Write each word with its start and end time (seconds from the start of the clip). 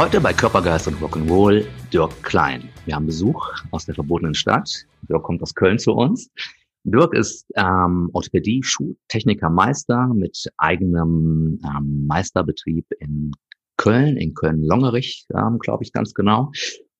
Heute 0.00 0.18
bei 0.18 0.32
Körpergeist 0.32 0.88
und 0.88 0.94
Rock'n'Roll 1.02 1.66
Dirk 1.92 2.22
Klein. 2.22 2.70
Wir 2.86 2.94
haben 2.94 3.04
Besuch 3.04 3.52
aus 3.70 3.84
der 3.84 3.94
verbotenen 3.94 4.32
Stadt. 4.32 4.86
Dirk 5.02 5.24
kommt 5.24 5.42
aus 5.42 5.54
Köln 5.54 5.78
zu 5.78 5.92
uns. 5.92 6.30
Dirk 6.84 7.12
ist 7.12 7.44
ähm, 7.54 8.08
Orthopädie, 8.14 8.62
Schuhtechniker, 8.62 9.50
Meister 9.50 10.06
mit 10.06 10.50
eigenem 10.56 11.60
ähm, 11.62 12.06
Meisterbetrieb 12.06 12.86
in 12.98 13.32
Köln, 13.76 14.16
in 14.16 14.32
Köln-Longerich, 14.32 15.26
ähm, 15.36 15.58
glaube 15.58 15.84
ich 15.84 15.92
ganz 15.92 16.14
genau. 16.14 16.50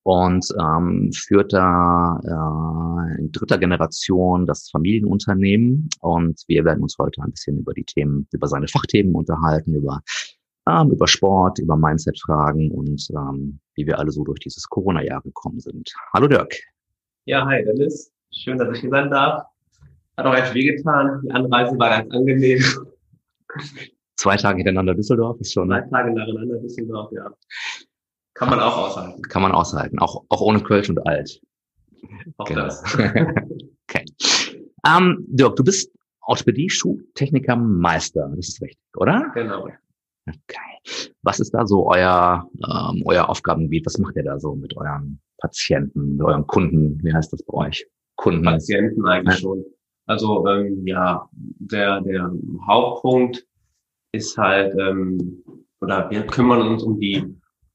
Und 0.02 0.46
ähm, 0.60 1.10
führt 1.14 1.54
da 1.54 2.20
äh, 2.22 3.18
in 3.18 3.32
dritter 3.32 3.56
Generation 3.56 4.44
das 4.44 4.68
Familienunternehmen. 4.68 5.88
Und 6.00 6.42
wir 6.48 6.66
werden 6.66 6.82
uns 6.82 6.98
heute 6.98 7.22
ein 7.22 7.30
bisschen 7.30 7.60
über 7.60 7.72
die 7.72 7.84
Themen, 7.84 8.28
über 8.30 8.46
seine 8.46 8.68
Fachthemen 8.68 9.14
unterhalten, 9.14 9.74
über 9.74 10.02
ähm, 10.70 10.90
über 10.90 11.06
Sport, 11.06 11.58
über 11.58 11.76
Mindset-Fragen 11.76 12.70
und 12.70 13.08
ähm, 13.10 13.60
wie 13.74 13.86
wir 13.86 13.98
alle 13.98 14.10
so 14.10 14.24
durch 14.24 14.40
dieses 14.40 14.68
Corona-Jahr 14.68 15.22
gekommen 15.22 15.60
sind. 15.60 15.92
Hallo 16.14 16.28
Dirk. 16.28 16.54
Ja, 17.24 17.46
hi 17.46 17.64
Dennis. 17.64 18.12
Schön, 18.32 18.58
dass 18.58 18.74
ich 18.74 18.80
hier 18.80 18.90
sein 18.90 19.10
darf. 19.10 19.44
Hat 20.16 20.26
auch 20.26 20.34
echt 20.34 20.54
wehgetan. 20.54 21.22
Die 21.24 21.30
Anreise 21.30 21.78
war 21.78 21.90
ganz 21.90 22.12
angenehm. 22.12 22.62
Zwei 24.16 24.36
Tage 24.36 24.58
hintereinander 24.58 24.94
Düsseldorf 24.94 25.40
ist 25.40 25.52
schon. 25.52 25.68
Zwei 25.68 25.80
Tage 25.80 26.12
nacheinander 26.12 26.58
Düsseldorf, 26.58 27.10
ja. 27.12 27.30
Kann 28.34 28.50
man 28.50 28.60
auch 28.60 28.76
aushalten. 28.76 29.22
Kann 29.22 29.42
man 29.42 29.52
aushalten, 29.52 29.98
auch, 29.98 30.24
auch 30.28 30.40
ohne 30.40 30.60
Kölsch 30.62 30.88
und 30.88 31.06
Alt. 31.06 31.40
Auch 32.36 32.46
genau. 32.46 32.64
das. 32.64 32.82
okay. 33.88 34.04
Ähm, 34.86 35.24
Dirk, 35.28 35.56
du 35.56 35.64
bist 35.64 35.92
Orthopädie-Schuhtechniker 36.22 37.56
Meister, 37.56 38.30
das 38.36 38.48
ist 38.48 38.62
richtig, 38.62 38.78
oder? 38.96 39.30
Genau. 39.34 39.68
Okay. 40.30 41.12
Was 41.22 41.40
ist 41.40 41.52
da 41.52 41.66
so 41.66 41.88
euer, 41.88 42.48
ähm, 42.56 43.02
euer 43.04 43.28
Aufgabengebiet? 43.28 43.86
Was 43.86 43.98
macht 43.98 44.16
ihr 44.16 44.24
da 44.24 44.38
so 44.38 44.54
mit 44.54 44.76
euren 44.76 45.20
Patienten, 45.38 46.16
mit 46.16 46.26
euren 46.26 46.46
Kunden? 46.46 47.02
Wie 47.02 47.12
heißt 47.12 47.32
das 47.32 47.42
bei 47.42 47.54
euch? 47.54 47.86
Kunden? 48.16 48.44
Patienten 48.44 49.06
eigentlich 49.06 49.36
ja. 49.36 49.40
schon. 49.40 49.64
Also 50.06 50.46
ähm, 50.48 50.86
ja, 50.86 51.28
der, 51.32 52.00
der 52.00 52.32
Hauptpunkt 52.66 53.46
ist 54.12 54.36
halt, 54.36 54.74
ähm, 54.78 55.42
oder 55.80 56.10
wir 56.10 56.26
kümmern 56.26 56.62
uns 56.62 56.82
um 56.82 56.98
die, 56.98 57.24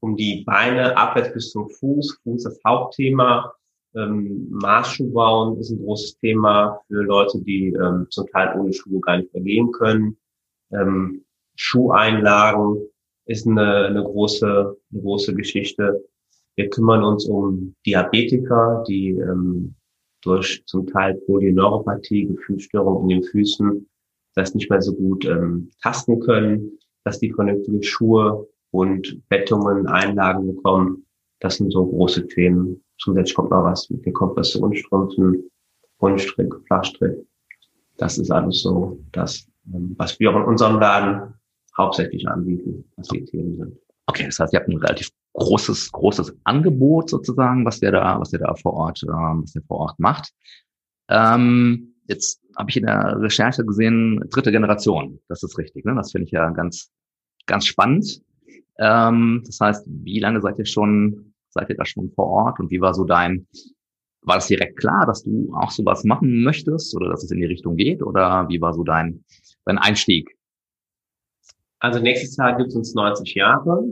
um 0.00 0.16
die 0.16 0.44
Beine 0.44 0.96
abwärts 0.96 1.32
bis 1.32 1.50
zum 1.50 1.68
Fuß. 1.70 2.20
Fuß 2.22 2.36
ist 2.36 2.44
das 2.44 2.60
Hauptthema. 2.66 3.52
Ähm, 3.94 4.48
Maßschuh 4.50 5.10
bauen 5.12 5.58
ist 5.58 5.70
ein 5.70 5.78
großes 5.78 6.18
Thema 6.18 6.78
für 6.86 7.02
Leute, 7.02 7.40
die 7.42 7.68
ähm, 7.68 8.06
zum 8.10 8.26
Teil 8.28 8.58
ohne 8.58 8.72
Schuhe 8.72 9.00
gar 9.00 9.16
nicht 9.16 9.32
mehr 9.32 9.42
gehen 9.42 9.72
können. 9.72 10.18
Ähm, 10.72 11.24
Schuheinlagen 11.56 12.86
ist 13.26 13.46
eine, 13.46 13.86
eine 13.86 14.02
große, 14.02 14.76
eine 14.92 15.00
große 15.02 15.34
Geschichte. 15.34 16.04
Wir 16.54 16.70
kümmern 16.70 17.04
uns 17.04 17.26
um 17.26 17.74
Diabetiker, 17.84 18.84
die 18.86 19.10
ähm, 19.10 19.74
durch 20.22 20.62
zum 20.66 20.86
Teil 20.86 21.14
Polyneuropathie, 21.26 22.26
Gefühlsstörungen 22.26 23.10
in 23.10 23.20
den 23.20 23.28
Füßen, 23.28 23.88
das 24.34 24.54
nicht 24.54 24.70
mehr 24.70 24.82
so 24.82 24.94
gut 24.94 25.24
ähm, 25.24 25.70
tasten 25.82 26.20
können, 26.20 26.78
dass 27.04 27.20
die 27.20 27.32
vernünftige 27.32 27.82
Schuhe 27.82 28.48
und 28.70 29.22
Bettungen, 29.28 29.86
Einlagen 29.86 30.54
bekommen. 30.54 31.06
Das 31.40 31.56
sind 31.56 31.72
so 31.72 31.86
große 31.86 32.26
Themen. 32.28 32.82
Zusätzlich 32.98 33.34
kommt 33.34 33.50
noch 33.50 33.64
was 33.64 33.88
mit 33.90 34.04
den 34.04 34.12
Kompressionsstrümpfen, 34.12 35.50
Rundstrick, 36.00 36.54
Flachstrick. 36.66 37.16
Das 37.96 38.18
ist 38.18 38.30
alles 38.30 38.62
so 38.62 38.98
das, 39.12 39.46
ähm, 39.72 39.94
was 39.96 40.18
wir 40.18 40.30
auch 40.30 40.36
in 40.36 40.44
unserem 40.44 40.78
Laden 40.78 41.34
hauptsächlich 41.76 42.26
anbieten, 42.28 42.84
was 42.96 43.08
die 43.08 43.24
Themen 43.24 43.56
sind. 43.56 43.76
Okay, 44.06 44.24
das 44.26 44.38
heißt, 44.38 44.52
ihr 44.52 44.60
habt 44.60 44.68
ein 44.68 44.78
relativ 44.78 45.10
großes, 45.34 45.92
großes 45.92 46.36
Angebot 46.44 47.10
sozusagen, 47.10 47.64
was 47.64 47.82
ihr 47.82 47.92
da, 47.92 48.18
was 48.18 48.32
ihr 48.32 48.38
da 48.38 48.54
vor 48.54 48.74
Ort, 48.74 49.02
äh, 49.02 49.08
was 49.08 49.54
ihr 49.54 49.62
vor 49.62 49.78
Ort 49.78 49.98
macht. 49.98 50.32
Ähm, 51.08 51.94
jetzt 52.08 52.40
habe 52.56 52.70
ich 52.70 52.76
in 52.76 52.86
der 52.86 53.20
Recherche 53.20 53.64
gesehen, 53.64 54.24
dritte 54.30 54.52
Generation. 54.52 55.20
Das 55.28 55.42
ist 55.42 55.58
richtig, 55.58 55.84
ne? 55.84 55.94
Das 55.94 56.12
finde 56.12 56.26
ich 56.26 56.30
ja 56.30 56.50
ganz, 56.50 56.90
ganz 57.46 57.66
spannend. 57.66 58.22
Ähm, 58.78 59.42
das 59.44 59.60
heißt, 59.60 59.86
wie 59.86 60.20
lange 60.20 60.40
seid 60.40 60.58
ihr 60.58 60.66
schon, 60.66 61.34
seid 61.50 61.68
ihr 61.68 61.76
da 61.76 61.84
schon 61.84 62.10
vor 62.12 62.26
Ort 62.26 62.60
und 62.60 62.70
wie 62.70 62.80
war 62.80 62.94
so 62.94 63.04
dein, 63.04 63.46
war 64.22 64.36
das 64.36 64.48
direkt 64.48 64.78
klar, 64.78 65.06
dass 65.06 65.22
du 65.22 65.52
auch 65.54 65.70
sowas 65.70 66.04
machen 66.04 66.42
möchtest 66.42 66.94
oder 66.96 67.08
dass 67.08 67.22
es 67.22 67.30
in 67.30 67.38
die 67.38 67.46
Richtung 67.46 67.76
geht 67.76 68.02
oder 68.02 68.48
wie 68.48 68.60
war 68.60 68.72
so 68.72 68.84
dein, 68.84 69.24
dein 69.64 69.78
Einstieg 69.78 70.35
also 71.78 72.00
nächstes 72.00 72.36
Jahr 72.36 72.56
gibt 72.56 72.70
es 72.70 72.76
uns 72.76 72.94
90 72.94 73.34
Jahre 73.34 73.84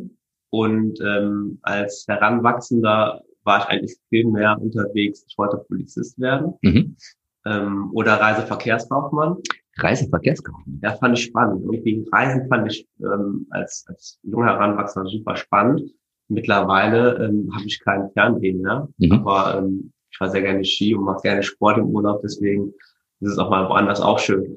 und 0.50 1.00
ähm, 1.00 1.58
als 1.62 2.04
Heranwachsender 2.08 3.22
war 3.44 3.58
ich 3.58 3.64
eigentlich 3.66 3.96
viel 4.08 4.26
mehr 4.26 4.56
unterwegs. 4.60 5.24
Ich 5.28 5.36
wollte 5.36 5.58
Polizist 5.68 6.18
werden 6.18 6.54
mhm. 6.62 6.96
ähm, 7.44 7.90
oder 7.92 8.14
Reiseverkehrskaufmann. 8.14 9.36
Reiseverkehrskaufmann? 9.78 10.80
Ja, 10.82 10.94
fand 10.96 11.18
ich 11.18 11.24
spannend. 11.24 11.62
Irgendwie 11.64 12.08
Reisen 12.12 12.48
fand 12.48 12.72
ich 12.72 12.88
ähm, 13.00 13.46
als, 13.50 13.84
als 13.88 14.18
junger 14.22 14.46
Heranwachsender 14.46 15.08
super 15.10 15.36
spannend. 15.36 15.82
Mittlerweile 16.28 17.22
ähm, 17.24 17.50
habe 17.54 17.66
ich 17.66 17.80
keinen 17.80 18.10
Fernsehen 18.12 18.62
mehr, 18.62 18.88
mhm. 18.96 19.12
aber 19.12 19.58
ähm, 19.58 19.92
ich 20.10 20.16
fahre 20.16 20.30
sehr 20.30 20.42
gerne 20.42 20.64
Ski 20.64 20.94
und 20.94 21.04
mache 21.04 21.22
gerne 21.22 21.42
Sport 21.42 21.78
im 21.78 21.86
Urlaub, 21.86 22.22
deswegen 22.22 22.72
ist 23.20 23.32
es 23.32 23.38
auch 23.38 23.50
mal 23.50 23.68
woanders 23.68 24.00
auch 24.00 24.18
schön. 24.18 24.56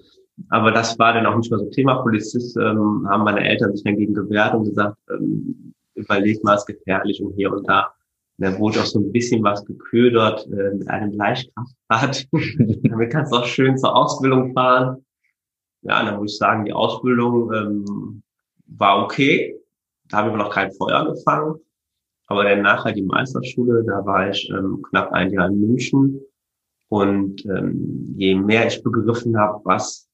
Aber 0.50 0.72
das 0.72 0.98
war 1.00 1.14
dann 1.14 1.26
auch 1.26 1.36
nicht 1.36 1.50
mehr 1.50 1.60
so 1.60 1.70
Thema. 1.70 2.02
Polizist 2.02 2.56
ähm, 2.58 3.08
haben 3.10 3.24
meine 3.24 3.48
Eltern 3.48 3.76
sich 3.76 3.84
dagegen 3.84 4.14
gewehrt 4.14 4.54
und 4.54 4.66
gesagt, 4.66 4.98
ähm, 5.10 5.74
überleg 5.96 6.44
mal, 6.44 6.56
es 6.56 6.62
ist 6.62 6.68
gefährlich 6.68 7.22
und 7.22 7.34
hier 7.34 7.52
und 7.52 7.68
da. 7.68 7.94
Und 8.38 8.46
dann 8.46 8.60
wurde 8.60 8.80
auch 8.80 8.86
so 8.86 9.00
ein 9.00 9.12
bisschen 9.12 9.44
was 9.44 9.66
geködert 9.66 10.48
äh, 10.48 10.76
mit 10.76 10.88
einem 10.90 11.14
Leichtkraftrad. 11.14 12.28
Damit 12.84 13.12
kannst 13.12 13.34
du 13.34 13.38
auch 13.38 13.46
schön 13.46 13.78
zur 13.78 13.96
Ausbildung 13.96 14.54
fahren. 14.54 15.04
Ja, 15.82 16.04
dann 16.04 16.18
muss 16.18 16.34
ich 16.34 16.38
sagen, 16.38 16.66
die 16.66 16.74
Ausbildung 16.74 17.52
ähm, 17.54 18.22
war 18.68 19.04
okay. 19.04 19.56
Da 20.10 20.18
habe 20.18 20.30
ich 20.30 20.36
noch 20.36 20.52
kein 20.52 20.72
Feuer 20.72 21.06
gefangen. 21.06 21.56
Aber 22.28 22.44
dann 22.44 22.62
nachher 22.62 22.92
die 22.92 23.04
Meisterschule, 23.04 23.84
da 23.86 24.06
war 24.06 24.30
ich 24.30 24.50
ähm, 24.50 24.84
knapp 24.90 25.12
ein 25.14 25.32
Jahr 25.32 25.48
in 25.48 25.60
München. 25.60 26.20
Und 26.90 27.46
ähm, 27.46 28.14
je 28.18 28.36
mehr 28.36 28.68
ich 28.68 28.84
begriffen 28.84 29.38
habe, 29.38 29.62
was 29.64 30.07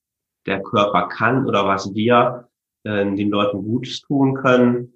der 0.45 0.61
Körper 0.61 1.07
kann 1.09 1.45
oder 1.45 1.65
was 1.65 1.93
wir 1.93 2.47
äh, 2.83 3.15
den 3.15 3.29
Leuten 3.29 3.63
Gutes 3.63 4.01
tun 4.01 4.35
können, 4.35 4.93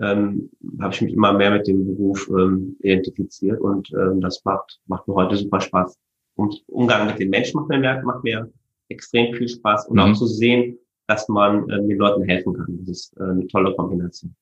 ähm, 0.00 0.50
habe 0.80 0.94
ich 0.94 1.00
mich 1.02 1.12
immer 1.12 1.32
mehr 1.32 1.50
mit 1.50 1.66
dem 1.66 1.86
Beruf 1.86 2.28
ähm, 2.28 2.76
identifiziert 2.80 3.60
und 3.60 3.90
ähm, 3.92 4.20
das 4.20 4.44
macht, 4.44 4.80
macht 4.86 5.08
mir 5.08 5.14
heute 5.14 5.36
super 5.36 5.60
Spaß. 5.60 5.98
Und 6.36 6.62
Umgang 6.68 7.06
mit 7.06 7.18
den 7.18 7.30
Menschen 7.30 7.60
macht 7.60 7.68
mir, 7.68 8.02
macht 8.04 8.22
mir 8.22 8.50
extrem 8.88 9.34
viel 9.34 9.48
Spaß 9.48 9.88
und 9.88 9.96
mhm. 9.96 10.02
auch 10.02 10.12
zu 10.14 10.26
sehen, 10.26 10.78
dass 11.08 11.28
man 11.28 11.68
äh, 11.68 11.84
den 11.84 11.98
Leuten 11.98 12.22
helfen 12.22 12.54
kann. 12.54 12.78
Das 12.80 12.88
ist 12.88 13.16
äh, 13.18 13.24
eine 13.24 13.46
tolle 13.48 13.74
Kombination. 13.74 14.34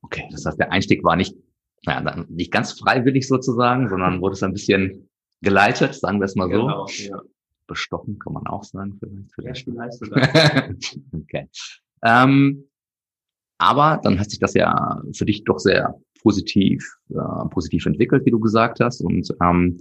Okay, 0.00 0.26
das 0.30 0.46
heißt, 0.46 0.58
der 0.58 0.72
Einstieg 0.72 1.04
war 1.04 1.16
nicht, 1.16 1.36
naja, 1.84 2.24
nicht 2.28 2.50
ganz 2.50 2.78
freiwillig 2.78 3.28
sozusagen, 3.28 3.88
sondern 3.88 4.20
wurde 4.22 4.34
es 4.34 4.42
ein 4.42 4.52
bisschen 4.52 5.08
geleitet, 5.42 5.94
sagen 5.94 6.18
wir 6.18 6.24
es 6.24 6.34
mal 6.34 6.50
so. 6.50 6.62
Genau, 6.62 6.86
ja 6.88 7.20
bestochen, 7.66 8.18
kann 8.18 8.32
man 8.32 8.46
auch 8.46 8.64
sagen 8.64 8.98
vielleicht. 9.34 9.64
vielleicht. 9.64 10.02
Ja, 10.02 10.68
okay. 11.12 11.48
Ähm, 12.02 12.68
aber 13.58 14.00
dann 14.02 14.18
hat 14.18 14.30
sich 14.30 14.38
das 14.38 14.54
ja 14.54 15.02
für 15.12 15.24
dich 15.24 15.44
doch 15.44 15.58
sehr 15.58 15.98
positiv, 16.22 16.84
äh, 17.10 17.48
positiv 17.50 17.86
entwickelt, 17.86 18.26
wie 18.26 18.30
du 18.30 18.40
gesagt 18.40 18.80
hast. 18.80 19.00
Und 19.00 19.28
ähm, 19.42 19.80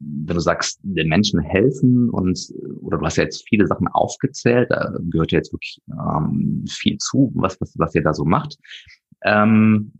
wenn 0.00 0.34
du 0.34 0.40
sagst, 0.40 0.80
den 0.82 1.08
Menschen 1.08 1.40
helfen 1.40 2.10
und 2.10 2.52
oder 2.80 2.98
du 2.98 3.04
hast 3.04 3.16
ja 3.16 3.24
jetzt 3.24 3.46
viele 3.48 3.66
Sachen 3.66 3.88
aufgezählt, 3.88 4.70
da 4.70 4.96
gehört 5.10 5.32
ja 5.32 5.38
jetzt 5.38 5.52
wirklich 5.52 5.80
ähm, 5.90 6.64
viel 6.68 6.98
zu, 6.98 7.30
was, 7.34 7.60
was, 7.60 7.74
was 7.78 7.94
ihr 7.94 8.02
da 8.02 8.12
so 8.12 8.24
macht. 8.24 8.58
Ähm, 9.24 9.92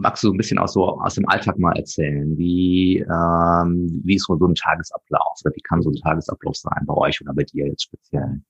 magst 0.00 0.24
du 0.24 0.32
ein 0.32 0.36
bisschen 0.36 0.58
aus, 0.58 0.72
so, 0.72 1.00
aus 1.00 1.14
dem 1.14 1.28
Alltag 1.28 1.58
mal 1.58 1.76
erzählen? 1.76 2.36
Wie, 2.36 2.98
ähm, 2.98 4.00
wie 4.04 4.14
ist 4.14 4.24
so, 4.26 4.34
ein 4.34 4.54
Tagesablauf 4.54 5.38
oder 5.44 5.54
wie 5.54 5.60
kann 5.60 5.82
so 5.82 5.90
ein 5.90 5.96
Tagesablauf 5.96 6.56
sein 6.56 6.84
bei 6.86 6.94
euch 6.94 7.20
oder 7.20 7.34
bei 7.34 7.44
dir 7.44 7.66
jetzt 7.66 7.84
speziell? 7.84 8.40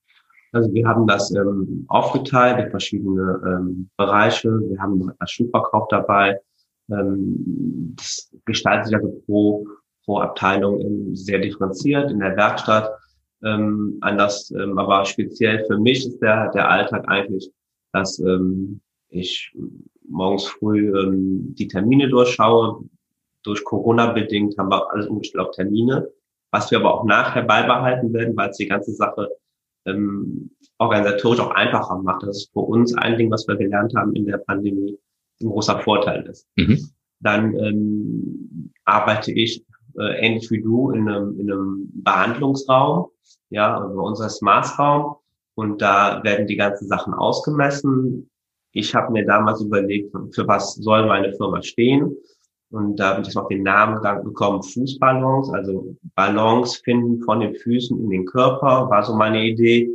Also 0.52 0.72
wir 0.72 0.86
haben 0.86 1.06
das 1.06 1.32
ähm, 1.34 1.84
aufgeteilt 1.88 2.64
in 2.64 2.70
verschiedene 2.70 3.40
ähm, 3.46 3.88
Bereiche. 3.96 4.48
Wir 4.48 4.80
haben 4.80 5.12
das 5.18 5.30
Schuhverkauf 5.30 5.88
dabei. 5.88 6.38
Ähm, 6.90 7.94
das 7.96 8.32
gestaltet 8.46 8.86
sich 8.86 8.96
also 8.96 9.12
pro, 9.26 9.66
pro 10.04 10.18
Abteilung 10.18 10.80
ähm, 10.80 11.14
sehr 11.14 11.38
differenziert 11.38 12.10
in 12.10 12.18
der 12.18 12.36
Werkstatt. 12.36 12.90
Ähm, 13.42 13.98
anders, 14.00 14.50
ähm, 14.50 14.78
aber 14.78 15.04
speziell 15.04 15.64
für 15.66 15.78
mich 15.78 16.06
ist 16.06 16.18
der, 16.18 16.50
der 16.50 16.68
Alltag 16.68 17.08
eigentlich, 17.08 17.50
dass 17.92 18.18
ähm, 18.18 18.80
ich 19.10 19.54
morgens 20.08 20.46
früh 20.46 20.96
ähm, 20.98 21.54
die 21.54 21.68
Termine 21.68 22.08
durchschaue. 22.08 22.84
Durch 23.42 23.64
Corona 23.64 24.12
bedingt 24.12 24.56
haben 24.58 24.70
wir 24.70 24.90
alles 24.92 25.06
umgestellt 25.06 25.46
auf 25.46 25.54
Termine, 25.54 26.08
was 26.50 26.70
wir 26.70 26.78
aber 26.78 26.94
auch 26.94 27.04
nachher 27.04 27.42
beibehalten 27.42 28.12
werden, 28.12 28.36
weil 28.36 28.50
es 28.50 28.58
die 28.58 28.68
ganze 28.68 28.92
Sache 28.92 29.30
ähm, 29.86 30.50
organisatorisch 30.78 31.40
auch 31.40 31.52
einfacher 31.52 31.98
macht. 31.98 32.22
Das 32.22 32.36
ist 32.36 32.52
für 32.52 32.60
uns 32.60 32.94
ein 32.94 33.16
Ding, 33.16 33.30
was 33.30 33.46
wir 33.48 33.56
gelernt 33.56 33.94
haben 33.94 34.14
in 34.14 34.26
der 34.26 34.38
Pandemie, 34.38 34.98
ein 35.42 35.48
großer 35.48 35.80
Vorteil 35.80 36.26
ist. 36.26 36.46
Mhm. 36.56 36.90
Dann 37.20 37.54
ähm, 37.56 38.72
arbeite 38.84 39.32
ich 39.32 39.64
äh, 39.98 40.26
ähnlich 40.26 40.50
wie 40.50 40.60
du 40.60 40.90
in 40.90 41.08
einem, 41.08 41.38
in 41.38 41.50
einem 41.50 41.90
Behandlungsraum, 41.94 43.06
ja, 43.50 43.78
also 43.78 44.02
unser 44.02 44.28
Smartraum. 44.28 45.16
Und 45.54 45.82
da 45.82 46.22
werden 46.24 46.46
die 46.46 46.56
ganzen 46.56 46.88
Sachen 46.88 47.12
ausgemessen. 47.12 48.30
Ich 48.72 48.94
habe 48.94 49.12
mir 49.12 49.26
damals 49.26 49.60
überlegt, 49.60 50.14
für 50.32 50.46
was 50.46 50.74
soll 50.76 51.06
meine 51.06 51.32
Firma 51.34 51.62
stehen. 51.62 52.16
Und 52.70 53.00
da 53.00 53.16
habe 53.16 53.22
ich 53.22 53.34
noch 53.34 53.48
den 53.48 53.64
Namen 53.64 54.00
bekommen, 54.22 54.62
Fußballons, 54.62 55.50
also 55.50 55.96
Balance 56.14 56.80
finden 56.84 57.20
von 57.24 57.40
den 57.40 57.56
Füßen 57.56 57.98
in 57.98 58.10
den 58.10 58.24
Körper, 58.24 58.88
war 58.88 59.02
so 59.02 59.14
meine 59.14 59.44
Idee. 59.44 59.90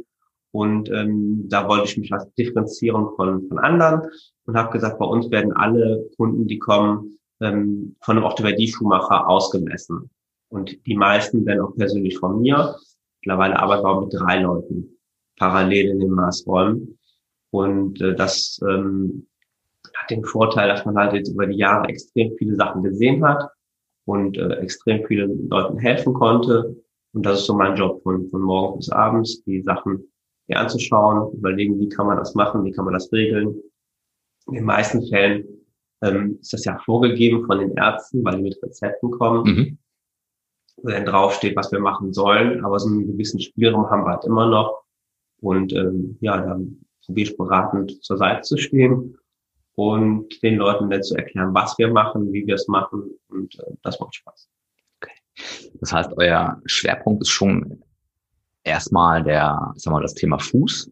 Und 0.51 0.89
ähm, 0.89 1.45
da 1.47 1.67
wollte 1.67 1.85
ich 1.85 1.97
mich 1.97 2.11
was 2.11 2.33
differenzieren 2.35 3.07
von, 3.15 3.47
von 3.47 3.59
anderen 3.59 4.09
und 4.45 4.57
habe 4.57 4.71
gesagt, 4.71 4.99
bei 4.99 5.05
uns 5.05 5.29
werden 5.31 5.53
alle 5.53 6.05
Kunden, 6.17 6.47
die 6.47 6.59
kommen, 6.59 7.17
ähm, 7.41 7.95
von 8.01 8.17
einem 8.17 8.25
Orthopädie-Schuhmacher 8.25 9.27
ausgemessen. 9.27 10.09
Und 10.49 10.85
die 10.85 10.95
meisten 10.95 11.45
werden 11.45 11.61
auch 11.61 11.75
persönlich 11.75 12.17
von 12.17 12.41
mir. 12.41 12.75
Mittlerweile 13.21 13.59
arbeiten 13.59 13.83
wir 13.83 13.89
auch 13.89 14.01
mit 14.01 14.13
drei 14.13 14.41
Leuten 14.41 14.97
parallel 15.37 15.89
in 15.89 15.99
den 15.99 16.11
Maßräumen. 16.11 16.97
Und 17.51 18.01
äh, 18.01 18.15
das 18.15 18.59
ähm, 18.67 19.27
hat 19.93 20.09
den 20.09 20.23
Vorteil, 20.23 20.67
dass 20.67 20.85
man 20.85 20.97
halt 20.97 21.13
jetzt 21.13 21.29
über 21.29 21.47
die 21.47 21.57
Jahre 21.57 21.87
extrem 21.87 22.35
viele 22.37 22.55
Sachen 22.55 22.83
gesehen 22.83 23.25
hat 23.25 23.49
und 24.05 24.37
äh, 24.37 24.55
extrem 24.55 25.05
vielen 25.05 25.49
Leuten 25.49 25.77
helfen 25.77 26.13
konnte. 26.13 26.75
Und 27.13 27.25
das 27.25 27.39
ist 27.39 27.45
so 27.45 27.53
mein 27.53 27.75
Job 27.75 28.03
von, 28.03 28.29
von 28.29 28.41
morgens 28.41 28.87
bis 28.87 28.89
abends, 28.89 29.43
die 29.45 29.61
Sachen 29.61 30.03
hier 30.47 30.59
anzuschauen, 30.59 31.33
überlegen, 31.33 31.79
wie 31.79 31.89
kann 31.89 32.07
man 32.07 32.17
das 32.17 32.35
machen, 32.35 32.63
wie 32.65 32.71
kann 32.71 32.85
man 32.85 32.93
das 32.93 33.11
regeln. 33.11 33.55
In 34.47 34.53
den 34.53 34.65
meisten 34.65 35.05
Fällen 35.07 35.45
ähm, 36.03 36.37
ist 36.41 36.53
das 36.53 36.65
ja 36.65 36.77
vorgegeben 36.85 37.45
von 37.45 37.59
den 37.59 37.75
Ärzten, 37.75 38.23
weil 38.23 38.37
die 38.37 38.43
mit 38.43 38.61
Rezepten 38.61 39.09
kommen, 39.11 39.43
mhm. 39.43 39.77
wo 40.77 40.89
dann 40.89 41.05
draufsteht, 41.05 41.55
was 41.55 41.71
wir 41.71 41.79
machen 41.79 42.13
sollen. 42.13 42.63
Aber 42.63 42.79
so 42.79 42.89
einen 42.89 43.07
gewissen 43.07 43.39
Spielraum 43.39 43.89
haben 43.89 44.03
wir 44.03 44.11
halt 44.11 44.25
immer 44.25 44.47
noch. 44.47 44.83
Und 45.41 45.73
ähm, 45.73 46.17
ja, 46.21 46.37
dann 46.37 46.84
beratend 47.37 48.03
zur 48.03 48.17
Seite 48.17 48.41
zu 48.41 48.57
stehen 48.57 49.17
und 49.75 50.41
den 50.41 50.55
Leuten 50.55 50.89
dann 50.89 51.03
zu 51.03 51.15
erklären, 51.15 51.53
was 51.53 51.77
wir 51.77 51.91
machen, 51.91 52.31
wie 52.31 52.45
wir 52.47 52.55
es 52.55 52.67
machen. 52.67 53.11
Und 53.29 53.59
äh, 53.59 53.73
das 53.83 53.99
macht 53.99 54.15
Spaß. 54.15 54.49
Okay. 55.01 55.13
Das 55.81 55.91
heißt, 55.91 56.11
euer 56.17 56.61
Schwerpunkt 56.65 57.21
ist 57.21 57.29
schon 57.29 57.83
erstmal 58.63 59.23
der, 59.23 59.73
ich 59.75 59.83
sag 59.83 59.91
mal, 59.91 60.01
das 60.01 60.13
Thema 60.13 60.39
Fuß 60.39 60.89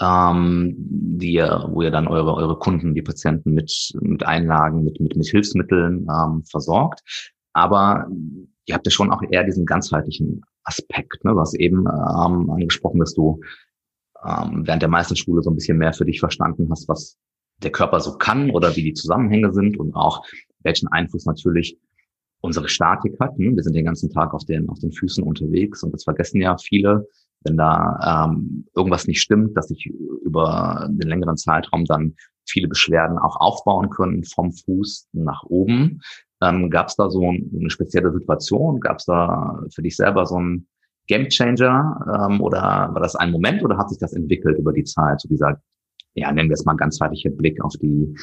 ähm, 0.00 0.74
die, 0.76 1.38
wo 1.38 1.82
ihr 1.82 1.90
dann 1.90 2.08
eure, 2.08 2.34
eure 2.34 2.58
Kunden, 2.58 2.94
die 2.94 3.02
Patienten 3.02 3.54
mit, 3.54 3.92
mit 4.00 4.24
Einlagen, 4.24 4.84
mit, 4.84 5.00
mit, 5.00 5.16
mit 5.16 5.26
Hilfsmitteln 5.26 6.06
ähm, 6.10 6.42
versorgt. 6.44 7.02
Aber 7.52 8.06
ihr 8.66 8.74
habt 8.74 8.86
ja 8.86 8.90
schon 8.90 9.10
auch 9.10 9.22
eher 9.30 9.44
diesen 9.44 9.64
ganzheitlichen 9.64 10.42
Aspekt. 10.64 11.24
Ne? 11.24 11.32
Du 11.32 11.40
hast 11.40 11.54
eben 11.54 11.86
ähm, 11.86 12.50
angesprochen, 12.50 13.00
dass 13.00 13.14
du 13.14 13.40
ähm, 14.26 14.66
während 14.66 14.82
der 14.82 14.88
Meisterschule 14.88 15.42
so 15.42 15.50
ein 15.50 15.56
bisschen 15.56 15.78
mehr 15.78 15.92
für 15.92 16.04
dich 16.04 16.20
verstanden 16.20 16.68
hast, 16.70 16.88
was 16.88 17.16
der 17.62 17.72
Körper 17.72 18.00
so 18.00 18.16
kann 18.16 18.50
oder 18.50 18.74
wie 18.76 18.82
die 18.82 18.94
Zusammenhänge 18.94 19.52
sind 19.52 19.78
und 19.78 19.94
auch 19.94 20.24
welchen 20.62 20.88
Einfluss 20.88 21.26
natürlich 21.26 21.78
unsere 22.40 22.68
Statik 22.68 23.18
hat. 23.20 23.38
Ne? 23.38 23.54
Wir 23.54 23.62
sind 23.62 23.74
den 23.74 23.84
ganzen 23.86 24.10
Tag 24.10 24.34
auf 24.34 24.44
den, 24.44 24.68
auf 24.68 24.78
den 24.78 24.92
Füßen 24.92 25.24
unterwegs 25.24 25.82
und 25.82 25.92
das 25.92 26.04
vergessen 26.04 26.40
ja 26.40 26.56
viele, 26.58 27.06
wenn 27.40 27.56
da 27.56 28.26
ähm, 28.26 28.66
irgendwas 28.74 29.06
nicht 29.06 29.20
stimmt, 29.20 29.56
dass 29.56 29.68
sich 29.68 29.86
über 29.86 30.88
den 30.90 31.08
längeren 31.08 31.36
Zeitraum 31.36 31.84
dann 31.84 32.14
viele 32.46 32.68
Beschwerden 32.68 33.18
auch 33.18 33.36
aufbauen 33.36 33.90
können 33.90 34.24
vom 34.24 34.52
Fuß 34.52 35.08
nach 35.12 35.44
oben. 35.44 36.00
Ähm, 36.42 36.70
Gab 36.70 36.88
es 36.88 36.96
da 36.96 37.10
so 37.10 37.28
eine 37.28 37.70
spezielle 37.70 38.12
Situation? 38.12 38.80
Gab 38.80 38.98
es 38.98 39.06
da 39.06 39.62
für 39.74 39.82
dich 39.82 39.96
selber 39.96 40.26
so 40.26 40.38
ein 40.38 40.66
Gamechanger 41.06 42.28
ähm, 42.30 42.40
oder 42.40 42.90
war 42.92 43.00
das 43.00 43.16
ein 43.16 43.30
Moment 43.30 43.62
oder 43.62 43.76
hat 43.76 43.90
sich 43.90 43.98
das 43.98 44.12
entwickelt 44.12 44.58
über 44.58 44.72
die 44.72 44.84
Zeit, 44.84 45.20
so 45.20 45.28
dieser, 45.28 45.60
ja, 46.14 46.32
nennen 46.32 46.48
wir 46.48 46.54
es 46.54 46.64
mal 46.64 46.74
ganzheitlicher 46.74 47.30
Blick 47.30 47.62
auf 47.62 47.74
die, 47.76 48.14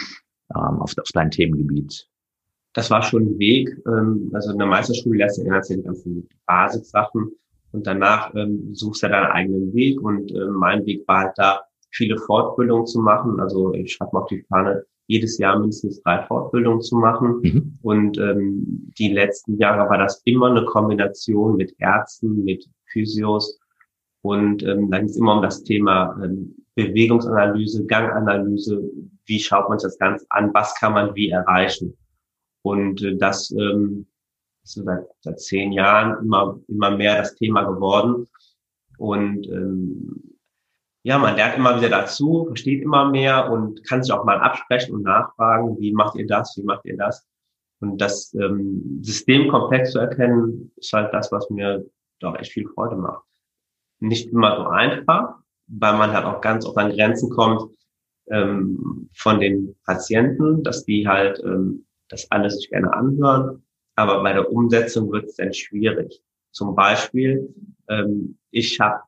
ähm, 0.55 0.81
auf, 0.81 0.97
auf 0.97 1.09
dein 1.13 1.31
Themengebiet? 1.31 2.07
Das 2.73 2.89
war 2.89 3.03
schon 3.03 3.23
ein 3.23 3.39
Weg. 3.39 3.69
Ähm, 3.85 4.31
also 4.33 4.51
in 4.51 4.57
der 4.57 4.67
Meisterschule 4.67 5.17
lernst 5.17 5.37
du 5.37 5.43
ja 5.43 5.59
die 5.59 5.83
ganzen 5.83 6.29
Basissachen 6.45 7.31
und 7.71 7.85
danach 7.85 8.33
ähm, 8.35 8.73
suchst 8.73 9.03
du 9.03 9.09
deinen 9.09 9.31
eigenen 9.31 9.73
Weg 9.73 10.01
und 10.01 10.31
äh, 10.31 10.45
mein 10.45 10.85
Weg 10.85 11.07
war 11.07 11.25
halt 11.25 11.33
da, 11.35 11.61
viele 11.93 12.17
Fortbildungen 12.17 12.87
zu 12.87 12.99
machen. 12.99 13.39
Also 13.39 13.73
ich 13.73 13.93
schreibe 13.93 14.11
mal 14.13 14.21
auf 14.21 14.29
die 14.29 14.41
Fahne, 14.43 14.85
jedes 15.11 15.37
Jahr 15.37 15.59
mindestens 15.59 16.01
drei 16.03 16.25
Fortbildungen 16.25 16.81
zu 16.81 16.95
machen. 16.95 17.41
Mhm. 17.41 17.77
Und 17.81 18.17
ähm, 18.17 18.91
die 18.97 19.09
letzten 19.11 19.57
Jahre 19.57 19.89
war 19.89 19.97
das 19.97 20.21
immer 20.23 20.49
eine 20.49 20.63
Kombination 20.63 21.57
mit 21.57 21.75
Ärzten, 21.79 22.43
mit 22.45 22.65
Physios. 22.91 23.59
Und 24.21 24.63
ähm, 24.63 24.89
dann 24.89 25.05
ist 25.05 25.17
immer 25.17 25.35
um 25.35 25.41
das 25.41 25.63
Thema 25.63 26.17
ähm, 26.23 26.55
Bewegungsanalyse, 26.75 27.85
Ganganalyse, 27.87 28.81
wie 29.25 29.39
schaut 29.39 29.67
man 29.67 29.79
sich 29.79 29.87
das 29.87 29.99
Ganze 29.99 30.25
an, 30.29 30.53
was 30.53 30.73
kann 30.75 30.93
man 30.93 31.13
wie 31.15 31.29
erreichen. 31.29 31.97
Und 32.61 33.01
äh, 33.03 33.17
das 33.17 33.51
ähm, 33.51 34.07
ist 34.63 34.75
seit, 34.75 35.03
seit 35.19 35.39
zehn 35.41 35.73
Jahren 35.73 36.23
immer, 36.23 36.57
immer 36.69 36.91
mehr 36.95 37.17
das 37.17 37.35
Thema 37.35 37.63
geworden. 37.63 38.27
Und 38.97 39.45
ähm, 39.47 40.30
ja, 41.03 41.17
man 41.17 41.35
lernt 41.35 41.57
immer 41.57 41.77
wieder 41.77 41.89
dazu, 41.89 42.45
versteht 42.47 42.83
immer 42.83 43.09
mehr 43.09 43.51
und 43.51 43.83
kann 43.87 44.03
sich 44.03 44.13
auch 44.13 44.23
mal 44.23 44.39
absprechen 44.39 44.95
und 44.95 45.03
nachfragen, 45.03 45.77
wie 45.79 45.93
macht 45.93 46.15
ihr 46.15 46.27
das, 46.27 46.55
wie 46.57 46.63
macht 46.63 46.85
ihr 46.85 46.97
das? 46.97 47.27
Und 47.79 47.99
das 47.99 48.33
ähm, 48.35 48.99
System 49.01 49.49
komplett 49.49 49.87
zu 49.87 49.99
erkennen, 49.99 50.71
ist 50.75 50.93
halt 50.93 51.11
das, 51.13 51.31
was 51.31 51.49
mir 51.49 51.83
doch 52.19 52.37
echt 52.37 52.51
viel 52.51 52.67
Freude 52.67 52.95
macht. 52.95 53.23
Nicht 53.99 54.31
immer 54.31 54.57
so 54.57 54.67
einfach, 54.67 55.35
weil 55.67 55.97
man 55.97 56.11
halt 56.11 56.25
auch 56.25 56.41
ganz 56.41 56.65
oft 56.65 56.77
an 56.77 56.91
Grenzen 56.91 57.31
kommt 57.31 57.75
ähm, 58.29 59.09
von 59.15 59.39
den 59.39 59.75
Patienten, 59.85 60.63
dass 60.63 60.85
die 60.85 61.07
halt 61.07 61.41
ähm, 61.43 61.85
das 62.09 62.29
alles 62.29 62.57
sich 62.57 62.69
gerne 62.69 62.93
anhören 62.93 63.63
aber 63.95 64.23
bei 64.23 64.33
der 64.33 64.51
Umsetzung 64.51 65.11
wird 65.11 65.25
es 65.25 65.35
dann 65.35 65.53
schwierig. 65.53 66.21
Zum 66.51 66.75
Beispiel, 66.75 67.53
ähm, 67.89 68.37
ich 68.51 68.79
habe 68.79 69.01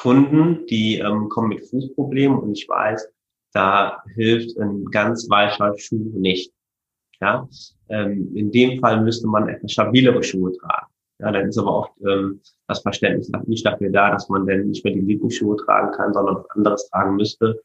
Kunden, 0.00 0.66
die 0.66 0.98
ähm, 0.98 1.28
kommen 1.28 1.48
mit 1.48 1.66
Fußproblemen 1.66 2.38
und 2.38 2.56
ich 2.56 2.68
weiß, 2.68 3.08
da 3.52 4.02
hilft 4.14 4.58
ein 4.58 4.84
ganz 4.86 5.28
weicher 5.30 5.76
Schuh 5.78 6.10
nicht. 6.14 6.52
Ja, 7.20 7.48
ähm, 7.88 8.30
in 8.34 8.50
dem 8.50 8.78
Fall 8.80 9.02
müsste 9.02 9.26
man 9.26 9.48
etwas 9.48 9.72
stabilere 9.72 10.22
Schuhe 10.22 10.52
tragen. 10.52 10.86
Ja, 11.18 11.32
dann 11.32 11.48
ist 11.48 11.56
aber 11.56 11.78
oft 11.78 11.92
ähm, 12.06 12.40
das 12.68 12.82
Verständnis 12.82 13.30
nicht 13.46 13.64
dafür 13.64 13.90
da, 13.90 14.10
dass 14.10 14.28
man 14.28 14.46
dann 14.46 14.68
nicht 14.68 14.84
mehr 14.84 14.92
die 14.92 15.00
Lieblingsschuhe 15.00 15.56
tragen 15.56 15.92
kann, 15.92 16.12
sondern 16.12 16.36
was 16.36 16.50
anderes 16.50 16.90
tragen 16.90 17.16
müsste. 17.16 17.62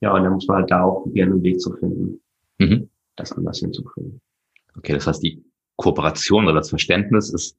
Ja, 0.00 0.14
und 0.14 0.24
dann 0.24 0.32
muss 0.32 0.48
man 0.48 0.58
halt 0.58 0.70
da 0.70 0.82
auch 0.82 1.02
probieren, 1.02 1.32
einen 1.32 1.42
Weg 1.44 1.60
zu 1.60 1.72
finden, 1.74 2.20
mhm. 2.58 2.90
das 3.16 3.32
anders 3.32 3.60
hinzukriegen. 3.60 4.20
Okay, 4.76 4.94
das 4.94 5.06
heißt, 5.06 5.22
die 5.22 5.44
Kooperation 5.76 6.44
oder 6.46 6.54
das 6.54 6.70
Verständnis 6.70 7.32
ist, 7.32 7.56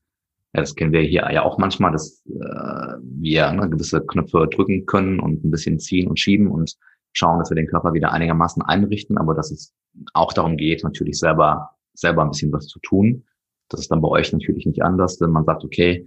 ja, 0.53 0.62
das 0.62 0.75
kennen 0.75 0.91
wir 0.91 1.01
hier 1.01 1.29
ja 1.31 1.43
auch 1.43 1.58
manchmal, 1.58 1.91
dass 1.91 2.24
äh, 2.27 2.98
wir 3.01 3.51
ne, 3.51 3.70
gewisse 3.70 4.01
Knöpfe 4.01 4.48
drücken 4.51 4.86
können 4.86 5.20
und 5.20 5.46
ein 5.46 5.51
bisschen 5.51 5.79
ziehen 5.79 6.08
und 6.08 6.20
schieben 6.20 6.48
und 6.48 6.75
schauen, 7.13 7.39
dass 7.39 7.50
wir 7.50 7.55
den 7.55 7.67
Körper 7.67 7.93
wieder 7.93 8.12
einigermaßen 8.12 8.62
einrichten, 8.62 9.17
aber 9.17 9.34
dass 9.34 9.51
es 9.51 9.74
auch 10.13 10.34
darum 10.34 10.58
geht, 10.58 10.84
natürlich 10.84 11.20
selber 11.20 11.72
selber 11.93 12.24
ein 12.24 12.31
bisschen 12.31 12.51
was 12.51 12.67
zu 12.67 12.79
tun. 12.79 13.24
Das 13.70 13.79
ist 13.79 13.91
dann 13.91 14.01
bei 14.01 14.08
euch 14.08 14.31
natürlich 14.34 14.65
nicht 14.65 14.81
anders, 14.81 15.17
denn 15.17 15.31
man 15.31 15.46
sagt, 15.46 15.63
okay, 15.63 16.05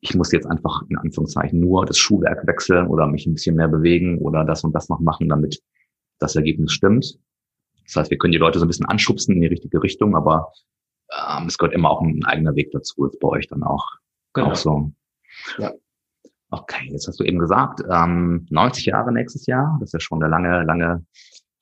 ich 0.00 0.14
muss 0.14 0.32
jetzt 0.32 0.46
einfach 0.46 0.82
in 0.88 0.98
Anführungszeichen 0.98 1.60
nur 1.60 1.86
das 1.86 1.96
Schuhwerk 1.96 2.46
wechseln 2.46 2.88
oder 2.88 3.06
mich 3.06 3.26
ein 3.26 3.34
bisschen 3.34 3.56
mehr 3.56 3.68
bewegen 3.68 4.18
oder 4.18 4.44
das 4.44 4.64
und 4.64 4.74
das 4.74 4.88
noch 4.88 5.00
machen, 5.00 5.28
damit 5.28 5.62
das 6.18 6.36
Ergebnis 6.36 6.72
stimmt. 6.72 7.18
Das 7.84 7.96
heißt, 7.96 8.10
wir 8.10 8.18
können 8.18 8.32
die 8.32 8.38
Leute 8.38 8.58
so 8.58 8.64
ein 8.64 8.68
bisschen 8.68 8.86
anschubsen 8.86 9.34
in 9.34 9.42
die 9.42 9.48
richtige 9.48 9.82
Richtung, 9.82 10.14
aber 10.14 10.52
ähm, 11.10 11.46
es 11.46 11.58
gehört 11.58 11.74
immer 11.74 11.90
auch 11.90 12.00
ein 12.00 12.24
eigener 12.24 12.54
Weg 12.54 12.70
dazu, 12.72 13.06
ist 13.06 13.20
bei 13.20 13.28
euch 13.28 13.46
dann 13.48 13.62
auch, 13.62 13.86
genau. 14.32 14.50
auch 14.50 14.54
so. 14.54 14.92
Ja. 15.58 15.72
Okay, 16.50 16.88
jetzt 16.90 17.08
hast 17.08 17.18
du 17.18 17.24
eben 17.24 17.38
gesagt, 17.38 17.82
ähm, 17.90 18.46
90 18.50 18.86
Jahre 18.86 19.12
nächstes 19.12 19.46
Jahr, 19.46 19.76
das 19.80 19.88
ist 19.88 19.92
ja 19.94 20.00
schon 20.00 20.22
eine 20.22 20.30
lange, 20.30 20.62
lange 20.62 21.04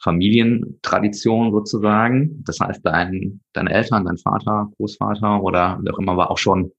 Familientradition 0.02 1.52
sozusagen. 1.52 2.42
Das 2.44 2.60
heißt, 2.60 2.84
dein, 2.84 3.40
deine 3.52 3.72
Eltern, 3.72 4.04
dein 4.04 4.18
Vater, 4.18 4.70
Großvater 4.76 5.42
oder 5.42 5.78
wer 5.80 5.94
auch 5.94 5.98
immer 5.98 6.16
war 6.16 6.30
auch 6.30 6.38
schon. 6.38 6.72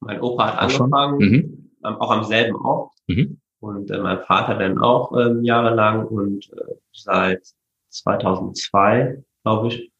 Mein 0.00 0.20
Opa 0.20 0.52
hat 0.52 0.58
angefangen, 0.58 1.18
mhm. 1.18 1.70
auch 1.82 2.10
am 2.10 2.24
selben 2.24 2.54
Ort. 2.56 2.92
Mhm. 3.06 3.40
Und 3.60 3.90
äh, 3.90 3.98
mein 3.98 4.20
Vater 4.20 4.56
dann 4.56 4.78
auch 4.78 5.16
ähm, 5.18 5.42
jahrelang 5.42 6.06
und 6.06 6.48
äh, 6.52 6.74
seit 6.92 7.42
2002, 7.88 9.24
glaube 9.42 9.68
ich, 9.68 9.90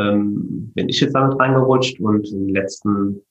ähm, 0.00 0.72
bin 0.74 0.88
ich 0.88 1.00
jetzt 1.00 1.14
damit 1.14 1.38
reingerutscht 1.38 2.00
und 2.00 2.26
in 2.30 2.46
den 2.46 2.54
letzten 2.54 3.22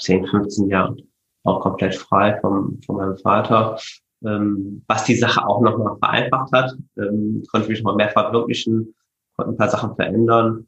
10, 0.00 0.26
15 0.26 0.68
Jahren 0.68 1.02
auch 1.44 1.60
komplett 1.60 1.94
frei 1.94 2.38
vom, 2.40 2.80
von 2.82 2.96
meinem 2.96 3.16
Vater 3.18 3.78
ähm, 4.24 4.82
was 4.86 5.04
die 5.04 5.16
Sache 5.16 5.46
auch 5.46 5.60
nochmal 5.60 5.96
vereinfacht 5.98 6.52
hat. 6.52 6.76
Ähm, 6.96 7.42
konnte 7.50 7.68
mich 7.68 7.82
noch 7.82 7.96
mehr 7.96 8.10
verwirklichen, 8.10 8.94
konnte 9.36 9.52
ein 9.52 9.56
paar 9.56 9.70
Sachen 9.70 9.94
verändern. 9.94 10.66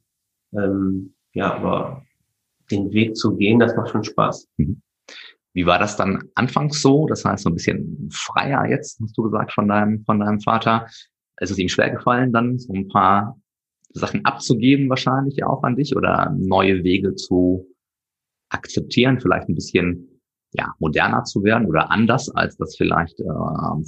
Ähm, 0.52 1.14
ja, 1.33 1.55
aber 1.55 2.02
den 2.71 2.93
Weg 2.93 3.17
zu 3.17 3.37
gehen, 3.37 3.59
das 3.59 3.76
macht 3.76 3.90
schon 3.90 4.05
Spaß. 4.05 4.49
Mhm. 4.57 4.83
Wie 5.52 5.67
war 5.67 5.81
das 5.81 5.97
dann 5.97 6.23
anfangs 6.37 6.81
so? 6.81 7.07
Das 7.09 7.25
heißt, 7.25 7.43
so 7.43 7.50
ein 7.50 7.55
bisschen 7.55 8.09
freier 8.12 8.67
jetzt, 8.67 9.00
hast 9.00 9.19
du 9.19 9.23
gesagt, 9.25 9.52
von 9.52 9.67
deinem, 9.67 10.05
von 10.05 10.21
deinem 10.21 10.40
Vater. 10.40 10.87
Ist 11.40 11.50
es 11.50 11.59
ihm 11.59 11.69
schwer 11.69 11.90
gefallen, 11.90 12.33
dann 12.33 12.59
so 12.59 12.73
ein 12.73 12.87
paar 12.88 13.37
Sachen 13.93 14.25
abzugeben, 14.25 14.89
wahrscheinlich 14.89 15.45
auch 15.45 15.63
an 15.63 15.77
dich 15.77 15.97
oder 15.97 16.35
neue 16.39 16.85
Wege 16.85 17.15
zu 17.15 17.67
akzeptieren, 18.49 19.21
vielleicht 19.21 19.49
ein 19.49 19.55
bisschen 19.55 20.21
ja, 20.53 20.73
moderner 20.79 21.25
zu 21.25 21.43
werden 21.45 21.67
oder 21.67 21.91
anders, 21.91 22.29
als 22.35 22.57
das 22.57 22.77
vielleicht 22.77 23.21
äh, 23.21 23.25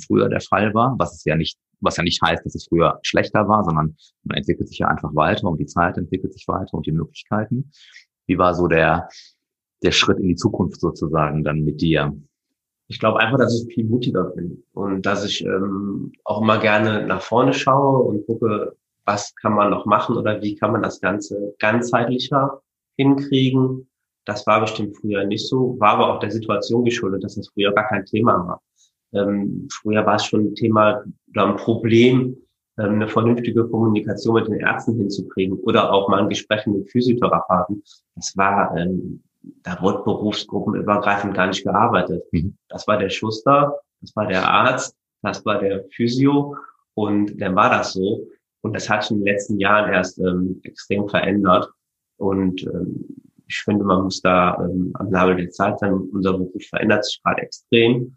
früher 0.07 0.29
der 0.29 0.41
Fall 0.41 0.73
war, 0.75 0.95
was 0.99 1.15
es 1.15 1.25
ja 1.25 1.37
nicht, 1.37 1.59
was 1.81 1.97
ja 1.97 2.05
nicht 2.05 2.23
heißt, 2.23 2.45
dass 2.45 2.55
es 2.55 2.69
früher 2.69 2.99
schlechter 3.03 3.49
war, 3.49 3.65
sondern 3.65 3.97
man 4.23 4.37
entwickelt 4.37 4.69
sich 4.69 4.79
ja 4.79 4.89
einfach 4.89 5.15
weiter 5.15 5.49
und 5.49 5.59
die 5.59 5.67
Zeit 5.67 5.97
entwickelt 5.97 6.33
sich 6.33 6.47
weiter 6.47 6.75
und 6.75 6.87
die 6.87 6.93
Möglichkeiten. 6.93 7.73
Wie 8.27 8.39
war 8.39 8.55
so 8.55 8.69
der, 8.69 9.09
der 9.83 9.91
Schritt 9.91 10.19
in 10.19 10.29
die 10.29 10.37
Zukunft 10.37 10.81
sozusagen 10.81 11.43
dann 11.43 11.65
mit 11.65 11.81
dir? 11.81 12.17
Ich 12.87 13.01
glaube 13.01 13.19
einfach, 13.19 13.39
dass 13.39 13.61
ich 13.61 13.75
viel 13.75 13.85
mutiger 13.85 14.25
bin 14.25 14.63
und 14.73 15.05
dass 15.05 15.25
ich 15.25 15.45
ähm, 15.45 16.13
auch 16.25 16.43
immer 16.43 16.61
gerne 16.61 17.07
nach 17.07 17.23
vorne 17.23 17.55
schaue 17.55 18.03
und 18.03 18.27
gucke, 18.27 18.77
was 19.05 19.35
kann 19.37 19.55
man 19.55 19.71
noch 19.71 19.87
machen 19.87 20.17
oder 20.17 20.41
wie 20.43 20.55
kann 20.57 20.73
man 20.73 20.83
das 20.83 21.01
Ganze 21.01 21.55
ganzheitlicher 21.59 22.63
hinkriegen 22.97 23.89
das 24.25 24.47
war 24.47 24.61
bestimmt 24.61 24.97
früher 24.97 25.25
nicht 25.25 25.49
so, 25.49 25.77
war 25.79 25.95
aber 25.95 26.13
auch 26.15 26.21
der 26.21 26.31
Situation 26.31 26.85
geschuldet, 26.85 27.25
dass 27.25 27.35
das 27.35 27.49
früher 27.49 27.73
gar 27.73 27.89
kein 27.89 28.05
Thema 28.05 28.47
war. 28.47 28.63
Ähm, 29.13 29.69
früher 29.71 30.07
war 30.07 30.17
es 30.17 30.25
schon 30.25 30.47
ein 30.47 30.55
Thema 30.55 31.03
oder 31.31 31.47
ein 31.47 31.57
Problem, 31.57 32.37
ähm, 32.79 32.95
eine 32.95 33.09
vernünftige 33.09 33.69
Kommunikation 33.69 34.35
mit 34.35 34.49
den 34.49 34.61
Ärzten 34.61 34.97
hinzukriegen 34.97 35.59
oder 35.59 35.93
auch 35.93 36.09
mal 36.09 36.21
ein 36.21 36.29
Gespräch 36.29 36.67
mit 36.67 36.91
Physiotherapeuten. 36.91 37.83
Das 38.15 38.37
war, 38.37 38.77
ähm, 38.77 39.23
da 39.63 39.81
wurde 39.83 40.05
berufsgruppenübergreifend 40.05 41.35
gar 41.35 41.49
nicht 41.49 41.65
gearbeitet. 41.65 42.25
Mhm. 42.33 42.57
Das 42.69 42.87
war 42.87 42.99
der 42.99 43.11
Schuster, 43.11 43.81
das 44.01 44.15
war 44.15 44.27
der 44.27 44.49
Arzt, 44.49 44.97
das 45.23 45.45
war 45.45 45.59
der 45.59 45.85
Physio 45.91 46.57
und 46.95 47.41
dann 47.41 47.55
war 47.57 47.71
das 47.71 47.93
so. 47.93 48.29
Und 48.63 48.75
das 48.75 48.89
hat 48.89 49.03
sich 49.03 49.13
in 49.13 49.19
den 49.19 49.27
letzten 49.27 49.59
Jahren 49.59 49.93
erst 49.93 50.19
ähm, 50.19 50.61
extrem 50.65 51.09
verändert. 51.09 51.69
Und 52.17 52.63
ähm, 52.63 53.05
ich 53.47 53.57
finde, 53.59 53.85
man 53.85 54.05
muss 54.05 54.23
da 54.23 54.57
ähm, 54.65 54.93
am 54.95 55.11
Nabel 55.11 55.37
der 55.37 55.51
Zeit 55.51 55.79
sein. 55.79 55.93
Unser 55.93 56.33
Beruf 56.33 56.63
verändert 56.69 57.05
sich 57.05 57.21
gerade 57.23 57.43
extrem. 57.43 58.17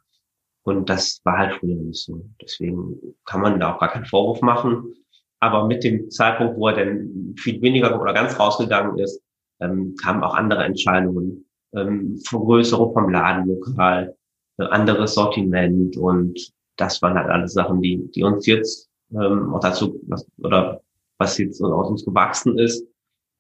Und 0.64 0.90
das 0.90 1.22
war 1.24 1.38
halt 1.38 1.56
früher 1.56 1.76
nicht 1.76 2.04
so. 2.04 2.26
Deswegen 2.42 2.98
kann 3.26 3.42
man 3.42 3.60
da 3.60 3.74
auch 3.74 3.80
gar 3.80 3.92
keinen 3.92 4.06
Vorwurf 4.06 4.42
machen. 4.42 4.94
Aber 5.40 5.68
mit 5.68 5.84
dem 5.84 6.10
Zeitpunkt, 6.10 6.58
wo 6.58 6.70
er 6.70 6.76
dann 6.76 7.36
viel 7.38 7.62
weniger 7.62 8.00
oder 8.00 8.14
ganz 8.14 8.40
rausgegangen 8.40 8.98
ist, 9.00 9.22
ähm, 9.60 9.96
kamen 10.02 10.24
auch 10.24 10.34
andere 10.34 10.64
Entscheidungen. 10.64 11.46
Ähm, 11.74 12.20
Vergrößerung 12.26 12.94
vom 12.94 13.10
Ladenlokal, 13.10 14.16
äh, 14.58 14.64
anderes 14.64 15.14
Sortiment 15.14 15.98
und 15.98 16.40
das 16.78 17.02
waren 17.02 17.18
halt 17.18 17.30
alles 17.30 17.54
Sachen, 17.54 17.82
die, 17.82 18.10
die 18.12 18.24
uns 18.24 18.46
jetzt 18.46 18.90
ähm, 19.20 19.54
auch 19.54 19.60
dazu, 19.60 20.00
was, 20.08 20.28
oder 20.38 20.82
was 21.18 21.38
jetzt 21.38 21.62
aus 21.62 21.90
uns 21.90 22.06
gewachsen 22.06 22.58
ist, 22.58 22.86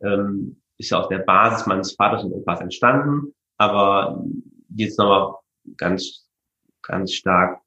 ähm, 0.01 0.57
ist 0.77 0.91
ja 0.91 0.99
aus 0.99 1.09
der 1.09 1.19
Basis 1.19 1.65
meines 1.67 1.93
Vaters 1.93 2.23
und 2.23 2.33
Opas 2.33 2.61
entstanden, 2.61 3.33
aber 3.57 4.23
jetzt 4.75 4.97
nochmal 4.99 5.35
ganz, 5.77 6.27
ganz 6.81 7.13
stark 7.13 7.61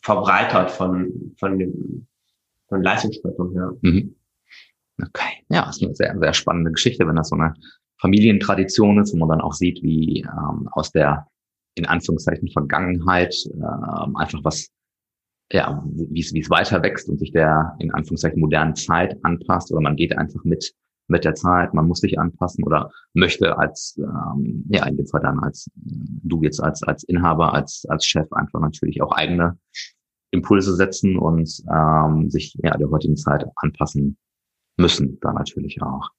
verbreitert 0.00 0.70
von, 0.70 1.34
von 1.38 1.58
dem, 1.58 2.06
von 2.68 2.82
Leistungsspektrum 2.82 3.52
her. 3.52 3.72
Mhm. 3.82 4.14
Okay, 5.00 5.44
ja, 5.48 5.68
ist 5.68 5.82
eine 5.82 5.94
sehr, 5.94 6.18
sehr 6.18 6.32
spannende 6.32 6.72
Geschichte, 6.72 7.06
wenn 7.06 7.16
das 7.16 7.28
so 7.28 7.36
eine 7.36 7.54
Familientradition 7.98 9.00
ist, 9.00 9.12
wo 9.12 9.18
man 9.18 9.28
dann 9.28 9.40
auch 9.40 9.52
sieht, 9.52 9.82
wie 9.82 10.20
ähm, 10.22 10.68
aus 10.72 10.90
der 10.92 11.26
in 11.74 11.86
Anführungszeichen 11.86 12.48
Vergangenheit 12.48 13.34
ähm, 13.52 14.16
einfach 14.16 14.40
was, 14.42 14.70
ja, 15.52 15.84
wie 15.86 16.20
es, 16.20 16.32
wie 16.32 16.40
es 16.40 16.50
weiter 16.50 16.82
wächst 16.82 17.08
und 17.08 17.18
sich 17.18 17.32
der 17.32 17.76
in 17.78 17.92
Anführungszeichen 17.92 18.40
modernen 18.40 18.74
Zeit 18.74 19.16
anpasst 19.22 19.70
oder 19.72 19.80
man 19.80 19.96
geht 19.96 20.16
einfach 20.16 20.42
mit 20.44 20.74
mit 21.08 21.24
der 21.24 21.34
Zeit, 21.34 21.72
man 21.74 21.86
muss 21.86 22.00
sich 22.00 22.18
anpassen 22.18 22.64
oder 22.64 22.90
möchte 23.14 23.56
als, 23.58 23.98
ähm, 23.98 24.64
ja, 24.68 24.86
in 24.86 24.96
dem 24.96 25.06
Fall 25.06 25.20
dann 25.20 25.38
als 25.38 25.70
du 25.74 26.42
jetzt 26.42 26.60
als, 26.60 26.82
als 26.82 27.04
Inhaber, 27.04 27.54
als, 27.54 27.86
als 27.88 28.04
Chef 28.04 28.32
einfach 28.32 28.60
natürlich 28.60 29.00
auch 29.02 29.12
eigene 29.12 29.58
Impulse 30.32 30.74
setzen 30.74 31.16
und 31.16 31.62
ähm, 31.72 32.28
sich 32.30 32.56
ja 32.62 32.76
der 32.76 32.90
heutigen 32.90 33.16
Zeit 33.16 33.46
anpassen 33.56 34.16
müssen, 34.76 35.18
da 35.20 35.32
natürlich 35.32 35.80
auch. 35.80 36.10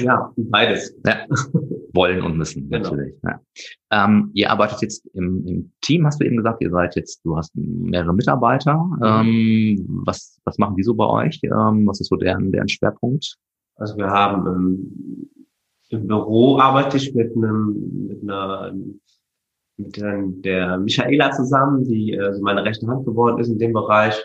Ja, 0.00 0.32
beides. 0.36 0.94
Ja, 1.04 1.26
wollen 1.92 2.22
und 2.22 2.36
müssen, 2.36 2.68
genau. 2.68 2.82
natürlich. 2.82 3.14
Ja. 3.22 3.40
Ähm, 3.90 4.30
ihr 4.34 4.50
arbeitet 4.50 4.82
jetzt 4.82 5.06
im, 5.14 5.46
im 5.46 5.72
Team, 5.80 6.06
hast 6.06 6.20
du 6.20 6.26
eben 6.26 6.36
gesagt, 6.36 6.62
ihr 6.62 6.70
seid 6.70 6.96
jetzt, 6.96 7.24
du 7.24 7.36
hast 7.36 7.54
mehrere 7.54 8.14
Mitarbeiter. 8.14 8.76
Mhm. 8.76 9.02
Ähm, 9.02 9.86
was, 10.04 10.40
was 10.44 10.58
machen 10.58 10.76
die 10.76 10.82
so 10.82 10.94
bei 10.94 11.06
euch? 11.06 11.40
Ähm, 11.44 11.86
was 11.86 12.00
ist 12.00 12.08
so 12.08 12.16
deren, 12.16 12.52
deren 12.52 12.68
Schwerpunkt? 12.68 13.36
Also 13.76 13.96
wir 13.96 14.08
haben 14.08 14.46
im, 14.46 15.30
im 15.88 16.06
Büro 16.06 16.58
arbeite 16.58 16.98
ich 16.98 17.14
mit 17.14 17.34
einem, 17.36 18.06
mit 18.08 18.22
einer, 18.22 18.74
mit 19.76 19.96
der, 19.96 20.22
der 20.22 20.78
Michaela 20.78 21.32
zusammen, 21.32 21.84
die 21.84 22.12
äh, 22.12 22.34
so 22.34 22.42
meine 22.42 22.64
rechte 22.64 22.86
Hand 22.86 23.06
geworden 23.06 23.38
ist 23.40 23.48
in 23.48 23.58
dem 23.58 23.72
Bereich. 23.72 24.22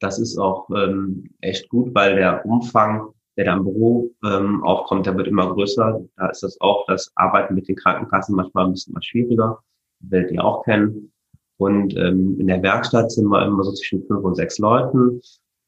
Das 0.00 0.18
ist 0.18 0.38
auch 0.38 0.68
ähm, 0.70 1.24
echt 1.40 1.68
gut, 1.70 1.94
weil 1.94 2.16
der 2.16 2.44
Umfang, 2.46 3.08
der 3.38 3.44
da 3.44 3.54
im 3.54 3.62
Büro 3.62 4.10
ähm, 4.24 4.64
aufkommt, 4.64 5.06
der 5.06 5.16
wird 5.16 5.28
immer 5.28 5.54
größer. 5.54 6.04
Da 6.16 6.28
ist 6.28 6.42
das 6.42 6.60
auch 6.60 6.84
das 6.86 7.12
Arbeiten 7.14 7.54
mit 7.54 7.68
den 7.68 7.76
Krankenkassen 7.76 8.34
manchmal 8.34 8.66
ein 8.66 8.72
bisschen 8.72 8.94
mal 8.94 9.02
schwieriger, 9.02 9.62
werdet 10.00 10.32
ihr 10.32 10.44
auch 10.44 10.64
kennen. 10.64 11.12
Und 11.56 11.96
ähm, 11.96 12.38
in 12.40 12.48
der 12.48 12.62
Werkstatt 12.62 13.12
sind 13.12 13.28
wir 13.28 13.46
immer 13.46 13.62
so 13.62 13.72
zwischen 13.72 14.04
fünf 14.06 14.24
und 14.24 14.34
sechs 14.34 14.58
Leuten. 14.58 15.20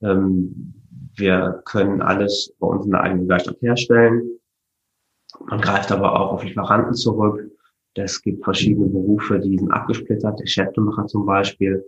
Ähm, 0.03 0.75
wir 1.15 1.62
können 1.65 2.03
alles 2.03 2.53
bei 2.59 2.67
uns 2.67 2.87
in 2.87 2.91
der 2.91 3.03
eigenen 3.03 3.29
Werkstatt 3.29 3.62
herstellen. 3.62 4.29
Man 5.47 5.61
greift 5.61 5.93
aber 5.93 6.21
auch 6.21 6.33
auf 6.33 6.45
Lieferanten 6.45 6.95
zurück. 6.95 7.41
Es 7.95 8.21
gibt 8.21 8.43
verschiedene 8.43 8.87
Berufe, 8.87 9.39
die 9.39 9.59
sind 9.59 9.71
abgesplittert, 9.71 10.41
der 10.41 10.47
Schäftemacher 10.47 11.07
zum 11.07 11.25
Beispiel. 11.25 11.85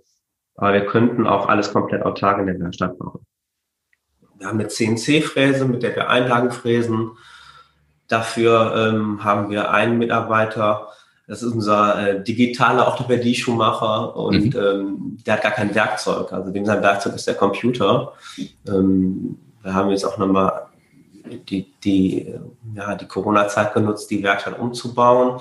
Aber 0.56 0.74
wir 0.74 0.86
könnten 0.86 1.26
auch 1.26 1.48
alles 1.48 1.72
komplett 1.72 2.02
autark 2.02 2.38
in 2.38 2.46
der 2.46 2.60
Werkstatt 2.60 2.98
bauen. 2.98 3.24
Wir 4.42 4.48
haben 4.48 4.58
eine 4.58 4.66
CNC-Fräse, 4.66 5.66
mit 5.66 5.84
der 5.84 5.94
wir 5.94 6.10
Einlagen 6.10 6.50
fräsen. 6.50 7.12
Dafür 8.08 8.74
ähm, 8.92 9.22
haben 9.22 9.50
wir 9.50 9.70
einen 9.70 9.98
Mitarbeiter, 9.98 10.88
das 11.28 11.44
ist 11.44 11.52
unser 11.52 12.08
äh, 12.08 12.24
digitaler 12.24 12.88
Orthopädie-Schuhmacher 12.88 14.16
und 14.16 14.54
mhm. 14.54 14.60
ähm, 14.60 15.18
der 15.24 15.34
hat 15.34 15.42
gar 15.42 15.52
kein 15.52 15.72
Werkzeug. 15.76 16.32
Also 16.32 16.50
dem 16.50 16.66
sein 16.66 16.82
Werkzeug 16.82 17.14
ist 17.14 17.28
der 17.28 17.36
Computer. 17.36 18.14
Ähm, 18.66 19.38
wir 19.62 19.74
haben 19.74 19.90
jetzt 19.90 20.04
auch 20.04 20.18
nochmal 20.18 20.66
die, 21.48 21.72
die, 21.84 22.34
ja, 22.74 22.96
die 22.96 23.06
Corona-Zeit 23.06 23.72
genutzt, 23.74 24.10
die 24.10 24.24
Werkstatt 24.24 24.58
umzubauen. 24.58 25.40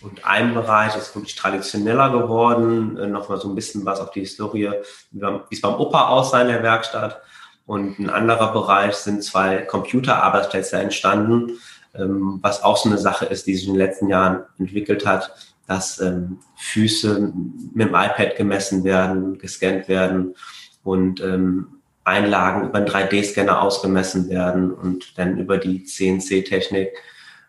Und 0.00 0.24
ein 0.24 0.54
Bereich 0.54 0.96
ist 0.96 1.12
wirklich 1.16 1.34
traditioneller 1.34 2.10
geworden, 2.10 2.96
äh, 2.98 3.08
nochmal 3.08 3.40
so 3.40 3.48
ein 3.48 3.56
bisschen 3.56 3.84
was 3.84 3.98
auf 3.98 4.12
die 4.12 4.20
Historie, 4.20 4.70
wie 5.10 5.24
es 5.50 5.60
beim 5.60 5.74
Opa 5.74 6.06
aussah 6.06 6.42
in 6.42 6.48
der 6.48 6.62
Werkstatt. 6.62 7.20
Und 7.68 7.98
ein 7.98 8.08
anderer 8.08 8.50
Bereich 8.54 8.94
sind 8.94 9.22
zwei 9.22 9.58
Computerarbeitsplätze 9.58 10.78
entstanden, 10.78 11.58
ähm, 11.94 12.38
was 12.40 12.62
auch 12.62 12.78
so 12.78 12.88
eine 12.88 12.96
Sache 12.96 13.26
ist, 13.26 13.46
die 13.46 13.54
sich 13.54 13.66
in 13.66 13.74
den 13.74 13.78
letzten 13.78 14.08
Jahren 14.08 14.44
entwickelt 14.58 15.04
hat, 15.04 15.34
dass 15.66 16.00
ähm, 16.00 16.38
Füße 16.56 17.30
mit 17.74 17.88
dem 17.88 17.94
iPad 17.94 18.36
gemessen 18.36 18.84
werden, 18.84 19.36
gescannt 19.36 19.86
werden 19.86 20.34
und 20.82 21.20
ähm, 21.20 21.66
Einlagen 22.04 22.70
über 22.70 22.78
einen 22.78 22.88
3D-Scanner 22.88 23.60
ausgemessen 23.60 24.30
werden 24.30 24.72
und 24.72 25.18
dann 25.18 25.36
über 25.36 25.58
die 25.58 25.84
CNC-Technik 25.84 26.88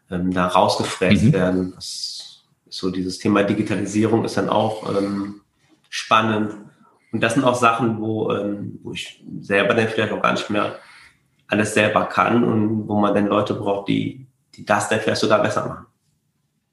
da 0.09 0.47
rausgefräst 0.47 1.25
mhm. 1.25 1.33
werden. 1.33 1.71
Das 1.75 2.41
so 2.67 2.89
dieses 2.89 3.19
Thema 3.19 3.43
Digitalisierung 3.43 4.25
ist 4.25 4.35
dann 4.35 4.49
auch 4.49 4.91
spannend 5.89 6.68
Und 7.11 7.21
das 7.21 7.33
sind 7.33 7.43
auch 7.43 7.55
Sachen, 7.55 7.99
wo, 7.99 8.31
ähm, 8.31 8.79
wo 8.83 8.91
ich 8.91 9.23
selber 9.41 9.73
dann 9.73 9.87
vielleicht 9.87 10.13
auch 10.13 10.21
gar 10.21 10.33
nicht 10.33 10.49
mehr 10.49 10.77
alles 11.47 11.73
selber 11.73 12.05
kann 12.05 12.43
und 12.43 12.87
wo 12.87 12.99
man 12.99 13.13
dann 13.15 13.27
Leute 13.27 13.55
braucht, 13.55 13.87
die, 13.87 14.27
die 14.55 14.65
das 14.65 14.89
dann 14.89 14.99
vielleicht 14.99 15.21
sogar 15.21 15.41
besser 15.41 15.67
machen. 15.67 15.85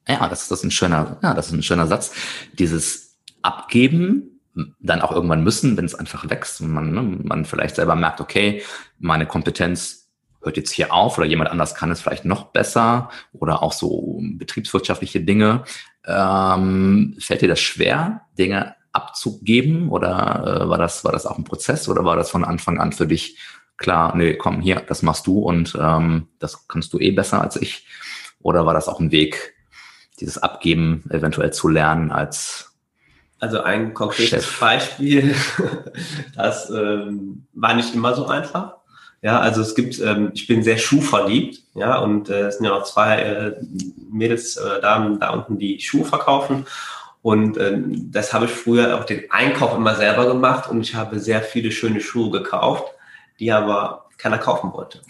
Ja, 0.07 0.29
das, 0.29 0.49
das 0.49 0.59
ist 0.59 0.65
ein 0.65 0.71
schöner, 0.71 1.17
ja, 1.23 1.35
das 1.35 1.47
ist 1.47 1.53
ein 1.53 1.63
schöner 1.63 1.87
Satz. 1.87 2.13
Dieses 2.53 3.19
Abgeben, 3.43 4.41
dann 4.81 5.03
auch 5.03 5.13
irgendwann 5.13 5.45
müssen, 5.45 5.77
wenn 5.77 5.85
es 5.85 5.95
einfach 5.95 6.31
wächst 6.31 6.61
und 6.61 6.71
man, 6.73 6.93
ne, 6.93 7.03
man 7.03 7.45
vielleicht 7.45 7.77
selber 7.77 7.95
merkt, 7.95 8.21
okay, 8.21 8.63
meine 8.99 9.27
Kompetenz 9.27 10.09
hört 10.43 10.57
jetzt 10.57 10.71
hier 10.71 10.93
auf 10.93 11.19
oder 11.19 11.27
jemand 11.27 11.51
anders 11.51 11.75
kann 11.75 11.91
es 11.91 12.01
vielleicht 12.01 12.25
noch 12.25 12.45
besser 12.53 13.11
oder 13.33 13.63
auch 13.63 13.73
so 13.73 14.21
betriebswirtschaftliche 14.23 15.21
Dinge. 15.21 15.65
Ähm, 16.07 17.17
fällt 17.19 17.43
dir 17.43 17.49
das 17.49 17.61
schwer, 17.61 18.23
Dinge 18.39 18.76
abzugeben 18.97 19.91
oder 19.91 20.63
äh, 20.63 20.69
war 20.69 20.79
das 20.79 21.05
war 21.05 21.13
das 21.13 21.27
auch 21.27 21.39
ein 21.39 21.45
Prozess 21.45 21.89
oder 21.89 22.05
war 22.05 22.17
das 22.17 22.31
von 22.31 22.45
Anfang 22.45 22.81
an 22.81 22.93
für 22.93 23.07
dich 23.07 23.39
klar, 23.77 24.17
nee, 24.17 24.35
komm 24.35 24.61
hier, 24.61 24.83
das 24.87 25.03
machst 25.03 25.27
du 25.27 25.39
und 25.39 25.77
ähm, 25.81 26.29
das 26.39 26.67
kannst 26.67 26.93
du 26.93 26.99
eh 26.99 27.11
besser 27.11 27.43
als 27.43 27.57
ich 27.57 27.87
oder 28.41 28.67
war 28.67 28.75
das 28.75 28.89
auch 28.89 29.01
ein 29.01 29.13
Weg, 29.13 29.55
dieses 30.19 30.39
Abgeben 30.39 31.05
eventuell 31.11 31.53
zu 31.53 31.69
lernen 31.69 32.11
als 32.11 32.73
also 33.39 33.63
ein 33.63 33.93
konkretes 33.93 34.47
Chef. 34.47 34.61
Beispiel, 34.61 35.35
das 36.37 36.71
ähm, 36.71 37.47
war 37.53 37.75
nicht 37.75 37.95
immer 37.95 38.15
so 38.15 38.27
einfach. 38.27 38.77
Ja, 39.21 39.41
also 39.41 39.61
es 39.61 39.75
gibt, 39.75 40.01
ähm, 40.01 40.31
ich 40.35 40.47
bin 40.47 40.63
sehr 40.63 40.79
schuhverliebt, 40.79 41.63
ja, 41.75 41.99
und 41.99 42.31
äh, 42.31 42.47
es 42.47 42.57
sind 42.57 42.65
ja 42.65 42.71
noch 42.71 42.85
zwei 42.85 43.17
äh, 43.19 43.57
Mädels, 44.11 44.57
äh, 44.57 44.81
Damen 44.81 45.21
da 45.21 45.31
unten, 45.31 45.59
die 45.59 45.81
Schuhe 45.81 46.05
verkaufen. 46.05 46.67
Und 47.27 47.59
ähm, 47.59 48.13
das 48.13 48.33
habe 48.33 48.45
ich 48.45 48.53
früher 48.53 48.97
auch 48.97 49.03
den 49.03 49.29
Einkauf 49.33 49.75
immer 49.75 49.97
selber 49.97 50.29
gemacht 50.29 50.71
und 50.71 50.81
ich 50.81 50.95
habe 50.95 51.19
sehr 51.19 51.43
viele 51.43 51.73
schöne 51.73 52.01
Schuhe 52.01 52.31
gekauft, 52.31 52.85
die 53.41 53.51
aber 53.51 54.07
keiner 54.17 54.39
kaufen 54.39 54.73
wollte. 54.73 55.01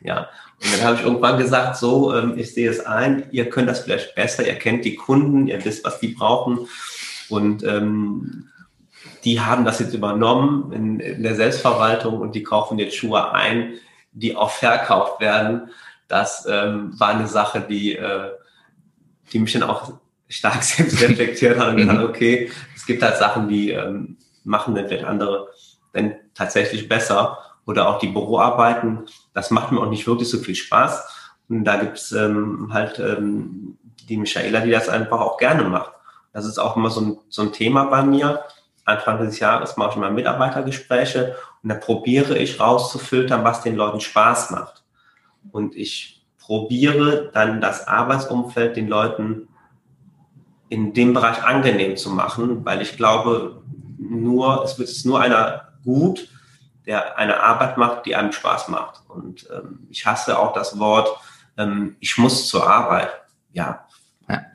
ja. 0.00 0.28
Und 0.62 0.72
dann 0.72 0.84
habe 0.84 0.94
ich 0.94 1.02
irgendwann 1.02 1.38
gesagt, 1.38 1.76
so, 1.76 2.14
ähm, 2.14 2.38
ich 2.38 2.54
sehe 2.54 2.70
es 2.70 2.86
ein, 2.86 3.26
ihr 3.32 3.50
könnt 3.50 3.68
das 3.68 3.80
vielleicht 3.80 4.14
besser, 4.14 4.46
ihr 4.46 4.54
kennt 4.54 4.84
die 4.84 4.94
Kunden, 4.94 5.48
ihr 5.48 5.64
wisst, 5.64 5.84
was 5.84 5.98
die 5.98 6.14
brauchen. 6.14 6.68
Und 7.30 7.64
ähm, 7.64 8.48
die 9.24 9.40
haben 9.40 9.64
das 9.64 9.80
jetzt 9.80 9.92
übernommen 9.92 10.70
in, 10.70 11.00
in 11.00 11.24
der 11.24 11.34
Selbstverwaltung 11.34 12.20
und 12.20 12.36
die 12.36 12.44
kaufen 12.44 12.78
jetzt 12.78 12.94
Schuhe 12.94 13.32
ein, 13.32 13.72
die 14.12 14.36
auch 14.36 14.50
verkauft 14.50 15.18
werden. 15.18 15.70
Das 16.06 16.46
ähm, 16.48 16.92
war 17.00 17.08
eine 17.08 17.26
Sache, 17.26 17.60
die, 17.60 17.96
äh, 17.96 18.30
die 19.32 19.40
mich 19.40 19.52
dann 19.52 19.64
auch 19.64 19.94
stark 20.28 20.62
selbst 20.62 21.00
reflektiert 21.02 21.58
hat 21.58 21.68
und 21.68 21.76
gesagt, 21.76 21.98
mhm. 21.98 22.06
okay, 22.06 22.50
es 22.74 22.86
gibt 22.86 23.02
halt 23.02 23.16
Sachen, 23.16 23.48
die 23.48 23.70
ähm, 23.70 24.16
machen 24.44 24.74
dann 24.74 24.88
vielleicht 24.88 25.04
andere 25.04 25.48
dann 25.92 26.14
tatsächlich 26.34 26.88
besser. 26.88 27.38
Oder 27.66 27.88
auch 27.88 27.98
die 27.98 28.06
Büroarbeiten, 28.06 29.06
das 29.34 29.50
macht 29.50 29.72
mir 29.72 29.80
auch 29.80 29.90
nicht 29.90 30.06
wirklich 30.06 30.28
so 30.28 30.38
viel 30.38 30.54
Spaß. 30.54 31.32
Und 31.48 31.64
da 31.64 31.76
gibt's 31.76 32.12
ähm, 32.12 32.70
halt 32.72 33.00
ähm, 33.00 33.76
die 34.08 34.16
Michaela, 34.16 34.60
die 34.60 34.70
das 34.70 34.88
einfach 34.88 35.20
auch 35.20 35.36
gerne 35.36 35.64
macht. 35.64 35.90
Das 36.32 36.44
ist 36.44 36.58
auch 36.58 36.76
immer 36.76 36.90
so 36.90 37.00
ein, 37.00 37.18
so 37.28 37.42
ein 37.42 37.52
Thema 37.52 37.84
bei 37.84 38.02
mir. 38.02 38.44
Anfang 38.84 39.18
des 39.18 39.40
Jahres 39.40 39.76
mache 39.76 39.92
ich 39.92 39.96
mal 39.96 40.12
Mitarbeitergespräche 40.12 41.34
und 41.62 41.70
da 41.70 41.74
probiere 41.74 42.38
ich 42.38 42.60
rauszufiltern, 42.60 43.42
was 43.42 43.62
den 43.62 43.74
Leuten 43.74 44.00
Spaß 44.00 44.52
macht. 44.52 44.84
Und 45.50 45.74
ich 45.74 46.24
probiere 46.38 47.30
dann 47.34 47.60
das 47.60 47.88
Arbeitsumfeld 47.88 48.76
den 48.76 48.86
Leuten 48.86 49.48
in 50.68 50.92
dem 50.94 51.14
Bereich 51.14 51.42
angenehm 51.42 51.96
zu 51.96 52.10
machen, 52.10 52.64
weil 52.64 52.82
ich 52.82 52.96
glaube, 52.96 53.62
nur, 53.98 54.64
es 54.64 54.78
wird 54.78 54.90
nur 55.04 55.20
einer 55.20 55.68
gut, 55.84 56.28
der 56.86 57.18
eine 57.18 57.40
Arbeit 57.40 57.78
macht, 57.78 58.06
die 58.06 58.14
einem 58.14 58.32
Spaß 58.32 58.68
macht. 58.68 59.02
Und 59.08 59.48
ähm, 59.52 59.86
ich 59.90 60.06
hasse 60.06 60.38
auch 60.38 60.52
das 60.52 60.78
Wort, 60.78 61.08
ähm, 61.56 61.96
ich 62.00 62.18
muss 62.18 62.48
zur 62.48 62.68
Arbeit. 62.68 63.10
Ja, 63.52 63.86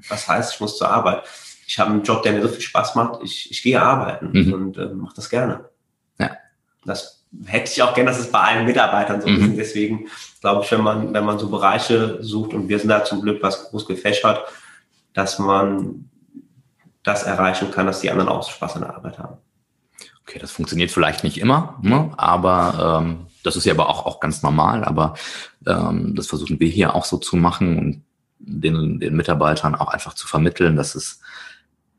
was 0.10 0.28
heißt, 0.28 0.54
ich 0.54 0.60
muss 0.60 0.78
zur 0.78 0.90
Arbeit? 0.90 1.24
ich 1.72 1.80
habe 1.80 1.92
einen 1.92 2.04
Job, 2.04 2.22
der 2.22 2.34
mir 2.34 2.42
so 2.42 2.50
viel 2.50 2.60
Spaß 2.60 2.96
macht, 2.96 3.24
ich, 3.24 3.50
ich 3.50 3.64
gehe 3.64 3.82
arbeiten 3.82 4.32
mhm. 4.34 4.54
und 4.54 4.78
äh, 4.78 4.88
mache 4.88 5.16
das 5.16 5.30
gerne. 5.30 5.70
Ja. 6.20 6.32
Das 6.84 7.24
hätte 7.46 7.72
ich 7.72 7.82
auch 7.82 7.94
gerne, 7.94 8.10
dass 8.10 8.20
es 8.20 8.30
bei 8.30 8.40
allen 8.40 8.66
Mitarbeitern 8.66 9.22
so 9.22 9.30
mhm. 9.30 9.52
ist. 9.52 9.58
Deswegen 9.58 10.08
glaube 10.42 10.66
ich, 10.66 10.72
wenn 10.74 10.82
man, 10.82 11.14
wenn 11.14 11.24
man 11.24 11.40
so 11.40 11.50
Bereiche 11.50 12.22
sucht 12.22 12.54
und 12.54 12.68
wir 12.68 12.78
sind 12.78 12.90
da 12.90 13.06
zum 13.06 13.22
Glück 13.22 13.42
was 13.42 13.70
groß 13.70 13.86
gefächert, 13.86 14.44
dass 15.14 15.40
man 15.40 16.10
das 17.04 17.24
erreichen 17.24 17.72
kann, 17.72 17.88
dass 17.88 18.02
die 18.02 18.12
anderen 18.12 18.30
auch 18.30 18.48
Spaß 18.50 18.76
an 18.76 18.82
der 18.82 18.96
Arbeit 18.96 19.20
haben. 19.20 19.38
Okay, 20.24 20.40
das 20.40 20.52
funktioniert 20.52 20.92
vielleicht 20.92 21.24
nicht 21.24 21.40
immer, 21.40 21.80
ne? 21.82 22.12
aber 22.16 23.02
ähm, 23.02 23.28
das 23.44 23.56
ist 23.56 23.66
ja 23.66 23.74
aber 23.74 23.90
auch, 23.90 24.06
auch 24.06 24.20
ganz 24.20 24.44
normal, 24.44 24.84
aber 24.84 25.16
ähm, 25.66 26.16
das 26.16 26.28
versuchen 26.28 26.60
wir 26.60 26.68
hier 26.68 26.96
auch 26.96 27.06
so 27.06 27.18
zu 27.18 27.36
machen 27.36 27.78
und 27.78 28.04
den, 28.40 29.00
den 29.00 29.16
Mitarbeitern 29.16 29.76
auch 29.76 29.88
einfach 29.88 30.14
zu 30.14 30.28
vermitteln, 30.28 30.76
dass 30.76 30.96
es 30.96 31.22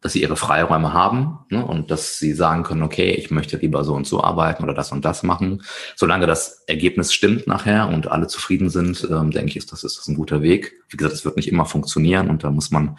dass 0.02 0.12
sie 0.12 0.20
ihre 0.20 0.36
Freiräume 0.36 0.92
haben 0.92 1.38
ne, 1.48 1.64
und 1.64 1.90
dass 1.90 2.18
sie 2.18 2.32
sagen 2.34 2.64
können, 2.64 2.82
okay, 2.82 3.12
ich 3.12 3.30
möchte 3.30 3.56
lieber 3.56 3.84
so 3.84 3.94
und 3.94 4.06
so 4.06 4.22
arbeiten 4.22 4.64
oder 4.64 4.74
das 4.74 4.90
und 4.90 5.04
das 5.04 5.22
machen. 5.22 5.62
Solange 5.96 6.26
das 6.26 6.64
Ergebnis 6.66 7.14
stimmt 7.14 7.46
nachher 7.46 7.88
und 7.88 8.08
alle 8.08 8.26
zufrieden 8.26 8.68
sind, 8.68 9.08
ähm, 9.10 9.30
denke 9.30 9.50
ich, 9.50 9.56
ist 9.56 9.70
das, 9.70 9.84
ist 9.84 9.98
das 9.98 10.08
ein 10.08 10.16
guter 10.16 10.42
Weg. 10.42 10.74
Wie 10.88 10.96
gesagt, 10.96 11.14
es 11.14 11.24
wird 11.24 11.36
nicht 11.36 11.48
immer 11.48 11.66
funktionieren 11.66 12.28
und 12.28 12.42
da 12.42 12.50
muss 12.50 12.72
man 12.72 12.98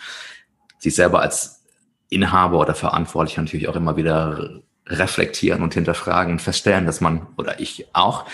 sich 0.80 0.96
selber 0.96 1.22
als 1.22 1.66
Inhaber 2.10 2.60
oder 2.60 2.74
Verantwortlicher 2.74 3.42
natürlich 3.42 3.68
auch 3.68 3.76
immer 3.76 3.98
wieder 3.98 4.62
reflektieren 4.88 5.62
und 5.62 5.74
hinterfragen 5.74 6.34
und 6.34 6.42
feststellen, 6.42 6.86
dass 6.86 7.02
man 7.02 7.28
oder 7.38 7.60
ich 7.60 7.88
auch 7.94 8.26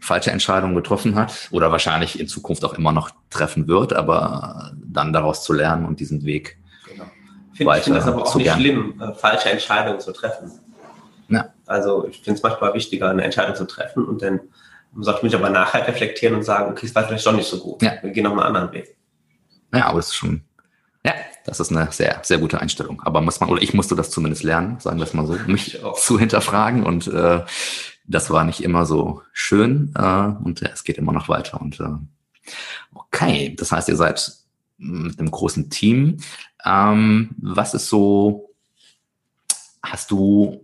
falsche 0.00 0.30
Entscheidungen 0.30 0.74
getroffen 0.74 1.16
hat 1.16 1.48
oder 1.50 1.72
wahrscheinlich 1.72 2.20
in 2.20 2.28
Zukunft 2.28 2.64
auch 2.64 2.74
immer 2.74 2.92
noch 2.92 3.10
treffen 3.30 3.66
wird, 3.66 3.92
aber 3.92 4.72
dann 4.84 5.12
daraus 5.12 5.42
zu 5.42 5.52
lernen 5.52 5.86
und 5.86 5.98
diesen 5.98 6.24
Weg 6.24 6.58
finde 7.54 7.78
ich 7.78 7.84
das 7.84 8.06
aber 8.06 8.22
auch 8.22 8.34
nicht 8.34 8.44
gern. 8.44 8.60
schlimm, 8.60 9.00
äh, 9.00 9.14
falsche 9.14 9.50
Entscheidungen 9.50 10.00
zu 10.00 10.12
treffen. 10.12 10.50
Ja. 11.28 11.52
Also 11.66 12.06
ich 12.08 12.20
finde 12.20 12.38
es 12.38 12.42
manchmal 12.42 12.74
wichtiger, 12.74 13.10
eine 13.10 13.24
Entscheidung 13.24 13.54
zu 13.54 13.66
treffen 13.66 14.04
und 14.04 14.22
dann 14.22 14.40
sollte 14.96 15.24
mich 15.24 15.34
aber 15.34 15.50
nachher 15.50 15.86
reflektieren 15.86 16.36
und 16.36 16.42
sagen, 16.44 16.70
okay, 16.70 16.86
es 16.86 16.94
war 16.94 17.04
vielleicht 17.04 17.26
doch 17.26 17.32
nicht 17.32 17.48
so 17.48 17.58
gut. 17.58 17.82
Ja. 17.82 17.94
Wir 18.02 18.10
gehen 18.10 18.24
noch 18.24 18.32
einen 18.32 18.40
anderen 18.40 18.72
Weg. 18.72 18.96
Ja, 19.72 19.86
aber 19.86 19.98
das 19.98 20.08
ist 20.08 20.14
schon, 20.14 20.42
ja, 21.04 21.12
das 21.44 21.58
ist 21.60 21.70
eine 21.70 21.90
sehr, 21.90 22.20
sehr 22.22 22.38
gute 22.38 22.60
Einstellung. 22.60 23.02
Aber 23.02 23.20
muss 23.20 23.40
man, 23.40 23.48
oder 23.48 23.62
ich 23.62 23.74
musste 23.74 23.96
das 23.96 24.10
zumindest 24.10 24.44
lernen, 24.44 24.78
sagen 24.78 24.98
wir 24.98 25.04
es 25.04 25.14
mal 25.14 25.26
so, 25.26 25.34
mich 25.46 25.80
zu 25.96 26.18
hinterfragen 26.18 26.84
und 26.84 27.08
äh, 27.08 27.42
das 28.06 28.30
war 28.30 28.44
nicht 28.44 28.62
immer 28.62 28.86
so 28.86 29.22
schön 29.32 29.92
äh, 29.96 30.44
und 30.44 30.62
äh, 30.62 30.70
es 30.72 30.84
geht 30.84 30.98
immer 30.98 31.12
noch 31.12 31.28
weiter. 31.28 31.60
Und 31.60 31.80
äh, 31.80 31.84
okay, 32.94 33.54
das 33.58 33.72
heißt, 33.72 33.88
ihr 33.88 33.96
seid 33.96 34.30
mit 34.76 35.18
einem 35.18 35.30
großen 35.30 35.70
Team. 35.70 36.18
Ähm, 36.64 37.30
was 37.38 37.74
ist 37.74 37.88
so, 37.88 38.54
hast 39.82 40.10
du 40.10 40.60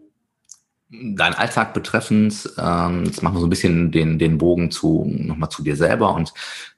deinen 0.91 1.35
Alltag 1.35 1.73
betreffend, 1.73 2.51
ähm, 2.59 3.05
jetzt 3.05 3.23
machen 3.23 3.35
wir 3.35 3.41
so 3.41 3.47
ein 3.47 3.51
bisschen 3.51 3.93
den, 3.93 4.19
den 4.19 4.39
Bogen 4.39 4.71
zu, 4.71 5.05
nochmal 5.07 5.51
zu 5.51 5.63
dir 5.63 5.77
selber 5.77 6.15
und 6.15 6.33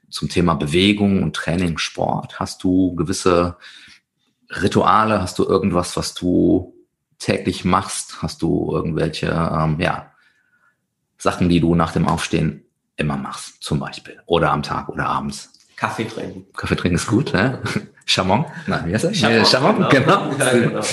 zum 0.09 0.29
Thema 0.29 0.53
Bewegung 0.53 1.23
und 1.23 1.35
Training, 1.35 1.79
Sport. 1.79 2.39
Hast 2.39 2.63
du 2.63 2.93
gewisse 2.95 3.57
Rituale? 4.49 5.19
Hast 5.21 5.39
du 5.39 5.45
irgendwas, 5.45 5.97
was 5.97 6.13
du 6.13 6.75
täglich 7.17 7.65
machst? 7.65 8.21
Hast 8.21 8.43
du 8.43 8.71
irgendwelche, 8.71 9.27
ähm, 9.27 9.79
ja, 9.79 10.11
Sachen, 11.17 11.49
die 11.49 11.59
du 11.59 11.73
nach 11.73 11.93
dem 11.93 12.07
Aufstehen 12.07 12.65
immer 12.97 13.17
machst, 13.17 13.63
zum 13.63 13.79
Beispiel? 13.79 14.21
Oder 14.27 14.51
am 14.51 14.61
Tag 14.61 14.89
oder 14.89 15.07
abends? 15.07 15.51
Kaffee 15.75 16.05
trinken. 16.05 16.45
Kaffee 16.53 16.75
trinken 16.75 16.97
ist 16.97 17.07
gut, 17.07 17.33
ne? 17.33 17.61
Chamon? 18.13 18.45
Nein, 18.67 18.83
wie 18.85 18.93
heißt 18.93 19.05
das? 19.05 19.17
Chamon, 19.17 19.45
Chamon 19.45 19.89
genau. 19.89 20.29
genau. 20.29 20.37
Ja, 20.37 20.51
genau. 20.53 20.81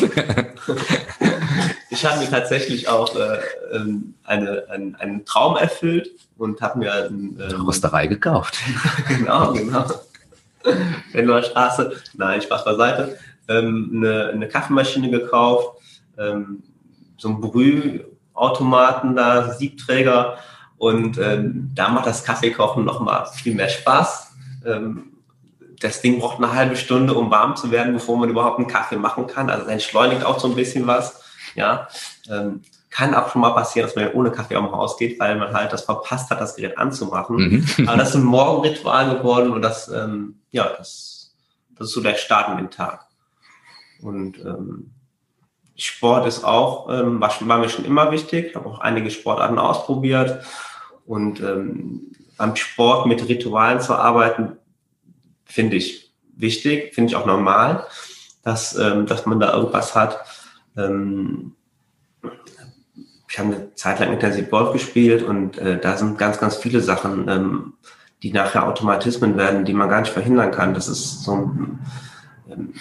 ich 1.90 2.06
habe 2.06 2.20
mir 2.20 2.30
tatsächlich 2.30 2.88
auch 2.88 3.14
äh, 3.14 3.40
ähm, 3.72 4.14
eine, 4.24 4.64
ein, 4.70 4.96
einen 4.96 5.26
Traum 5.26 5.56
erfüllt 5.56 6.10
und 6.38 6.62
habe 6.62 6.78
mir 6.78 6.94
ein, 6.94 7.38
ähm, 7.38 7.60
Rösterei 7.60 8.06
gekauft. 8.06 8.56
genau, 9.08 9.52
genau. 9.52 9.84
Bennoer 11.12 11.42
Straße, 11.42 11.92
nein, 12.14 12.40
Spaß 12.40 12.64
beiseite, 12.64 13.18
ähm, 13.48 13.90
eine, 13.96 14.30
eine 14.30 14.48
Kaffeemaschine 14.48 15.10
gekauft, 15.10 15.76
ähm, 16.16 16.62
so 17.18 17.28
ein 17.28 17.40
Brühautomaten 17.42 19.14
da, 19.14 19.52
Siebträger 19.52 20.38
und 20.78 21.18
ähm, 21.18 21.70
da 21.74 21.90
macht 21.90 22.06
das 22.06 22.24
Kaffeekochen 22.24 22.82
nochmal 22.82 23.26
viel 23.26 23.54
mehr 23.54 23.68
Spaß 23.68 24.32
ähm, 24.64 25.09
das 25.80 26.02
Ding 26.02 26.20
braucht 26.20 26.38
eine 26.38 26.52
halbe 26.52 26.76
Stunde, 26.76 27.14
um 27.14 27.30
warm 27.30 27.56
zu 27.56 27.70
werden, 27.70 27.94
bevor 27.94 28.16
man 28.16 28.28
überhaupt 28.28 28.58
einen 28.58 28.68
Kaffee 28.68 28.96
machen 28.96 29.26
kann. 29.26 29.50
Also 29.50 29.64
es 29.64 29.70
entschleunigt 29.70 30.24
auch 30.24 30.38
so 30.38 30.48
ein 30.48 30.54
bisschen 30.54 30.86
was. 30.86 31.22
Ja, 31.54 31.88
ähm, 32.30 32.62
kann 32.90 33.14
auch 33.14 33.30
schon 33.30 33.40
mal 33.40 33.50
passieren, 33.50 33.86
dass 33.86 33.96
man 33.96 34.12
ohne 34.12 34.30
Kaffee 34.30 34.56
am 34.56 34.70
Haus 34.72 34.96
geht, 34.96 35.18
weil 35.20 35.36
man 35.36 35.52
halt 35.52 35.72
das 35.72 35.82
verpasst 35.82 36.30
hat, 36.30 36.40
das 36.40 36.56
Gerät 36.56 36.76
anzumachen. 36.76 37.36
Mhm. 37.36 37.66
Aber 37.88 37.96
das 37.96 38.10
ist 38.10 38.16
ein 38.16 38.24
Morgenritual 38.24 39.16
geworden 39.16 39.52
und 39.52 39.62
das, 39.62 39.88
ähm, 39.88 40.40
ja, 40.50 40.68
das, 40.76 41.32
das 41.76 41.88
ist 41.88 41.94
so 41.94 42.00
der 42.00 42.16
Start 42.16 42.50
in 42.50 42.58
den 42.58 42.70
Tag. 42.70 43.06
Und 44.02 44.38
ähm, 44.38 44.90
Sport 45.76 46.26
ist 46.26 46.44
auch, 46.44 46.90
ähm, 46.90 47.20
war, 47.20 47.32
war 47.40 47.58
mir 47.58 47.68
schon 47.68 47.84
immer 47.84 48.10
wichtig. 48.10 48.48
Ich 48.50 48.56
habe 48.56 48.68
auch 48.68 48.80
einige 48.80 49.10
Sportarten 49.10 49.58
ausprobiert. 49.58 50.44
Und 51.06 51.40
ähm, 51.40 52.12
beim 52.36 52.56
Sport 52.56 53.06
mit 53.06 53.26
Ritualen 53.28 53.80
zu 53.80 53.94
arbeiten, 53.94 54.56
finde 55.50 55.76
ich 55.76 56.10
wichtig, 56.36 56.94
finde 56.94 57.10
ich 57.10 57.16
auch 57.16 57.26
normal, 57.26 57.86
dass, 58.42 58.76
ähm, 58.78 59.06
dass 59.06 59.26
man 59.26 59.40
da 59.40 59.54
irgendwas 59.54 59.94
hat. 59.94 60.18
Ähm, 60.76 61.54
ich 63.28 63.38
habe 63.38 63.54
eine 63.54 63.74
Zeit 63.74 64.00
lang 64.00 64.12
intensiv 64.12 64.50
Golf 64.50 64.72
gespielt 64.72 65.22
und 65.22 65.58
äh, 65.58 65.78
da 65.78 65.96
sind 65.96 66.18
ganz, 66.18 66.38
ganz 66.38 66.56
viele 66.56 66.80
Sachen, 66.80 67.28
ähm, 67.28 67.74
die 68.22 68.32
nachher 68.32 68.66
Automatismen 68.66 69.36
werden, 69.36 69.64
die 69.64 69.72
man 69.72 69.88
gar 69.88 70.00
nicht 70.00 70.12
verhindern 70.12 70.50
kann. 70.50 70.74
Das 70.74 70.88
ist 70.88 71.22
so 71.22 71.36
ein 71.36 71.78
ähm, 72.50 72.74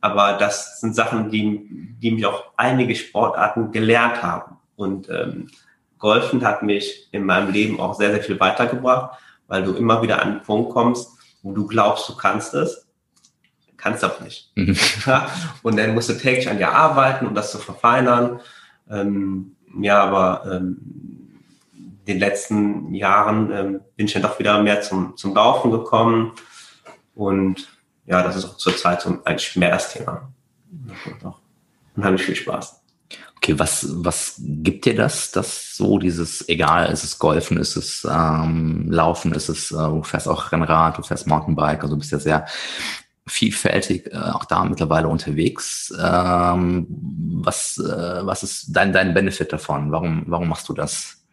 Aber 0.00 0.38
das 0.38 0.80
sind 0.80 0.96
Sachen, 0.96 1.30
die, 1.30 1.68
die 2.00 2.10
mich 2.12 2.24
auch 2.24 2.44
einige 2.56 2.94
Sportarten 2.94 3.72
gelernt 3.72 4.22
haben. 4.22 4.56
Und 4.74 5.10
ähm, 5.10 5.50
Golfen 5.98 6.42
hat 6.46 6.62
mich 6.62 7.10
in 7.12 7.26
meinem 7.26 7.52
Leben 7.52 7.78
auch 7.78 7.92
sehr, 7.92 8.10
sehr 8.12 8.22
viel 8.22 8.40
weitergebracht, 8.40 9.18
weil 9.48 9.64
du 9.64 9.74
immer 9.74 10.00
wieder 10.00 10.22
an 10.22 10.28
einen 10.30 10.42
Punkt 10.42 10.72
kommst, 10.72 11.10
wo 11.42 11.52
du 11.52 11.66
glaubst, 11.66 12.08
du 12.08 12.16
kannst 12.16 12.54
es, 12.54 12.86
kannst 13.76 14.02
aber 14.02 14.24
nicht. 14.24 14.50
Mhm. 14.54 14.78
und 15.62 15.76
dann 15.76 15.92
musst 15.92 16.08
du 16.08 16.14
täglich 16.14 16.48
an 16.48 16.56
dir 16.56 16.72
arbeiten, 16.72 17.26
um 17.26 17.34
das 17.34 17.52
zu 17.52 17.58
verfeinern. 17.58 18.40
Ähm, 18.90 19.56
ja, 19.78 20.02
aber 20.02 20.50
ähm, 20.50 21.13
den 22.04 22.18
letzten 22.18 22.94
Jahren 22.94 23.50
ähm, 23.52 23.80
bin 23.96 24.06
ich 24.06 24.12
dann 24.12 24.22
doch 24.22 24.38
wieder 24.38 24.62
mehr 24.62 24.80
zum, 24.82 25.16
zum 25.16 25.34
Laufen 25.34 25.70
gekommen. 25.70 26.32
Und 27.14 27.68
ja, 28.06 28.22
das 28.22 28.36
ist 28.36 28.44
auch 28.44 28.56
zurzeit 28.56 29.02
so 29.02 29.18
eigentlich 29.24 29.56
mehr 29.56 29.70
das 29.70 29.92
Thema. 29.92 30.32
Das 30.70 31.12
macht 31.12 31.24
auch 31.24 31.38
unheimlich 31.96 32.22
viel 32.22 32.36
Spaß. 32.36 32.80
Okay, 33.36 33.58
was, 33.58 33.86
was 33.90 34.36
gibt 34.38 34.86
dir 34.86 34.96
das, 34.96 35.30
das 35.30 35.76
so 35.76 35.98
dieses, 35.98 36.48
egal, 36.48 36.90
ist 36.90 37.04
es 37.04 37.18
Golfen, 37.18 37.58
ist 37.58 37.76
es 37.76 38.06
ähm, 38.10 38.90
Laufen, 38.90 39.32
ist 39.34 39.50
es, 39.50 39.70
äh, 39.70 39.76
du 39.76 40.02
fährst 40.02 40.28
auch 40.28 40.50
Rennrad, 40.50 40.96
du 40.96 41.02
fährst 41.02 41.26
Mountainbike, 41.26 41.82
also 41.82 41.96
bist 41.96 42.12
ja 42.12 42.18
sehr 42.18 42.46
vielfältig 43.26 44.06
äh, 44.12 44.16
auch 44.16 44.44
da 44.44 44.64
mittlerweile 44.64 45.08
unterwegs. 45.08 45.92
Ähm, 45.98 46.86
was, 46.88 47.78
äh, 47.78 48.26
was 48.26 48.42
ist 48.42 48.66
dein, 48.68 48.92
dein 48.92 49.14
Benefit 49.14 49.52
davon? 49.52 49.92
Warum, 49.92 50.24
warum 50.26 50.48
machst 50.48 50.68
du 50.68 50.72
das? 50.72 51.23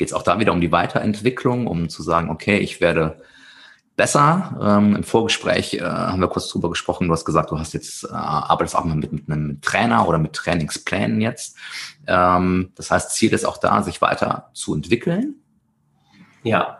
Geht 0.00 0.08
es 0.08 0.14
auch 0.14 0.22
da 0.22 0.38
wieder 0.38 0.54
um 0.54 0.62
die 0.62 0.72
Weiterentwicklung, 0.72 1.66
um 1.66 1.90
zu 1.90 2.02
sagen, 2.02 2.30
okay, 2.30 2.56
ich 2.56 2.80
werde 2.80 3.20
besser. 3.96 4.58
Ähm, 4.58 4.96
Im 4.96 5.04
Vorgespräch 5.04 5.74
äh, 5.74 5.82
haben 5.82 6.22
wir 6.22 6.28
kurz 6.28 6.48
drüber 6.48 6.70
gesprochen. 6.70 7.06
Du 7.06 7.12
hast 7.12 7.26
gesagt, 7.26 7.50
du 7.50 7.58
hast 7.58 7.74
jetzt 7.74 8.04
äh, 8.04 8.14
arbeitest 8.14 8.76
auch 8.76 8.86
mal 8.86 8.96
mit, 8.96 9.12
mit 9.12 9.28
einem 9.28 9.60
Trainer 9.60 10.08
oder 10.08 10.16
mit 10.16 10.32
Trainingsplänen 10.32 11.20
jetzt. 11.20 11.54
Ähm, 12.06 12.72
das 12.76 12.90
heißt, 12.90 13.10
Ziel 13.10 13.34
ist 13.34 13.44
auch 13.44 13.58
da, 13.58 13.82
sich 13.82 14.00
weiter 14.00 14.48
zu 14.54 14.74
entwickeln. 14.74 15.34
Ja, 16.44 16.78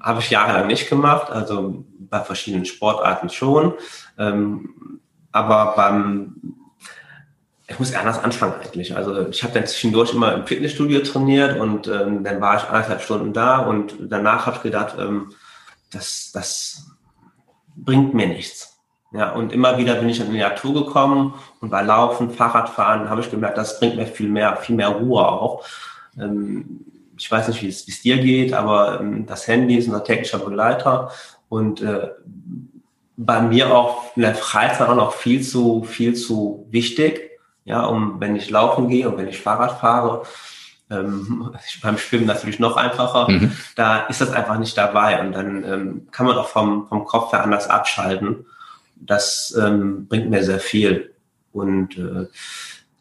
habe 0.00 0.20
ich 0.20 0.30
jahrelang 0.30 0.68
nicht 0.68 0.88
gemacht. 0.88 1.32
Also 1.32 1.84
bei 1.98 2.20
verschiedenen 2.20 2.64
Sportarten 2.64 3.28
schon, 3.28 3.74
ähm, 4.18 5.00
aber 5.32 5.74
beim 5.74 6.59
ich 7.70 7.78
muss 7.78 7.94
anders 7.94 8.18
anfangen 8.18 8.54
eigentlich. 8.60 8.96
Also 8.96 9.28
ich 9.28 9.44
habe 9.44 9.54
dann 9.54 9.66
zwischendurch 9.66 10.12
immer 10.12 10.34
im 10.34 10.46
Fitnessstudio 10.46 11.00
trainiert 11.00 11.58
und 11.58 11.86
ähm, 11.86 12.24
dann 12.24 12.40
war 12.40 12.56
ich 12.56 12.64
eineinhalb 12.64 13.00
Stunden 13.00 13.32
da 13.32 13.58
und 13.58 13.94
danach 14.00 14.46
habe 14.46 14.56
ich 14.56 14.62
gedacht, 14.62 14.96
ähm, 14.98 15.32
das, 15.92 16.32
das 16.34 16.90
bringt 17.76 18.12
mir 18.12 18.26
nichts. 18.26 18.76
Ja, 19.12 19.32
und 19.32 19.52
immer 19.52 19.78
wieder 19.78 19.94
bin 19.94 20.08
ich 20.08 20.20
in 20.20 20.32
die 20.32 20.38
Natur 20.38 20.84
gekommen 20.84 21.34
und 21.60 21.70
bei 21.70 21.82
Laufen, 21.82 22.30
Fahrradfahren 22.30 23.08
habe 23.08 23.20
ich 23.20 23.30
gemerkt, 23.30 23.56
das 23.56 23.78
bringt 23.78 23.96
mir 23.96 24.06
viel 24.06 24.28
mehr, 24.28 24.56
viel 24.56 24.74
mehr 24.74 24.88
Ruhe 24.88 25.26
auch. 25.26 25.64
Ähm, 26.18 26.86
ich 27.16 27.30
weiß 27.30 27.48
nicht, 27.48 27.62
wie 27.62 27.68
es, 27.68 27.86
wie 27.86 27.92
es 27.92 28.02
dir 28.02 28.18
geht, 28.18 28.52
aber 28.52 29.00
ähm, 29.00 29.26
das 29.26 29.46
Handy 29.46 29.76
ist 29.76 29.86
unser 29.86 30.02
technischer 30.02 30.40
Begleiter 30.40 31.12
und 31.48 31.82
äh, 31.82 32.08
bei 33.16 33.40
mir 33.42 33.72
auch 33.72 34.16
in 34.16 34.22
der 34.22 34.34
Freizeit 34.34 34.88
auch 34.88 34.96
noch 34.96 35.12
viel 35.12 35.42
zu, 35.42 35.84
viel 35.84 36.14
zu 36.14 36.66
wichtig. 36.70 37.29
Ja, 37.64 37.84
um 37.84 38.20
wenn 38.20 38.36
ich 38.36 38.50
laufen 38.50 38.88
gehe 38.88 39.08
und 39.08 39.18
wenn 39.18 39.28
ich 39.28 39.40
Fahrrad 39.40 39.80
fahre, 39.80 40.22
ähm, 40.90 41.54
beim 41.82 41.98
Schwimmen 41.98 42.26
natürlich 42.26 42.58
noch 42.58 42.76
einfacher. 42.76 43.30
Mhm. 43.30 43.52
Da 43.76 44.06
ist 44.06 44.20
das 44.20 44.32
einfach 44.32 44.58
nicht 44.58 44.76
dabei 44.76 45.20
und 45.20 45.32
dann 45.32 45.64
ähm, 45.64 46.08
kann 46.10 46.26
man 46.26 46.36
auch 46.36 46.48
vom, 46.48 46.88
vom 46.88 47.04
Kopf 47.04 47.32
her 47.32 47.42
anders 47.42 47.68
abschalten. 47.68 48.46
Das 48.96 49.56
ähm, 49.58 50.06
bringt 50.08 50.30
mir 50.30 50.42
sehr 50.42 50.60
viel. 50.60 51.14
Und 51.52 51.96
äh, 51.96 52.26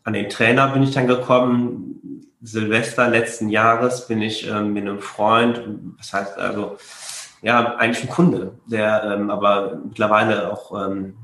an 0.03 0.13
den 0.13 0.29
Trainer 0.29 0.69
bin 0.69 0.83
ich 0.83 0.91
dann 0.91 1.07
gekommen. 1.07 2.25
Silvester 2.41 3.09
letzten 3.09 3.49
Jahres 3.49 4.07
bin 4.07 4.21
ich 4.21 4.47
ähm, 4.47 4.73
mit 4.73 4.83
einem 4.83 5.01
Freund, 5.01 5.61
was 5.97 6.13
heißt 6.13 6.37
also, 6.37 6.77
ja, 7.41 7.75
eigentlich 7.75 8.05
ein 8.05 8.09
Kunde, 8.09 8.53
der 8.65 9.03
ähm, 9.03 9.29
aber 9.29 9.77
mittlerweile 9.85 10.51
auch, 10.51 10.87
ähm, 10.87 11.15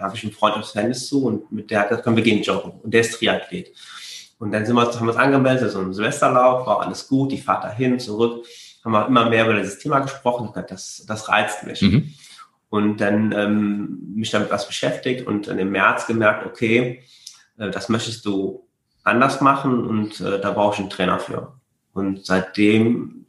habe 0.00 0.16
ich 0.16 0.22
einen 0.24 0.32
Freund 0.32 0.56
aus 0.56 0.72
Tennis 0.72 1.06
zu 1.06 1.24
und 1.24 1.52
mit 1.52 1.70
der 1.70 1.80
hat 1.80 1.88
gesagt, 1.90 2.04
komm, 2.04 2.16
wir 2.16 2.22
gehen 2.22 2.42
joggen. 2.42 2.72
Und 2.82 2.92
der 2.92 3.02
ist 3.02 3.18
Triathlet. 3.18 3.72
Und 4.38 4.52
dann 4.52 4.64
sind 4.64 4.74
wir, 4.74 4.86
haben 4.86 5.06
wir 5.06 5.12
uns 5.12 5.16
angemeldet, 5.16 5.70
so 5.70 5.80
ein 5.80 5.92
Silvesterlauf, 5.92 6.66
war 6.66 6.80
alles 6.80 7.06
gut, 7.06 7.30
die 7.30 7.38
Fahrt 7.38 7.64
dahin, 7.64 8.00
zurück, 8.00 8.46
haben 8.82 8.92
wir 8.92 9.06
immer 9.06 9.28
mehr 9.28 9.44
über 9.44 9.54
dieses 9.54 9.78
Thema 9.78 9.98
gesprochen, 10.00 10.50
das, 10.68 11.04
das 11.06 11.28
reizt 11.28 11.64
mich. 11.66 11.82
Mhm. 11.82 12.14
Und 12.70 13.00
dann 13.00 13.32
ähm, 13.32 14.12
mich 14.14 14.30
damit 14.30 14.50
was 14.50 14.66
beschäftigt 14.66 15.26
und 15.26 15.48
dann 15.48 15.58
im 15.58 15.70
März 15.70 16.06
gemerkt, 16.06 16.46
okay, 16.46 17.02
äh, 17.58 17.70
das 17.70 17.88
möchtest 17.88 18.24
du 18.24 18.66
anders 19.04 19.40
machen 19.40 19.84
und 19.86 20.20
äh, 20.20 20.40
da 20.40 20.52
brauche 20.52 20.74
ich 20.74 20.80
einen 20.80 20.90
Trainer 20.90 21.18
für. 21.18 21.52
Und 21.92 22.24
seitdem 22.24 23.26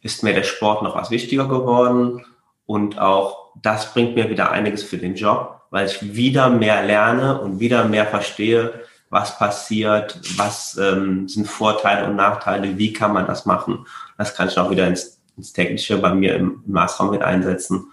ist 0.00 0.22
mir 0.22 0.32
der 0.32 0.44
Sport 0.44 0.82
noch 0.82 0.94
was 0.94 1.10
wichtiger 1.10 1.48
geworden 1.48 2.24
und 2.66 2.98
auch 2.98 3.43
das 3.62 3.92
bringt 3.92 4.14
mir 4.14 4.30
wieder 4.30 4.50
einiges 4.50 4.82
für 4.82 4.98
den 4.98 5.14
Job, 5.14 5.62
weil 5.70 5.86
ich 5.86 6.14
wieder 6.14 6.50
mehr 6.50 6.84
lerne 6.84 7.40
und 7.40 7.60
wieder 7.60 7.84
mehr 7.84 8.06
verstehe, 8.06 8.84
was 9.10 9.38
passiert, 9.38 10.20
was 10.36 10.76
ähm, 10.76 11.28
sind 11.28 11.46
Vorteile 11.46 12.08
und 12.08 12.16
Nachteile, 12.16 12.78
wie 12.78 12.92
kann 12.92 13.12
man 13.12 13.26
das 13.26 13.46
machen. 13.46 13.86
Das 14.18 14.34
kann 14.34 14.48
ich 14.48 14.58
auch 14.58 14.70
wieder 14.70 14.88
ins, 14.88 15.20
ins 15.36 15.52
tägliche 15.52 15.98
bei 15.98 16.14
mir 16.14 16.34
im, 16.34 16.62
im 16.66 16.72
Maßraum 16.72 17.10
mit 17.10 17.22
einsetzen, 17.22 17.86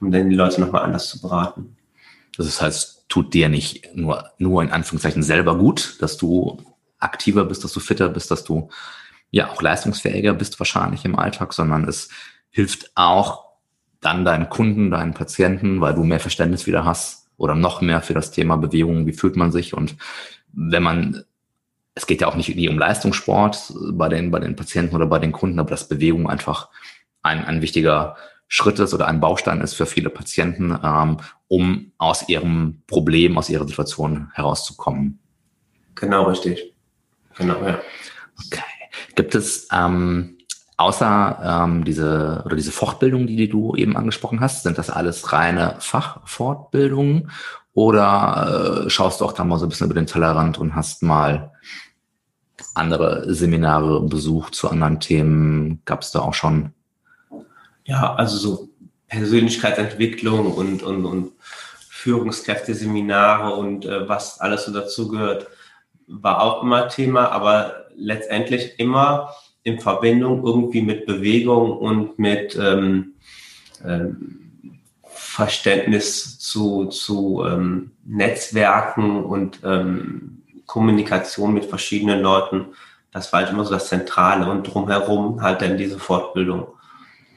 um 0.00 0.10
dann 0.10 0.30
die 0.30 0.36
Leute 0.36 0.60
nochmal 0.60 0.82
anders 0.82 1.08
zu 1.08 1.20
beraten. 1.20 1.76
Das 2.38 2.60
heißt, 2.60 3.04
tut 3.08 3.34
dir 3.34 3.50
nicht 3.50 3.94
nur, 3.94 4.30
nur 4.38 4.62
in 4.62 4.70
Anführungszeichen 4.70 5.22
selber 5.22 5.58
gut, 5.58 5.96
dass 6.00 6.16
du 6.16 6.62
aktiver 6.98 7.44
bist, 7.44 7.64
dass 7.64 7.72
du 7.72 7.80
fitter 7.80 8.08
bist, 8.08 8.30
dass 8.30 8.44
du 8.44 8.70
ja 9.30 9.50
auch 9.50 9.60
leistungsfähiger 9.60 10.32
bist 10.32 10.58
wahrscheinlich 10.58 11.04
im 11.04 11.18
Alltag, 11.18 11.52
sondern 11.52 11.86
es 11.86 12.08
hilft 12.50 12.92
auch 12.94 13.41
dann 14.02 14.26
deinen 14.26 14.50
Kunden, 14.50 14.90
deinen 14.90 15.14
Patienten, 15.14 15.80
weil 15.80 15.94
du 15.94 16.04
mehr 16.04 16.20
Verständnis 16.20 16.66
wieder 16.66 16.84
hast 16.84 17.30
oder 17.38 17.54
noch 17.54 17.80
mehr 17.80 18.02
für 18.02 18.14
das 18.14 18.30
Thema 18.30 18.56
Bewegung, 18.56 19.06
wie 19.06 19.12
fühlt 19.12 19.36
man 19.36 19.50
sich 19.50 19.72
und 19.72 19.96
wenn 20.52 20.82
man, 20.82 21.24
es 21.94 22.06
geht 22.06 22.20
ja 22.20 22.26
auch 22.26 22.34
nicht 22.34 22.68
um 22.68 22.78
Leistungssport 22.78 23.72
bei 23.92 24.08
den, 24.08 24.30
bei 24.30 24.40
den 24.40 24.56
Patienten 24.56 24.94
oder 24.94 25.06
bei 25.06 25.18
den 25.18 25.32
Kunden, 25.32 25.58
aber 25.58 25.70
dass 25.70 25.88
Bewegung 25.88 26.28
einfach 26.28 26.68
ein, 27.22 27.44
ein 27.44 27.62
wichtiger 27.62 28.16
Schritt 28.48 28.78
ist 28.80 28.92
oder 28.92 29.06
ein 29.06 29.20
Baustein 29.20 29.62
ist 29.62 29.74
für 29.74 29.86
viele 29.86 30.10
Patienten, 30.10 30.78
ähm, 30.84 31.18
um 31.48 31.92
aus 31.96 32.28
ihrem 32.28 32.82
Problem, 32.86 33.38
aus 33.38 33.48
ihrer 33.48 33.66
Situation 33.66 34.30
herauszukommen. 34.34 35.20
Genau, 35.94 36.24
richtig. 36.24 36.74
Genau, 37.38 37.64
ja. 37.64 37.80
Okay. 38.46 38.62
Gibt 39.14 39.34
es 39.34 39.68
ähm, 39.72 40.36
außer 40.82 41.64
ähm, 41.64 41.84
diese 41.84 42.42
oder 42.44 42.56
diese 42.56 42.72
Fortbildung, 42.72 43.26
die, 43.26 43.36
die 43.36 43.48
du 43.48 43.74
eben 43.76 43.96
angesprochen 43.96 44.40
hast, 44.40 44.62
sind 44.62 44.78
das 44.78 44.90
alles 44.90 45.32
reine 45.32 45.76
Fachfortbildungen 45.78 47.30
oder 47.74 48.84
äh, 48.86 48.90
schaust 48.90 49.20
du 49.20 49.24
auch 49.24 49.32
da 49.32 49.44
mal 49.44 49.58
so 49.58 49.66
ein 49.66 49.68
bisschen 49.68 49.86
über 49.86 49.94
den 49.94 50.06
Tellerrand 50.06 50.58
und 50.58 50.74
hast 50.74 51.02
mal 51.02 51.52
andere 52.74 53.32
Seminare 53.32 54.02
besucht 54.02 54.54
zu 54.54 54.68
anderen 54.70 55.00
Themen? 55.00 55.82
Gab 55.84 56.02
es 56.02 56.10
da 56.10 56.20
auch 56.20 56.34
schon? 56.34 56.72
Ja, 57.84 58.14
also 58.14 58.36
so 58.36 58.68
Persönlichkeitsentwicklung 59.08 60.52
und, 60.52 60.82
und, 60.82 61.04
und 61.04 61.32
Führungskräfteseminare 61.88 63.54
und 63.54 63.84
äh, 63.84 64.08
was 64.08 64.40
alles 64.40 64.64
so 64.64 64.72
dazugehört, 64.72 65.46
war 66.06 66.42
auch 66.42 66.62
immer 66.62 66.88
Thema, 66.88 67.30
aber 67.30 67.86
letztendlich 67.94 68.78
immer 68.78 69.30
in 69.64 69.80
Verbindung 69.80 70.44
irgendwie 70.44 70.82
mit 70.82 71.06
Bewegung 71.06 71.76
und 71.76 72.18
mit 72.18 72.58
ähm, 72.60 73.14
ähm, 73.84 74.42
Verständnis 75.04 76.38
zu, 76.38 76.86
zu 76.86 77.44
ähm, 77.46 77.92
Netzwerken 78.04 79.24
und 79.24 79.60
ähm, 79.64 80.42
Kommunikation 80.66 81.54
mit 81.54 81.64
verschiedenen 81.64 82.20
Leuten, 82.20 82.66
das 83.12 83.32
war 83.32 83.40
halt 83.40 83.50
immer 83.50 83.64
so 83.64 83.72
das 83.72 83.88
Zentrale 83.88 84.50
und 84.50 84.64
drumherum 84.64 85.42
halt 85.42 85.62
dann 85.62 85.76
diese 85.76 85.98
Fortbildung, 85.98 86.66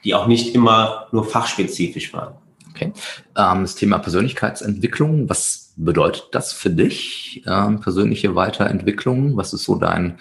die 0.03 0.15
auch 0.15 0.27
nicht 0.27 0.55
immer 0.55 1.07
nur 1.11 1.25
fachspezifisch 1.25 2.13
waren. 2.13 2.35
Okay. 2.69 2.91
Ähm, 3.37 3.61
das 3.61 3.75
Thema 3.75 3.99
Persönlichkeitsentwicklung, 3.99 5.29
was 5.29 5.73
bedeutet 5.77 6.29
das 6.31 6.53
für 6.53 6.69
dich? 6.69 7.43
Ähm, 7.45 7.79
persönliche 7.79 8.35
Weiterentwicklung, 8.35 9.37
was 9.37 9.53
ist 9.53 9.63
so 9.63 9.75
dein, 9.75 10.19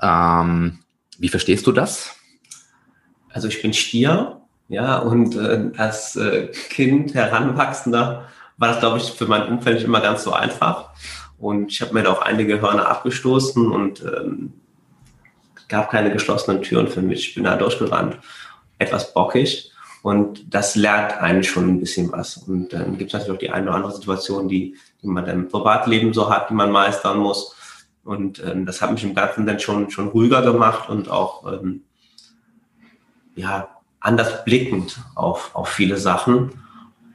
ähm, 0.00 0.80
wie 1.18 1.28
verstehst 1.28 1.66
du 1.66 1.72
das? 1.72 2.16
Also 3.30 3.48
ich 3.48 3.60
bin 3.62 3.72
Stier, 3.72 4.40
ja, 4.68 4.98
und 4.98 5.36
äh, 5.36 5.70
als 5.76 6.16
äh, 6.16 6.48
Kind, 6.70 7.14
Heranwachsender, 7.14 8.28
war 8.56 8.68
das, 8.68 8.80
glaube 8.80 8.98
ich, 8.98 9.10
für 9.10 9.26
mein 9.26 9.48
Umfeld 9.48 9.76
nicht 9.76 9.84
immer 9.84 10.00
ganz 10.00 10.22
so 10.22 10.32
einfach. 10.32 10.90
Und 11.38 11.72
ich 11.72 11.80
habe 11.80 11.94
mir 11.94 12.04
da 12.04 12.12
auch 12.12 12.22
einige 12.22 12.60
Hörner 12.60 12.88
abgestoßen 12.88 13.70
und 13.70 14.02
ähm, 14.02 14.52
gab 15.68 15.90
keine 15.90 16.12
geschlossenen 16.12 16.62
Türen 16.62 16.88
für 16.88 17.02
mich. 17.02 17.28
Ich 17.28 17.34
bin 17.34 17.44
da 17.44 17.56
durchgerannt, 17.56 18.18
etwas 18.78 19.12
bockig. 19.12 19.72
Und 20.02 20.54
das 20.54 20.76
lernt 20.76 21.14
einen 21.14 21.42
schon 21.42 21.68
ein 21.68 21.80
bisschen 21.80 22.12
was. 22.12 22.36
Und 22.36 22.72
dann 22.72 22.98
gibt 22.98 23.08
es 23.08 23.14
natürlich 23.14 23.34
auch 23.34 23.40
die 23.40 23.50
eine 23.50 23.68
oder 23.68 23.76
andere 23.76 23.92
Situation, 23.92 24.48
die, 24.48 24.76
die 25.02 25.06
man 25.06 25.24
dann 25.24 25.40
im 25.40 25.48
Privatleben 25.48 26.12
so 26.12 26.28
hat, 26.28 26.50
die 26.50 26.54
man 26.54 26.70
meistern 26.70 27.18
muss. 27.18 27.56
Und 28.04 28.42
ähm, 28.44 28.66
das 28.66 28.82
hat 28.82 28.92
mich 28.92 29.02
im 29.04 29.14
Ganzen 29.14 29.46
dann 29.46 29.58
schon, 29.58 29.90
schon 29.90 30.08
ruhiger 30.08 30.42
gemacht 30.42 30.88
und 30.88 31.08
auch 31.08 31.50
ähm, 31.52 31.82
ja, 33.34 33.68
anders 34.00 34.44
blickend 34.44 35.00
auf, 35.14 35.54
auf 35.54 35.68
viele 35.68 35.96
Sachen. 35.96 36.50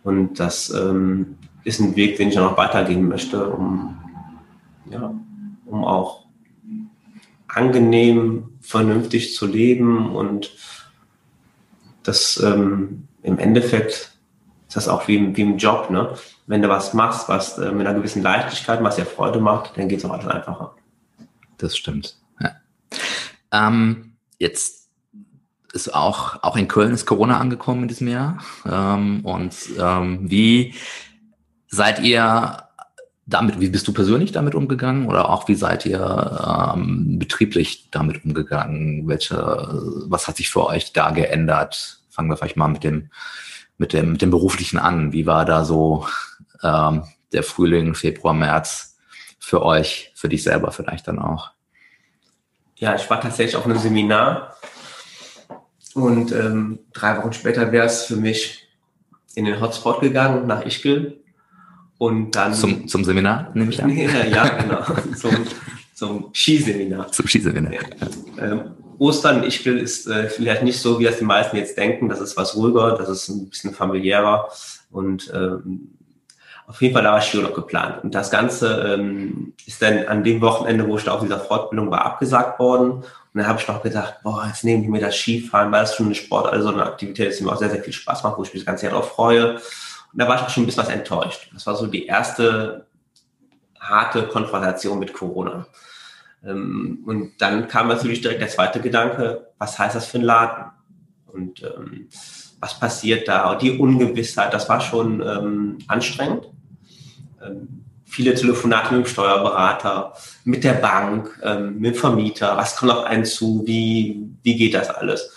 Und 0.04 0.40
das 0.40 0.70
ähm, 0.72 1.38
ist 1.64 1.80
ein 1.80 1.96
Weg, 1.96 2.18
den 2.18 2.30
ich 2.30 2.36
noch 2.36 2.58
weitergehen 2.58 3.08
möchte, 3.08 3.48
um, 3.48 4.00
ja, 4.90 5.14
um 5.66 5.84
auch 5.84 6.26
angenehm, 7.48 8.58
vernünftig 8.62 9.36
zu 9.36 9.46
leben. 9.46 10.16
Und 10.16 10.52
das 12.04 12.42
ähm, 12.44 13.08
im 13.22 13.38
Endeffekt 13.38 14.18
ist 14.68 14.76
das 14.76 14.88
auch 14.88 15.08
wie, 15.08 15.36
wie 15.36 15.42
im 15.42 15.58
Job. 15.58 15.90
Ne? 15.90 16.14
Wenn 16.48 16.62
du 16.62 16.70
was 16.70 16.94
machst, 16.94 17.30
was 17.30 17.58
äh, 17.58 17.72
mit 17.72 17.86
einer 17.86 17.98
gewissen 17.98 18.24
Leichtigkeit, 18.24 18.84
was 18.84 18.96
dir 18.96 19.06
Freude 19.06 19.40
macht, 19.40 19.78
dann 19.78 19.88
geht 19.88 20.00
es 20.00 20.06
auch 20.06 20.12
alles 20.12 20.28
einfacher. 20.28 20.76
Das 21.60 21.78
stimmt. 21.78 22.18
Ja. 22.42 22.56
Ähm, 23.52 24.14
jetzt 24.40 24.90
ist 25.74 25.94
auch, 25.94 26.42
auch 26.42 26.58
in 26.58 26.68
Köln 26.68 26.94
ist 26.94 27.06
Corona 27.06 27.40
angekommen 27.40 27.84
in 27.84 27.88
diesem 27.88 28.08
Jahr. 28.08 28.40
Ähm, 28.66 29.24
und 29.24 29.56
ähm, 29.80 30.30
wie 30.30 30.74
seid 31.68 32.00
ihr 32.00 32.64
damit, 33.28 33.60
wie 33.60 33.70
bist 33.70 33.88
du 33.88 33.94
persönlich 33.94 34.32
damit 34.32 34.56
umgegangen 34.56 35.08
oder 35.08 35.30
auch 35.30 35.48
wie 35.48 35.56
seid 35.56 35.86
ihr 35.86 36.74
ähm, 36.76 37.20
betrieblich 37.20 37.90
damit 37.92 38.26
umgegangen? 38.26 39.08
Welche, 39.08 39.38
was 40.08 40.28
hat 40.28 40.38
sich 40.38 40.50
für 40.50 40.66
euch 40.66 40.94
da 40.94 41.12
geändert? 41.12 42.02
Fangen 42.10 42.30
wir 42.30 42.38
vielleicht 42.38 42.58
mal 42.58 42.70
mit 42.70 42.84
dem, 42.84 43.12
mit 43.78 43.94
dem, 43.94 44.14
mit 44.14 44.22
dem 44.24 44.32
beruflichen 44.32 44.80
an. 44.80 45.14
Wie 45.14 45.28
war 45.28 45.46
da 45.46 45.64
so 45.64 46.08
ähm, 46.64 47.04
der 47.32 47.44
Frühling, 47.44 47.94
Februar, 47.94 48.34
März 48.34 48.89
für 49.40 49.64
euch, 49.64 50.12
für 50.16 50.30
dich 50.30 50.44
selber 50.44 50.72
vielleicht 50.72 51.08
dann 51.08 51.20
auch? 51.20 51.52
Ja, 52.76 52.96
ich 52.96 53.10
war 53.10 53.20
tatsächlich 53.20 53.56
auf 53.56 53.66
einem 53.66 53.78
Seminar 53.78 54.56
und 55.94 56.32
ähm, 56.32 56.80
drei 56.94 57.18
Wochen 57.18 57.34
später 57.34 57.72
wäre 57.72 57.86
es 57.86 58.04
für 58.04 58.16
mich 58.16 58.68
in 59.36 59.46
den 59.46 59.60
Hotspot 59.60 60.02
gegangen, 60.02 60.48
nach 60.48 60.66
Ischgl. 60.66 61.20
Und 61.98 62.32
dann. 62.32 62.54
Zum, 62.54 62.88
zum 62.88 63.04
Seminar, 63.04 63.52
nehme 63.54 63.72
ich 63.72 63.84
an? 63.84 63.90
ja, 64.32 64.48
genau. 64.48 64.82
zum, 65.16 65.32
zum 65.94 66.30
Skiseminar. 66.34 67.12
Zum 67.12 67.28
Skiseminar. 67.28 67.74
Ja. 67.74 67.82
Ähm, 68.38 68.72
Ostern 69.00 69.40
in 69.40 69.44
Ischgl 69.44 69.78
ist 69.78 70.08
äh, 70.08 70.30
vielleicht 70.30 70.64
nicht 70.64 70.80
so, 70.80 71.00
wie 71.00 71.06
das 71.06 71.18
die 71.18 71.26
meisten 71.26 71.58
jetzt 71.58 71.78
denken. 71.78 72.10
Das 72.10 72.20
ist 72.20 72.38
was 72.38 72.56
ruhiger, 72.56 72.96
das 72.98 73.10
ist 73.10 73.30
ein 73.30 73.50
bisschen 73.50 73.74
familiärer. 73.74 74.50
Und 74.92 75.32
ähm, 75.34 75.98
auf 76.70 76.84
jeden 76.84 76.94
Fall 76.94 77.04
da 77.04 77.14
war 77.14 77.22
Skiurlaub 77.22 77.56
geplant. 77.56 78.04
Und 78.04 78.14
das 78.14 78.30
Ganze 78.30 78.94
ähm, 78.94 79.54
ist 79.66 79.82
dann 79.82 80.06
an 80.06 80.24
dem 80.24 80.40
Wochenende, 80.40 80.88
wo 80.88 80.98
ich 80.98 81.04
da 81.04 81.14
auf 81.14 81.22
dieser 81.22 81.40
Fortbildung 81.40 81.90
war, 81.90 82.06
abgesagt 82.06 82.60
worden. 82.60 82.92
Und 82.92 83.06
dann 83.34 83.48
habe 83.48 83.60
ich 83.60 83.68
noch 83.68 83.82
gedacht, 83.82 84.20
boah, 84.22 84.46
jetzt 84.46 84.64
nehme 84.64 84.84
ich 84.84 84.90
mir 84.90 85.02
das 85.02 85.16
Skifahren, 85.16 85.72
weil 85.72 85.82
das 85.82 85.96
schon 85.96 86.06
eine 86.06 86.16
Sport, 86.16 86.54
also 86.54 86.70
eine 86.70 86.86
Aktivität 86.86 87.30
ist, 87.30 87.40
die 87.40 87.44
mir 87.44 87.54
auch 87.54 87.58
sehr, 87.58 87.72
sehr 87.72 87.84
viel 87.84 87.92
Spaß 87.92 88.22
macht, 88.22 88.38
wo 88.38 88.44
ich 88.44 88.54
mich 88.54 88.62
das 88.62 88.68
ganze 88.68 88.86
Jahr 88.86 88.94
darauf 88.94 89.10
freue. 89.10 89.56
Und 89.56 89.62
da 90.14 90.28
war 90.28 90.36
ich 90.36 90.54
schon 90.54 90.62
ein 90.62 90.66
bisschen 90.68 90.84
was 90.84 90.92
enttäuscht. 90.92 91.50
Das 91.54 91.66
war 91.66 91.76
so 91.76 91.88
die 91.88 92.06
erste 92.06 92.86
harte 93.80 94.28
Konfrontation 94.28 95.00
mit 95.00 95.12
Corona. 95.12 95.66
Ähm, 96.46 97.02
und 97.08 97.32
dann 97.40 97.68
kam 97.68 97.88
natürlich 97.88 98.22
direkt 98.22 98.42
der 98.42 98.48
zweite 98.48 98.80
Gedanke, 98.80 99.48
was 99.58 99.80
heißt 99.80 99.96
das 99.96 100.06
für 100.06 100.20
ein 100.20 100.24
Laden? 100.24 100.66
Und 101.26 101.64
ähm, 101.64 102.10
was 102.60 102.80
passiert 102.80 103.28
da? 103.28 103.54
Und 103.54 103.64
die 103.64 103.80
Ungewissheit, 103.80 104.54
das 104.54 104.70
war 104.70 104.82
schon 104.82 105.20
ähm, 105.22 105.80
anstrengend. 105.88 106.48
Ähm, 107.44 107.86
viele 108.06 108.34
Telefonate 108.34 108.96
mit 108.96 109.06
dem 109.06 109.10
Steuerberater, 109.10 110.14
mit 110.44 110.64
der 110.64 110.74
Bank, 110.74 111.40
ähm, 111.44 111.80
mit 111.80 111.96
dem 111.96 112.00
Vermieter, 112.00 112.58
was 112.58 112.76
kommt 112.76 112.92
auf 112.92 113.06
einen 113.06 113.26
zu, 113.26 113.64
wie, 113.66 114.30
wie 114.44 114.56
geht 114.56 114.74
das 114.74 114.90
alles? 114.90 115.32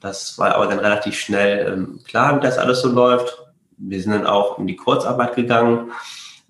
Das 0.00 0.38
war 0.38 0.54
aber 0.54 0.66
dann 0.66 0.78
relativ 0.78 1.18
schnell 1.18 1.72
ähm, 1.72 2.00
klar, 2.04 2.36
wie 2.36 2.40
das 2.42 2.58
alles 2.58 2.80
so 2.82 2.88
läuft. 2.88 3.36
Wir 3.76 4.00
sind 4.00 4.12
dann 4.12 4.26
auch 4.26 4.58
in 4.58 4.66
die 4.66 4.76
Kurzarbeit 4.76 5.36
gegangen. 5.36 5.92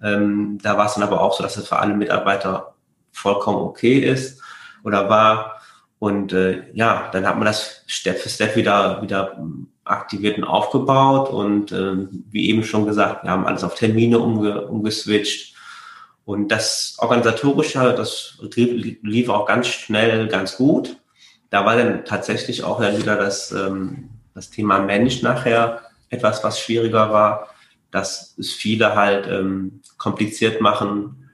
Da 0.00 0.78
war 0.78 0.86
es 0.86 0.94
dann 0.94 1.02
aber 1.02 1.20
auch 1.20 1.36
so, 1.36 1.42
dass 1.42 1.56
es 1.56 1.68
für 1.68 1.78
alle 1.78 1.92
Mitarbeiter 1.92 2.74
vollkommen 3.10 3.58
okay 3.58 3.98
ist 3.98 4.40
oder 4.84 5.08
war. 5.10 5.60
Und 5.98 6.32
äh, 6.32 6.62
ja, 6.72 7.08
dann 7.12 7.26
hat 7.26 7.36
man 7.36 7.46
das 7.46 7.82
Step 7.86 8.18
für 8.18 8.28
Step 8.28 8.54
wieder, 8.56 9.02
wieder 9.02 9.36
aktiviert 9.88 10.38
und 10.38 10.44
aufgebaut. 10.44 11.30
Und 11.30 11.72
äh, 11.72 12.06
wie 12.30 12.48
eben 12.48 12.64
schon 12.64 12.86
gesagt, 12.86 13.24
wir 13.24 13.30
haben 13.30 13.46
alles 13.46 13.64
auf 13.64 13.74
Termine 13.74 14.18
umge 14.18 14.66
umgeswitcht 14.66 15.54
und 16.28 16.48
das 16.48 16.96
Organisatorische, 16.98 17.94
das 17.96 18.36
lief 18.52 19.30
auch 19.30 19.46
ganz 19.46 19.66
schnell, 19.68 20.28
ganz 20.28 20.58
gut. 20.58 20.98
Da 21.48 21.64
war 21.64 21.74
dann 21.74 22.04
tatsächlich 22.04 22.64
auch 22.64 22.82
dann 22.82 22.98
wieder 22.98 23.16
das, 23.16 23.50
ähm, 23.50 24.10
das 24.34 24.50
Thema 24.50 24.78
Mensch 24.78 25.22
nachher 25.22 25.80
etwas, 26.10 26.44
was 26.44 26.60
schwieriger 26.60 27.14
war, 27.14 27.48
dass 27.90 28.34
es 28.36 28.52
viele 28.52 28.94
halt 28.94 29.26
ähm, 29.26 29.80
kompliziert 29.96 30.60
machen, 30.60 31.30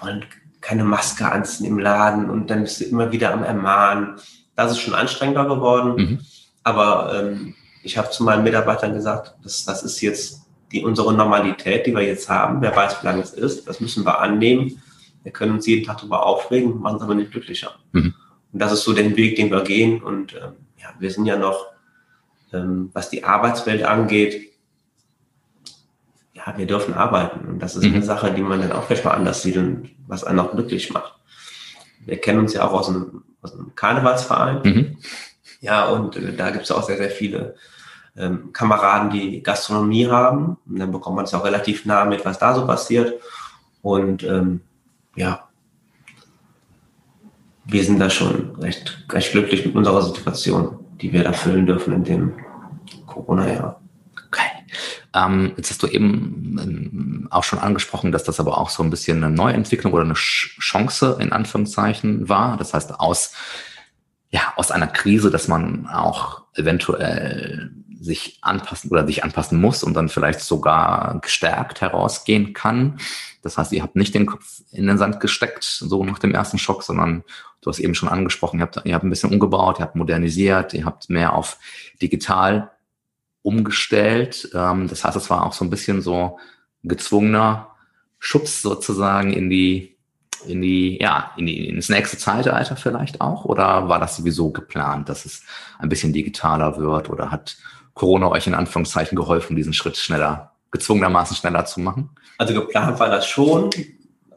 wollen 0.00 0.24
keine 0.62 0.84
Maske 0.84 1.30
anziehen 1.30 1.66
im 1.66 1.78
Laden 1.78 2.30
und 2.30 2.48
dann 2.48 2.62
bist 2.62 2.80
du 2.80 2.84
immer 2.84 3.12
wieder 3.12 3.30
am 3.30 3.44
Ermahnen. 3.44 4.14
Das 4.56 4.72
ist 4.72 4.80
schon 4.80 4.94
anstrengender 4.94 5.44
geworden. 5.44 5.96
Mhm. 5.96 6.20
Aber 6.62 7.12
ähm, 7.14 7.54
ich 7.84 7.98
habe 7.98 8.10
zu 8.10 8.24
meinen 8.24 8.42
Mitarbeitern 8.42 8.94
gesagt, 8.94 9.34
das, 9.42 9.64
das 9.64 9.82
ist 9.82 10.00
jetzt 10.00 10.42
die 10.72 10.82
unsere 10.82 11.14
Normalität, 11.14 11.86
die 11.86 11.94
wir 11.94 12.02
jetzt 12.02 12.28
haben, 12.28 12.60
wer 12.60 12.74
weiß, 12.74 13.00
wie 13.00 13.06
lange 13.06 13.22
es 13.22 13.32
ist, 13.32 13.68
das 13.68 13.80
müssen 13.80 14.04
wir 14.04 14.20
annehmen. 14.20 14.82
Wir 15.22 15.32
können 15.32 15.52
uns 15.52 15.66
jeden 15.66 15.86
Tag 15.86 15.98
darüber 15.98 16.26
aufregen, 16.26 16.80
machen 16.80 16.96
es 16.96 17.02
aber 17.02 17.14
nicht 17.14 17.30
glücklicher. 17.30 17.76
Mhm. 17.92 18.14
Und 18.52 18.58
das 18.58 18.72
ist 18.72 18.82
so 18.82 18.92
der 18.92 19.14
Weg, 19.16 19.36
den 19.36 19.50
wir 19.50 19.62
gehen. 19.62 20.02
Und 20.02 20.34
ähm, 20.34 20.52
ja, 20.78 20.88
wir 20.98 21.10
sind 21.10 21.26
ja 21.26 21.36
noch, 21.36 21.66
ähm, 22.52 22.90
was 22.92 23.10
die 23.10 23.24
Arbeitswelt 23.24 23.84
angeht, 23.84 24.52
ja, 26.32 26.54
wir 26.56 26.66
dürfen 26.66 26.94
arbeiten. 26.94 27.48
Und 27.48 27.60
das 27.60 27.76
ist 27.76 27.84
mhm. 27.84 27.94
eine 27.94 28.04
Sache, 28.04 28.32
die 28.32 28.42
man 28.42 28.60
dann 28.60 28.72
auch 28.72 28.84
vielleicht 28.84 29.04
mal 29.04 29.12
anders 29.12 29.42
sieht 29.42 29.56
und 29.56 29.90
was 30.06 30.24
einen 30.24 30.40
auch 30.40 30.52
glücklich 30.52 30.92
macht. 30.92 31.14
Wir 32.04 32.20
kennen 32.20 32.40
uns 32.40 32.52
ja 32.52 32.66
auch 32.66 32.72
aus 32.72 32.88
einem, 32.88 33.22
aus 33.40 33.54
einem 33.54 33.74
Karnevalsverein. 33.74 34.60
Mhm. 34.62 34.96
Ja, 35.60 35.88
und 35.88 36.16
äh, 36.16 36.34
da 36.34 36.50
gibt 36.50 36.64
es 36.64 36.70
auch 36.70 36.82
sehr, 36.82 36.96
sehr 36.96 37.10
viele 37.10 37.54
ähm, 38.16 38.52
Kameraden, 38.52 39.10
die 39.10 39.42
Gastronomie 39.42 40.08
haben. 40.08 40.56
Und 40.66 40.78
dann 40.78 40.92
bekommt 40.92 41.16
man 41.16 41.24
es 41.24 41.34
auch 41.34 41.44
relativ 41.44 41.84
nah 41.84 42.04
mit, 42.04 42.24
was 42.24 42.38
da 42.38 42.54
so 42.54 42.66
passiert. 42.66 43.20
Und 43.82 44.22
ähm, 44.22 44.60
ja, 45.16 45.48
wir 47.66 47.84
sind 47.84 47.98
da 47.98 48.10
schon 48.10 48.54
recht, 48.56 49.04
recht 49.10 49.32
glücklich 49.32 49.64
mit 49.64 49.74
unserer 49.74 50.02
Situation, 50.02 50.78
die 51.00 51.12
wir 51.12 51.24
erfüllen 51.24 51.66
dürfen 51.66 51.94
in 51.94 52.04
dem 52.04 52.32
Corona-Jahr. 53.06 53.80
Okay. 54.26 54.50
Ähm, 55.14 55.52
jetzt 55.56 55.70
hast 55.70 55.82
du 55.82 55.86
eben 55.86 56.58
ähm, 56.60 57.28
auch 57.30 57.44
schon 57.44 57.58
angesprochen, 57.58 58.12
dass 58.12 58.24
das 58.24 58.40
aber 58.40 58.58
auch 58.58 58.70
so 58.70 58.82
ein 58.82 58.90
bisschen 58.90 59.22
eine 59.22 59.34
Neuentwicklung 59.34 59.92
oder 59.92 60.04
eine 60.04 60.14
Chance 60.14 61.16
in 61.20 61.32
Anführungszeichen 61.32 62.28
war. 62.28 62.56
Das 62.56 62.74
heißt, 62.74 63.00
aus, 63.00 63.32
ja, 64.30 64.52
aus 64.56 64.70
einer 64.70 64.88
Krise, 64.88 65.30
dass 65.30 65.48
man 65.48 65.86
auch 65.86 66.42
eventuell 66.54 67.70
sich 68.04 68.38
anpassen 68.42 68.90
oder 68.90 69.06
sich 69.06 69.24
anpassen 69.24 69.60
muss 69.60 69.82
und 69.82 69.94
dann 69.94 70.08
vielleicht 70.08 70.40
sogar 70.40 71.20
gestärkt 71.20 71.80
herausgehen 71.80 72.52
kann. 72.52 72.98
Das 73.42 73.56
heißt, 73.56 73.72
ihr 73.72 73.82
habt 73.82 73.96
nicht 73.96 74.14
den 74.14 74.26
Kopf 74.26 74.60
in 74.72 74.86
den 74.86 74.98
Sand 74.98 75.20
gesteckt, 75.20 75.64
so 75.64 76.04
nach 76.04 76.18
dem 76.18 76.34
ersten 76.34 76.58
Schock, 76.58 76.82
sondern 76.82 77.24
du 77.62 77.70
hast 77.70 77.78
eben 77.78 77.94
schon 77.94 78.10
angesprochen, 78.10 78.58
ihr 78.58 78.62
habt, 78.62 78.82
ihr 78.84 78.94
habt 78.94 79.04
ein 79.04 79.10
bisschen 79.10 79.32
umgebaut, 79.32 79.78
ihr 79.78 79.84
habt 79.84 79.96
modernisiert, 79.96 80.74
ihr 80.74 80.84
habt 80.84 81.08
mehr 81.08 81.34
auf 81.34 81.58
digital 82.02 82.70
umgestellt. 83.42 84.50
Ähm, 84.54 84.86
das 84.88 85.04
heißt, 85.04 85.16
es 85.16 85.30
war 85.30 85.46
auch 85.46 85.54
so 85.54 85.64
ein 85.64 85.70
bisschen 85.70 86.02
so 86.02 86.38
gezwungener 86.82 87.70
Schubs 88.18 88.60
sozusagen 88.60 89.32
in 89.32 89.48
die 89.48 89.94
in 90.46 90.60
die, 90.60 90.98
ja, 91.00 91.32
in 91.36 91.46
die, 91.46 91.68
ins 91.68 91.88
nächste 91.88 92.18
Zeitalter 92.18 92.76
vielleicht 92.76 93.22
auch? 93.22 93.46
Oder 93.46 93.88
war 93.88 93.98
das 93.98 94.16
sowieso 94.16 94.50
geplant, 94.50 95.08
dass 95.08 95.24
es 95.24 95.42
ein 95.78 95.88
bisschen 95.88 96.12
digitaler 96.12 96.76
wird? 96.76 97.08
Oder 97.08 97.30
hat 97.30 97.56
Corona 97.94 98.30
euch 98.30 98.46
in 98.46 98.54
Anführungszeichen 98.54 99.16
geholfen, 99.16 99.56
diesen 99.56 99.72
Schritt 99.72 99.96
schneller, 99.96 100.52
gezwungenermaßen 100.70 101.36
schneller 101.36 101.64
zu 101.64 101.80
machen? 101.80 102.10
Also 102.38 102.54
geplant 102.54 102.98
war 102.98 103.08
das 103.08 103.26
schon, 103.26 103.70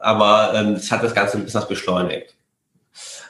aber 0.00 0.52
ähm, 0.54 0.74
es 0.74 0.90
hat 0.90 1.02
das 1.02 1.14
Ganze 1.14 1.36
ein 1.36 1.44
bisschen 1.44 1.68
beschleunigt. 1.68 2.34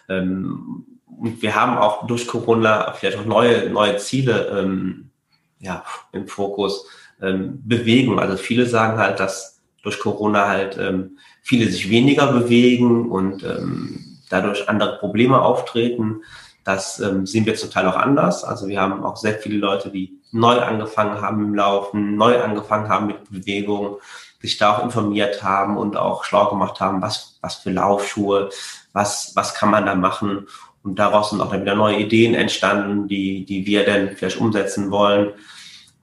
Ähm, 0.09 0.85
und 1.07 1.43
wir 1.43 1.55
haben 1.55 1.79
auch 1.79 2.07
durch 2.07 2.27
Corona 2.27 2.93
vielleicht 2.93 3.19
auch 3.19 3.25
neue, 3.25 3.71
neue 3.71 3.97
Ziele 3.97 4.49
ähm, 4.59 5.11
ja, 5.59 5.85
im 6.13 6.29
Fokus. 6.29 6.87
Ähm, 7.21 7.61
Bewegung. 7.65 8.21
Also 8.21 8.37
viele 8.37 8.67
sagen 8.67 8.99
halt, 8.99 9.19
dass 9.19 9.61
durch 9.83 9.99
Corona 9.99 10.47
halt 10.47 10.79
ähm, 10.79 11.19
viele 11.43 11.69
sich 11.69 11.91
weniger 11.91 12.33
bewegen 12.33 13.11
und 13.11 13.43
ähm, 13.43 14.19
dadurch 14.31 14.69
andere 14.69 14.99
Probleme 14.99 15.41
auftreten. 15.41 16.23
Das 16.65 17.01
ähm, 17.01 17.27
sehen 17.27 17.47
wir 17.47 17.55
zum 17.57 17.71
Teil 17.71 17.87
auch 17.87 17.97
anders. 17.97 18.45
Also 18.45 18.69
wir 18.69 18.81
haben 18.81 19.03
auch 19.03 19.17
sehr 19.17 19.35
viele 19.35 19.57
Leute, 19.57 19.91
die 19.91 20.18
neu 20.31 20.61
angefangen 20.61 21.21
haben 21.21 21.45
im 21.45 21.55
Laufen, 21.55 22.17
neu 22.17 22.43
angefangen 22.43 22.89
haben 22.89 23.07
mit 23.07 23.31
Bewegung, 23.31 23.99
sich 24.41 24.57
da 24.57 24.77
auch 24.77 24.85
informiert 24.85 25.43
haben 25.43 25.77
und 25.77 25.97
auch 25.97 26.25
schlau 26.25 26.49
gemacht 26.49 26.81
haben, 26.81 27.03
was, 27.03 27.39
was 27.41 27.57
für 27.57 27.71
Laufschuhe, 27.71 28.51
was, 28.93 29.33
was 29.35 29.55
kann 29.55 29.71
man 29.71 29.87
da 29.87 29.95
machen. 29.95 30.47
Und 30.83 30.99
daraus 30.99 31.31
sind 31.31 31.41
auch 31.41 31.51
dann 31.51 31.63
wieder 31.63 31.75
neue 31.75 31.99
Ideen 31.99 32.35
entstanden, 32.35 33.09
die, 33.09 33.45
die 33.45 33.67
wir 33.67 33.85
dann 33.85 34.11
vielleicht 34.11 34.39
umsetzen 34.39 34.91
wollen. 34.91 35.33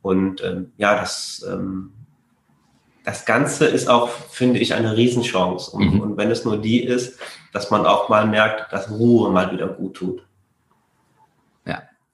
Und 0.01 0.43
ähm, 0.43 0.71
ja, 0.77 0.95
das, 0.95 1.45
ähm, 1.49 1.93
das 3.03 3.25
Ganze 3.25 3.65
ist 3.65 3.87
auch, 3.87 4.09
finde 4.09 4.59
ich, 4.59 4.73
eine 4.73 4.97
Riesenchance. 4.97 5.71
Und, 5.71 5.93
mhm. 5.93 5.99
und 6.01 6.17
wenn 6.17 6.29
es 6.31 6.43
nur 6.43 6.57
die 6.57 6.83
ist, 6.83 7.19
dass 7.53 7.71
man 7.71 7.85
auch 7.85 8.09
mal 8.09 8.27
merkt, 8.27 8.73
dass 8.73 8.89
Ruhe 8.89 9.31
mal 9.31 9.51
wieder 9.51 9.67
gut 9.67 9.95
tut. 9.95 10.24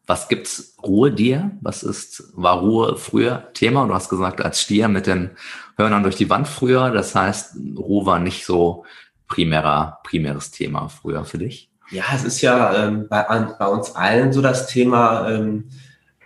Was 0.08 0.28
gibt's 0.28 0.76
Ruhe 0.84 1.12
dir? 1.12 1.52
Was 1.62 1.84
ist, 1.84 2.32
war 2.36 2.60
Ruhe 2.60 2.98
früher 2.98 3.52
Thema? 3.54 3.86
Du 3.88 3.94
hast 3.94 4.10
gesagt, 4.10 4.42
als 4.42 4.62
Stier 4.62 4.88
mit 4.88 5.08
den 5.08 5.32
Hörnern 5.78 6.04
durch 6.04 6.16
die 6.16 6.30
Wand 6.30 6.48
früher. 6.48 6.92
Das 6.92 7.16
heißt, 7.16 7.56
Ruhe 7.78 8.06
war 8.06 8.20
nicht 8.20 8.46
so 8.46 8.86
primärer, 9.28 10.00
primäres 10.04 10.52
Thema 10.52 10.90
früher 10.90 11.24
für 11.24 11.38
dich? 11.38 11.70
Ja, 11.92 12.04
es 12.14 12.24
ist 12.24 12.42
ja 12.42 12.74
ähm, 12.76 13.08
bei, 13.10 13.24
bei 13.58 13.68
uns 13.68 13.96
allen 13.96 14.34
so 14.34 14.42
das 14.42 14.68
Thema, 14.68 15.30
ähm, 15.30 15.70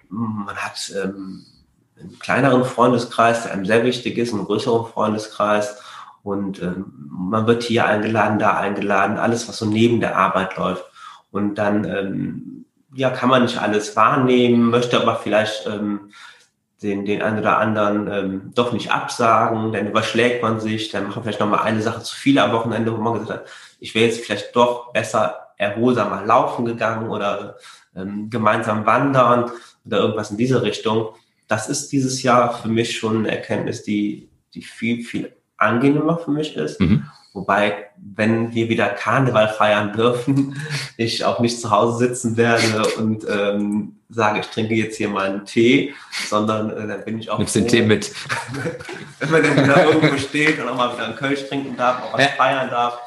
man 0.09 0.55
hat 0.55 0.91
ähm, 1.03 1.45
einen 1.99 2.19
kleineren 2.19 2.65
Freundeskreis, 2.65 3.43
der 3.43 3.53
einem 3.53 3.65
sehr 3.65 3.83
wichtig 3.83 4.17
ist, 4.17 4.33
einen 4.33 4.45
größeren 4.45 4.85
Freundeskreis 4.91 5.77
und 6.25 6.61
ähm, 6.61 6.91
man 7.07 7.45
wird 7.45 7.61
hier 7.61 7.85
eingeladen, 7.85 8.39
da 8.39 8.57
eingeladen, 8.57 9.17
alles, 9.17 9.47
was 9.47 9.57
so 9.57 9.65
neben 9.65 9.99
der 9.99 10.17
Arbeit 10.17 10.57
läuft. 10.57 10.83
Und 11.29 11.55
dann 11.55 11.85
ähm, 11.85 12.65
ja, 12.95 13.09
kann 13.09 13.29
man 13.29 13.43
nicht 13.43 13.57
alles 13.57 13.95
wahrnehmen, 13.95 14.69
möchte 14.69 14.99
aber 14.99 15.17
vielleicht 15.17 15.67
ähm, 15.67 16.11
den, 16.81 17.05
den 17.05 17.21
einen 17.21 17.39
oder 17.39 17.57
anderen 17.57 18.07
ähm, 18.11 18.51
doch 18.55 18.71
nicht 18.71 18.91
absagen, 18.91 19.73
dann 19.73 19.87
überschlägt 19.87 20.41
man 20.41 20.59
sich, 20.59 20.89
dann 20.91 21.05
macht 21.05 21.15
man 21.15 21.23
vielleicht 21.23 21.39
nochmal 21.39 21.63
eine 21.63 21.81
Sache 21.81 22.03
zu 22.03 22.15
viel 22.15 22.39
am 22.39 22.51
Wochenende, 22.51 22.93
wo 22.93 23.01
man 23.01 23.13
gesagt 23.13 23.31
hat, 23.31 23.47
ich 23.79 23.95
wäre 23.95 24.05
jetzt 24.05 24.23
vielleicht 24.23 24.55
doch 24.55 24.91
besser 24.93 25.49
erholsamer 25.57 26.25
laufen 26.25 26.65
gegangen 26.65 27.09
oder 27.09 27.55
ähm, 27.95 28.29
gemeinsam 28.29 28.85
wandern 28.85 29.51
oder 29.85 29.99
irgendwas 29.99 30.31
in 30.31 30.37
diese 30.37 30.61
Richtung. 30.61 31.09
Das 31.47 31.69
ist 31.69 31.91
dieses 31.91 32.23
Jahr 32.23 32.53
für 32.57 32.67
mich 32.67 32.97
schon 32.97 33.19
eine 33.19 33.31
Erkenntnis, 33.31 33.83
die, 33.83 34.29
die 34.53 34.61
viel, 34.61 35.03
viel 35.03 35.35
angenehmer 35.57 36.17
für 36.17 36.31
mich 36.31 36.55
ist. 36.55 36.79
Mhm. 36.79 37.05
Wobei, 37.35 37.89
wenn 37.97 38.53
wir 38.53 38.69
wieder 38.69 38.87
Karneval 38.87 39.49
feiern 39.49 39.91
dürfen, 39.91 40.57
ich 40.97 41.25
auch 41.25 41.41
nicht 41.41 41.59
zu 41.59 41.69
Hause 41.69 42.07
sitzen 42.07 42.37
werde 42.37 42.87
und 42.95 43.25
ähm, 43.29 43.97
sage, 44.09 44.39
ich 44.39 44.47
trinke 44.47 44.73
jetzt 44.73 44.95
hier 44.95 45.09
mal 45.09 45.27
einen 45.27 45.45
Tee, 45.45 45.93
sondern 46.29 46.69
äh, 46.69 46.87
dann 46.87 47.03
bin 47.03 47.19
ich 47.19 47.29
auch. 47.29 47.37
Nimmst 47.37 47.55
den 47.55 47.67
Tee 47.67 47.81
mit. 47.81 48.13
wenn 49.19 49.31
man 49.31 49.43
dann 49.43 49.57
wieder 49.57 49.85
irgendwo 49.85 50.17
steht 50.17 50.61
und 50.61 50.69
auch 50.69 50.77
mal 50.77 50.93
wieder 50.93 51.07
einen 51.07 51.17
Kölsch 51.17 51.45
trinken 51.49 51.75
darf, 51.75 52.03
auch 52.03 52.13
was 52.13 52.21
ja. 52.21 52.29
feiern 52.37 52.69
darf. 52.69 52.99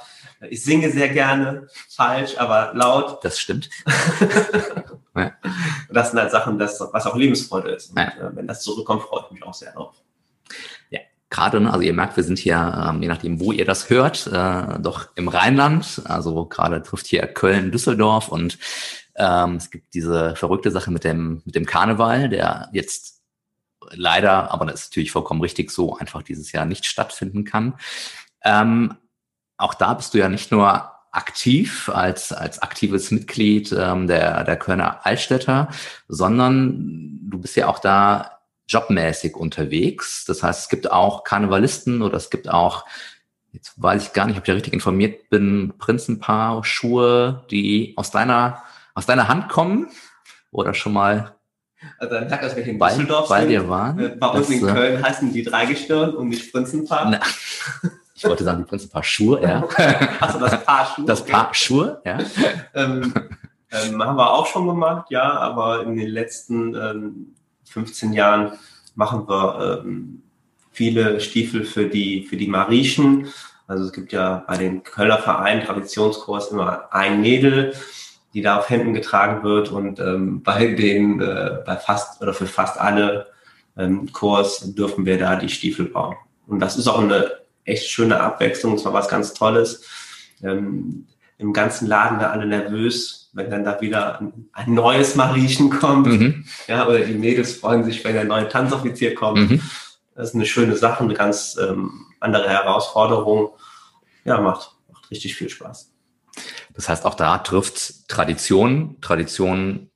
Ich 0.50 0.62
singe 0.62 0.90
sehr 0.92 1.08
gerne, 1.08 1.66
falsch, 1.88 2.36
aber 2.36 2.72
laut. 2.74 3.24
Das 3.24 3.40
stimmt. 3.40 3.70
Das 5.90 6.10
sind 6.10 6.20
halt 6.20 6.30
Sachen, 6.30 6.60
das, 6.60 6.80
was 6.92 7.06
auch 7.06 7.16
Lebensfreude 7.16 7.70
ist. 7.70 7.90
Und, 7.90 7.96
ja. 7.96 8.04
äh, 8.04 8.36
wenn 8.36 8.46
das 8.46 8.62
zurückkommt, 8.62 9.02
freue 9.02 9.24
ich 9.24 9.32
mich 9.32 9.42
auch 9.42 9.54
sehr 9.54 9.72
drauf 9.72 9.94
gerade, 11.30 11.60
ne, 11.60 11.70
also 11.70 11.82
ihr 11.82 11.92
merkt, 11.92 12.16
wir 12.16 12.24
sind 12.24 12.38
hier, 12.38 12.88
ähm, 12.88 13.02
je 13.02 13.08
nachdem, 13.08 13.40
wo 13.40 13.52
ihr 13.52 13.64
das 13.64 13.90
hört, 13.90 14.26
äh, 14.26 14.78
doch 14.80 15.08
im 15.14 15.28
Rheinland. 15.28 16.02
Also 16.04 16.46
gerade 16.46 16.82
trifft 16.82 17.06
hier 17.06 17.26
Köln, 17.26 17.70
Düsseldorf 17.70 18.28
und 18.28 18.58
ähm, 19.16 19.56
es 19.56 19.70
gibt 19.70 19.94
diese 19.94 20.36
verrückte 20.36 20.70
Sache 20.70 20.90
mit 20.90 21.04
dem, 21.04 21.42
mit 21.44 21.54
dem 21.54 21.66
Karneval, 21.66 22.28
der 22.28 22.68
jetzt 22.72 23.22
leider, 23.90 24.52
aber 24.52 24.66
das 24.66 24.82
ist 24.82 24.90
natürlich 24.92 25.12
vollkommen 25.12 25.40
richtig 25.40 25.70
so, 25.70 25.96
einfach 25.96 26.22
dieses 26.22 26.52
Jahr 26.52 26.64
nicht 26.64 26.86
stattfinden 26.86 27.44
kann. 27.44 27.74
Ähm, 28.44 28.94
auch 29.56 29.74
da 29.74 29.94
bist 29.94 30.14
du 30.14 30.18
ja 30.18 30.28
nicht 30.28 30.52
nur 30.52 30.92
aktiv 31.10 31.88
als, 31.88 32.32
als 32.32 32.60
aktives 32.60 33.10
Mitglied 33.10 33.72
ähm, 33.72 34.06
der, 34.06 34.44
der 34.44 34.56
Kölner 34.56 35.04
Altstädter, 35.04 35.68
sondern 36.06 37.18
du 37.28 37.38
bist 37.38 37.56
ja 37.56 37.66
auch 37.66 37.78
da 37.78 38.37
jobmäßig 38.68 39.34
unterwegs. 39.34 40.24
Das 40.26 40.42
heißt, 40.42 40.62
es 40.62 40.68
gibt 40.68 40.90
auch 40.90 41.24
Karnevalisten 41.24 42.02
oder 42.02 42.16
es 42.16 42.30
gibt 42.30 42.48
auch, 42.48 42.84
jetzt 43.52 43.80
weiß 43.80 44.06
ich 44.06 44.12
gar 44.12 44.26
nicht, 44.26 44.36
ob 44.36 44.44
ich 44.44 44.46
da 44.46 44.52
richtig 44.52 44.74
informiert 44.74 45.30
bin, 45.30 45.72
Prinzenpaar, 45.78 46.64
Schuhe, 46.64 47.44
die 47.50 47.94
aus 47.96 48.10
deiner, 48.10 48.62
aus 48.94 49.06
deiner 49.06 49.28
Hand 49.28 49.48
kommen 49.48 49.88
oder 50.50 50.74
schon 50.74 50.92
mal 50.92 51.34
also 51.98 52.16
ein 52.16 52.28
Tag, 52.28 52.42
als 52.42 52.56
wir 52.56 52.66
in 52.66 52.78
bei, 52.78 52.90
Düsseldorf 52.90 53.28
bei 53.28 53.40
sind, 53.40 53.50
dir 53.50 53.68
waren. 53.68 53.98
Äh, 53.98 54.08
bei 54.08 54.26
uns 54.28 54.50
in 54.50 54.66
äh, 54.66 54.72
Köln 54.72 55.02
heißen 55.02 55.32
die 55.32 55.44
Dreigestirn 55.44 56.14
und 56.14 56.28
nicht 56.28 56.52
Prinzenpaar. 56.52 57.08
Na, 57.10 57.20
ich 58.14 58.24
wollte 58.24 58.42
sagen, 58.42 58.64
die 58.64 58.68
Prinzenpaar 58.68 59.04
Schuhe, 59.04 59.40
ja. 59.40 59.62
Achso, 60.20 60.40
das 60.40 60.64
Paar 60.64 60.86
Schuhe. 60.86 61.06
Das 61.06 61.22
okay. 61.22 61.32
Paar 61.32 61.54
Schuhe, 61.54 62.02
ja. 62.04 62.18
ähm, 62.74 63.14
ähm, 63.70 64.02
haben 64.02 64.16
wir 64.16 64.32
auch 64.32 64.46
schon 64.46 64.66
gemacht, 64.66 65.06
ja, 65.10 65.22
aber 65.22 65.84
in 65.84 65.96
den 65.96 66.08
letzten 66.08 66.74
ähm, 66.74 67.34
15 67.68 68.12
Jahren 68.12 68.52
machen 68.94 69.28
wir 69.28 69.82
ähm, 69.84 70.22
viele 70.70 71.20
Stiefel 71.20 71.64
für 71.64 71.86
die, 71.86 72.24
für 72.24 72.36
die 72.36 72.48
Marischen. 72.48 73.28
Also 73.66 73.84
es 73.84 73.92
gibt 73.92 74.12
ja 74.12 74.44
bei 74.46 74.56
den 74.56 74.82
Kölner 74.82 75.18
Vereinen 75.18 75.64
Traditionskurs 75.64 76.48
immer 76.48 76.92
ein 76.92 77.20
Mädel, 77.20 77.74
die 78.34 78.42
da 78.42 78.58
auf 78.58 78.70
Händen 78.70 78.94
getragen 78.94 79.42
wird 79.42 79.70
und 79.70 80.00
ähm, 80.00 80.42
bei 80.42 80.66
den, 80.66 81.20
äh, 81.20 81.58
bei 81.64 81.76
fast 81.76 82.22
oder 82.22 82.34
für 82.34 82.46
fast 82.46 82.78
alle 82.78 83.28
ähm, 83.76 84.10
Kurs 84.12 84.74
dürfen 84.74 85.06
wir 85.06 85.18
da 85.18 85.36
die 85.36 85.48
Stiefel 85.48 85.86
bauen. 85.86 86.16
Und 86.46 86.60
das 86.60 86.76
ist 86.76 86.88
auch 86.88 87.00
eine 87.00 87.30
echt 87.64 87.88
schöne 87.88 88.20
Abwechslung, 88.20 88.74
es 88.74 88.84
war 88.84 88.92
was 88.92 89.08
ganz 89.08 89.34
Tolles. 89.34 89.84
Ähm, 90.42 91.06
Im 91.38 91.52
ganzen 91.52 91.86
Laden 91.86 92.18
da 92.18 92.30
alle 92.30 92.46
nervös, 92.46 93.27
wenn 93.38 93.50
dann 93.50 93.64
da 93.64 93.80
wieder 93.80 94.20
ein, 94.20 94.48
ein 94.52 94.74
neues 94.74 95.14
Mariechen 95.14 95.70
kommt. 95.70 96.06
Mhm. 96.06 96.44
Ja, 96.66 96.86
oder 96.86 97.00
die 97.00 97.14
Mädels 97.14 97.54
freuen 97.54 97.84
sich, 97.84 98.04
wenn 98.04 98.14
der 98.14 98.24
neue 98.24 98.48
Tanzoffizier 98.48 99.14
kommt. 99.14 99.50
Mhm. 99.50 99.62
Das 100.14 100.30
ist 100.30 100.34
eine 100.34 100.46
schöne 100.46 100.76
Sache, 100.76 101.04
eine 101.04 101.14
ganz 101.14 101.56
ähm, 101.56 102.06
andere 102.20 102.48
Herausforderung. 102.48 103.50
Ja, 104.24 104.40
macht, 104.40 104.72
macht 104.92 105.10
richtig 105.10 105.36
viel 105.36 105.48
Spaß. 105.48 105.92
Das 106.74 106.88
heißt, 106.88 107.06
auch 107.06 107.14
da 107.14 107.38
trifft 107.38 108.08
Tradition, 108.08 108.98
Tradition, 109.00 109.90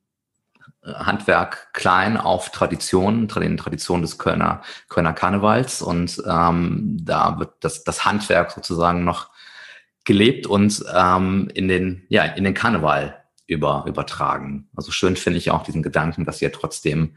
äh, 0.85 0.93
Handwerk 0.95 1.73
klein 1.73 2.17
auf 2.17 2.51
Tradition, 2.51 3.29
den 3.29 3.57
Tradition 3.57 4.03
des 4.03 4.19
Kölner, 4.19 4.63
Kölner 4.89 5.13
Karnevals. 5.13 5.83
Und 5.83 6.23
ähm, 6.27 6.97
da 7.01 7.39
wird 7.39 7.55
das, 7.61 7.85
das 7.85 8.05
Handwerk 8.05 8.53
sozusagen 8.53 9.05
noch 9.05 9.31
gelebt 10.05 10.47
und 10.47 10.85
ähm, 10.95 11.49
in 11.55 11.69
den, 11.69 12.05
ja, 12.09 12.25
in 12.25 12.45
den 12.45 12.55
Karneval 12.55 13.22
über, 13.47 13.85
übertragen. 13.87 14.69
Also 14.77 14.93
schön 14.93 15.17
finde 15.17 15.39
ich 15.39 15.51
auch 15.51 15.63
diesen 15.63 15.83
Gedanken, 15.83 16.25
dass 16.25 16.43
ihr 16.43 16.53
trotzdem, 16.53 17.17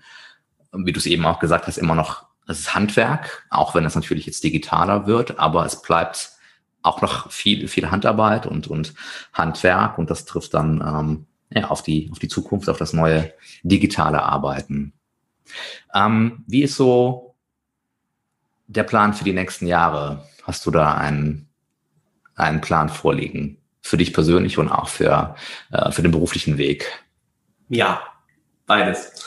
wie 0.71 0.91
du 0.91 0.99
es 0.99 1.05
eben 1.05 1.25
auch 1.25 1.39
gesagt 1.39 1.67
hast, 1.67 1.77
immer 1.77 1.95
noch, 1.95 2.25
es 2.47 2.59
ist 2.59 2.75
Handwerk, 2.75 3.47
auch 3.49 3.73
wenn 3.73 3.85
es 3.85 3.95
natürlich 3.95 4.25
jetzt 4.25 4.43
digitaler 4.43 5.07
wird, 5.07 5.39
aber 5.39 5.65
es 5.65 5.81
bleibt 5.81 6.31
auch 6.83 7.01
noch 7.01 7.31
viel, 7.31 7.67
viel 7.67 7.89
Handarbeit 7.89 8.45
und, 8.45 8.67
und 8.67 8.93
Handwerk 9.33 9.97
und 9.97 10.11
das 10.11 10.25
trifft 10.25 10.53
dann 10.53 10.81
ähm, 10.81 11.25
ja, 11.49 11.69
auf, 11.69 11.81
die, 11.81 12.09
auf 12.11 12.19
die 12.19 12.27
Zukunft, 12.27 12.69
auf 12.69 12.77
das 12.77 12.93
neue 12.93 13.33
digitale 13.63 14.21
Arbeiten. 14.21 14.93
Ähm, 15.93 16.43
wie 16.47 16.63
ist 16.63 16.75
so 16.75 17.35
der 18.67 18.83
Plan 18.83 19.13
für 19.13 19.23
die 19.23 19.33
nächsten 19.33 19.67
Jahre? 19.67 20.27
Hast 20.43 20.65
du 20.65 20.71
da 20.71 20.93
einen, 20.93 21.49
einen 22.35 22.61
Plan 22.61 22.89
vorliegen? 22.89 23.57
Für 23.85 23.97
dich 23.97 24.13
persönlich 24.13 24.57
und 24.57 24.69
auch 24.69 24.89
für, 24.89 25.35
äh, 25.71 25.91
für 25.91 26.01
den 26.01 26.11
beruflichen 26.11 26.57
Weg? 26.57 26.87
Ja, 27.69 28.01
beides. 28.65 29.23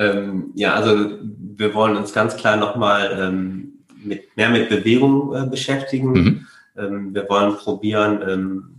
Ähm, 0.00 0.50
ja, 0.56 0.74
also 0.74 1.12
wir 1.22 1.72
wollen 1.74 1.96
uns 1.96 2.12
ganz 2.12 2.36
klar 2.36 2.56
nochmal 2.56 3.16
ähm, 3.16 3.84
mit, 4.02 4.36
mehr 4.36 4.50
mit 4.50 4.68
Bewegung 4.68 5.32
äh, 5.32 5.46
beschäftigen. 5.46 6.12
Mhm. 6.12 6.46
Ähm, 6.76 7.14
wir 7.14 7.28
wollen 7.28 7.56
probieren, 7.56 8.20
ähm, 8.28 8.74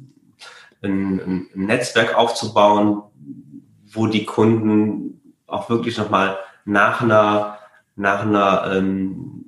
ein, 0.81 1.21
ein, 1.21 1.47
Netzwerk 1.53 2.17
aufzubauen, 2.17 3.01
wo 3.85 4.07
die 4.07 4.25
Kunden 4.25 5.21
auch 5.47 5.69
wirklich 5.69 5.97
nochmal 5.97 6.39
nach 6.65 7.01
einer, 7.01 7.57
nach 7.95 8.23
einer 8.23 8.73
ähm, 8.75 9.40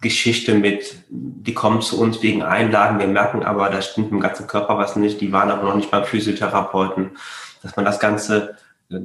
Geschichte 0.00 0.54
mit, 0.54 0.94
die 1.08 1.54
kommen 1.54 1.80
zu 1.80 2.00
uns 2.00 2.22
wegen 2.22 2.42
Einlagen, 2.42 2.98
wir 2.98 3.08
merken 3.08 3.42
aber, 3.42 3.68
da 3.68 3.82
stimmt 3.82 4.12
im 4.12 4.20
ganzen 4.20 4.46
Körper 4.46 4.78
was 4.78 4.96
nicht, 4.96 5.20
die 5.20 5.32
waren 5.32 5.50
aber 5.50 5.64
noch 5.64 5.76
nicht 5.76 5.90
beim 5.90 6.04
Physiotherapeuten, 6.04 7.12
dass 7.62 7.76
man 7.76 7.84
das 7.84 7.98
Ganze 7.98 8.56
äh, 8.90 9.00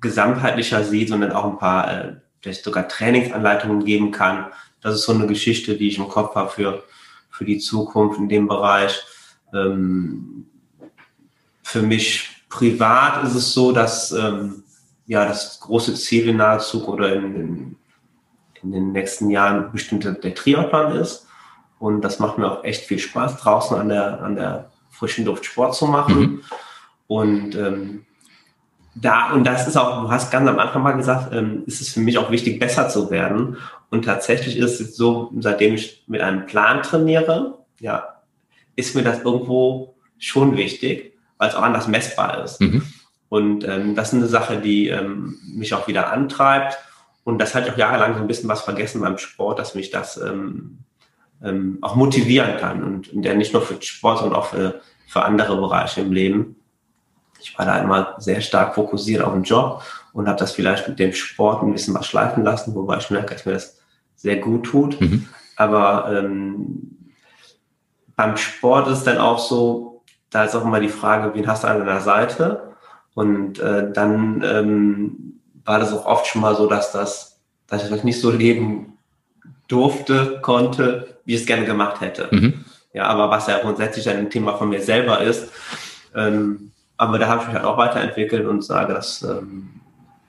gesamtheitlicher 0.00 0.84
sieht, 0.84 1.08
sondern 1.08 1.32
auch 1.32 1.44
ein 1.44 1.58
paar, 1.58 1.92
äh, 1.92 2.16
vielleicht 2.40 2.64
sogar 2.64 2.88
Trainingsanleitungen 2.88 3.84
geben 3.84 4.10
kann. 4.10 4.46
Das 4.80 4.94
ist 4.94 5.04
so 5.04 5.12
eine 5.12 5.26
Geschichte, 5.26 5.76
die 5.76 5.88
ich 5.88 5.98
im 5.98 6.08
Kopf 6.08 6.34
habe 6.34 6.50
für, 6.50 6.84
für 7.30 7.44
die 7.44 7.58
Zukunft 7.58 8.18
in 8.18 8.28
dem 8.28 8.48
Bereich. 8.48 9.02
Ähm, 9.52 10.46
für 11.62 11.82
mich 11.82 12.28
privat 12.48 13.24
ist 13.24 13.34
es 13.34 13.52
so, 13.52 13.72
dass 13.72 14.12
ähm, 14.12 14.64
ja 15.06 15.24
das 15.26 15.60
große 15.60 15.94
Ziel 15.94 16.28
in 16.28 16.36
naher 16.36 16.60
Zukunft 16.60 17.00
oder 17.00 17.14
in, 17.14 17.34
in, 17.34 17.76
in 18.62 18.72
den 18.72 18.92
nächsten 18.92 19.30
Jahren 19.30 19.72
bestimmt 19.72 20.04
der 20.04 20.34
Triathlon 20.34 20.96
ist. 20.96 21.26
Und 21.78 22.02
das 22.02 22.18
macht 22.18 22.38
mir 22.38 22.50
auch 22.50 22.64
echt 22.64 22.84
viel 22.84 22.98
Spaß, 22.98 23.36
draußen 23.38 23.76
an 23.76 23.88
der, 23.88 24.20
an 24.22 24.34
der 24.34 24.70
frischen 24.90 25.24
Luft 25.24 25.44
Sport 25.44 25.74
zu 25.74 25.86
machen. 25.86 26.18
Mhm. 26.18 26.42
Und 27.06 27.54
ähm, 27.56 28.04
da, 28.94 29.32
und 29.32 29.44
das 29.44 29.68
ist 29.68 29.76
auch, 29.76 30.02
du 30.02 30.10
hast 30.10 30.30
ganz 30.30 30.48
am 30.48 30.58
Anfang 30.58 30.82
mal 30.82 30.92
gesagt, 30.92 31.32
ähm, 31.32 31.62
ist 31.66 31.80
es 31.80 31.90
für 31.90 32.00
mich 32.00 32.18
auch 32.18 32.30
wichtig, 32.30 32.58
besser 32.58 32.88
zu 32.88 33.10
werden. 33.10 33.56
Und 33.90 34.04
tatsächlich 34.04 34.56
ist 34.56 34.80
es 34.80 34.96
so, 34.96 35.32
seitdem 35.38 35.74
ich 35.74 36.04
mit 36.08 36.20
einem 36.20 36.46
Plan 36.46 36.82
trainiere, 36.82 37.58
ja, 37.78 38.22
ist 38.76 38.94
mir 38.94 39.02
das 39.02 39.22
irgendwo 39.22 39.94
schon 40.18 40.56
wichtig, 40.56 41.16
weil 41.38 41.48
es 41.48 41.54
auch 41.54 41.62
anders 41.62 41.86
messbar 41.86 42.42
ist. 42.44 42.60
Mhm. 42.60 42.82
Und 43.28 43.66
ähm, 43.68 43.94
das 43.94 44.08
ist 44.08 44.14
eine 44.14 44.26
Sache, 44.26 44.58
die 44.58 44.88
ähm, 44.88 45.38
mich 45.54 45.74
auch 45.74 45.86
wieder 45.86 46.12
antreibt. 46.12 46.78
Und 47.28 47.38
das 47.38 47.54
hatte 47.54 47.68
ich 47.68 47.74
auch 47.74 47.78
jahrelang 47.78 48.14
so 48.14 48.20
ein 48.20 48.26
bisschen 48.26 48.48
was 48.48 48.62
vergessen 48.62 49.00
beim 49.00 49.18
Sport, 49.18 49.58
dass 49.58 49.74
mich 49.74 49.90
das 49.90 50.16
ähm, 50.16 50.78
ähm, 51.42 51.78
auch 51.82 51.94
motivieren 51.94 52.56
kann. 52.58 52.82
Und, 52.82 53.12
und 53.12 53.24
ja 53.24 53.34
nicht 53.34 53.52
nur 53.52 53.62
für 53.62 53.80
Sport, 53.80 54.20
sondern 54.20 54.38
auch 54.38 54.46
für, 54.46 54.80
für 55.06 55.22
andere 55.22 55.56
Bereiche 55.56 56.00
im 56.00 56.12
Leben 56.12 56.56
ich 57.40 57.58
war 57.58 57.66
da 57.66 57.78
immer 57.78 58.14
sehr 58.18 58.40
stark 58.40 58.74
fokussiert 58.74 59.22
auf 59.22 59.32
den 59.32 59.42
Job 59.42 59.82
und 60.12 60.28
habe 60.28 60.38
das 60.38 60.52
vielleicht 60.52 60.88
mit 60.88 60.98
dem 60.98 61.12
Sport 61.12 61.62
ein 61.62 61.72
bisschen 61.72 61.94
was 61.94 62.06
schleifen 62.06 62.44
lassen, 62.44 62.74
wobei 62.74 62.98
ich 62.98 63.10
merke, 63.10 63.34
dass 63.34 63.46
mir 63.46 63.52
das 63.52 63.78
sehr 64.16 64.36
gut 64.36 64.66
tut. 64.66 65.00
Mhm. 65.00 65.28
Aber 65.56 66.12
ähm, 66.12 67.12
beim 68.16 68.36
Sport 68.36 68.88
ist 68.88 69.04
dann 69.04 69.18
auch 69.18 69.38
so, 69.38 70.02
da 70.30 70.44
ist 70.44 70.54
auch 70.54 70.64
immer 70.64 70.80
die 70.80 70.88
Frage, 70.88 71.34
wen 71.34 71.46
hast 71.46 71.64
du 71.64 71.68
an 71.68 71.78
deiner 71.78 72.00
Seite? 72.00 72.74
Und 73.14 73.58
äh, 73.58 73.92
dann 73.92 74.42
ähm, 74.44 75.40
war 75.68 75.78
das 75.78 75.92
auch 75.92 76.06
oft 76.06 76.26
schon 76.26 76.40
mal 76.40 76.56
so, 76.56 76.66
dass 76.66 76.92
das, 76.92 77.40
dass 77.66 77.84
ich 77.84 77.90
das 77.90 78.02
nicht 78.02 78.20
so 78.20 78.30
leben 78.30 78.98
durfte, 79.68 80.40
konnte, 80.40 81.18
wie 81.26 81.34
ich 81.34 81.42
es 81.42 81.46
gerne 81.46 81.66
gemacht 81.66 82.00
hätte. 82.00 82.28
Mhm. 82.30 82.64
Ja, 82.94 83.04
aber 83.04 83.28
was 83.28 83.48
ja 83.48 83.58
grundsätzlich 83.58 84.08
ein 84.08 84.30
Thema 84.30 84.56
von 84.56 84.70
mir 84.70 84.80
selber 84.80 85.20
ist, 85.20 85.52
ähm, 86.14 86.72
aber 86.96 87.18
da 87.18 87.28
habe 87.28 87.42
ich 87.42 87.48
mich 87.48 87.56
halt 87.56 87.66
auch 87.66 87.76
weiterentwickelt 87.76 88.46
und 88.46 88.64
sage, 88.64 88.94
dass, 88.94 89.22
ähm, 89.22 89.68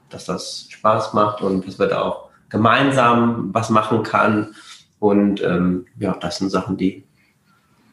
dass 0.10 0.26
das 0.26 0.68
Spaß 0.70 1.14
macht 1.14 1.42
und 1.42 1.66
dass 1.66 1.80
wir 1.80 1.88
da 1.88 2.02
auch 2.02 2.30
gemeinsam 2.50 3.50
was 3.54 3.70
machen 3.70 4.04
kann. 4.04 4.54
Und 5.00 5.42
ähm, 5.42 5.86
ja, 5.98 6.18
das 6.20 6.40
sind 6.40 6.50
Sachen, 6.50 6.76
die, 6.76 7.06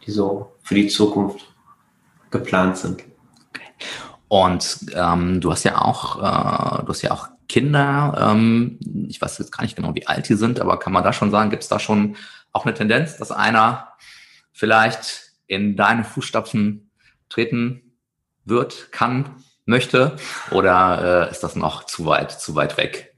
die 0.05 0.11
so 0.11 0.53
für 0.62 0.74
die 0.74 0.88
Zukunft 0.88 1.47
geplant 2.32 2.76
sind. 2.76 3.05
Okay. 3.51 3.70
Und 4.26 4.78
ähm, 4.94 5.40
du 5.40 5.53
hast 5.53 5.62
ja 5.62 5.80
auch, 5.80 6.16
äh, 6.16 6.82
du 6.82 6.88
hast 6.88 7.03
ja 7.03 7.12
auch 7.12 7.28
Kinder. 7.49 8.32
Ähm, 8.32 8.78
ich 9.09 9.20
weiß 9.20 9.38
jetzt 9.38 9.53
gar 9.53 9.62
nicht 9.62 9.76
genau, 9.76 9.94
wie 9.94 10.07
alt 10.07 10.28
die 10.28 10.34
sind, 10.34 10.61
aber 10.61 10.78
kann 10.78 10.92
man 10.92 11.05
da 11.05 11.12
schon 11.12 11.30
sagen, 11.30 11.51
gibt 11.51 11.62
es 11.62 11.68
da 11.68 11.78
schon 11.78 12.16
auch 12.53 12.64
eine 12.64 12.74
Tendenz, 12.74 13.16
dass 13.16 13.30
einer 13.30 13.88
vielleicht 14.53 15.32
in 15.47 15.76
deine 15.76 16.05
Fußstapfen 16.05 16.90
treten 17.28 17.92
wird, 18.44 18.90
kann, 18.92 19.30
möchte? 19.66 20.16
Oder 20.51 21.28
äh, 21.28 21.30
ist 21.30 21.42
das 21.42 21.57
noch 21.57 21.84
zu 21.84 22.07
weit, 22.07 22.32
zu 22.32 22.55
weit 22.55 22.76
weg? 22.76 23.14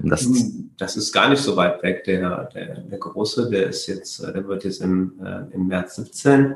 Das, 0.00 0.28
das 0.76 0.96
ist 0.96 1.12
gar 1.12 1.28
nicht 1.28 1.42
so 1.42 1.56
weit 1.56 1.82
weg. 1.82 2.04
Der, 2.04 2.44
der, 2.54 2.80
der 2.82 2.98
Große, 2.98 3.50
der 3.50 3.66
ist 3.66 3.86
jetzt, 3.88 4.20
äh, 4.20 4.32
der 4.32 4.46
wird 4.46 4.64
jetzt 4.64 4.80
im, 4.80 5.20
äh, 5.22 5.52
im 5.54 5.66
März 5.66 5.96
17 5.96 6.54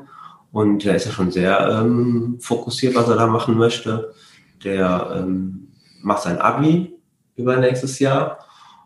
und 0.51 0.83
der 0.85 0.95
ist 0.95 1.05
ja 1.05 1.11
schon 1.11 1.31
sehr 1.31 1.59
ähm, 1.69 2.37
fokussiert, 2.39 2.95
was 2.95 3.09
er 3.09 3.15
da 3.15 3.27
machen 3.27 3.57
möchte. 3.57 4.13
Der 4.63 5.13
ähm, 5.15 5.67
macht 6.01 6.23
sein 6.23 6.37
Abi 6.37 6.92
über 7.35 7.57
nächstes 7.57 7.99
Jahr 7.99 8.39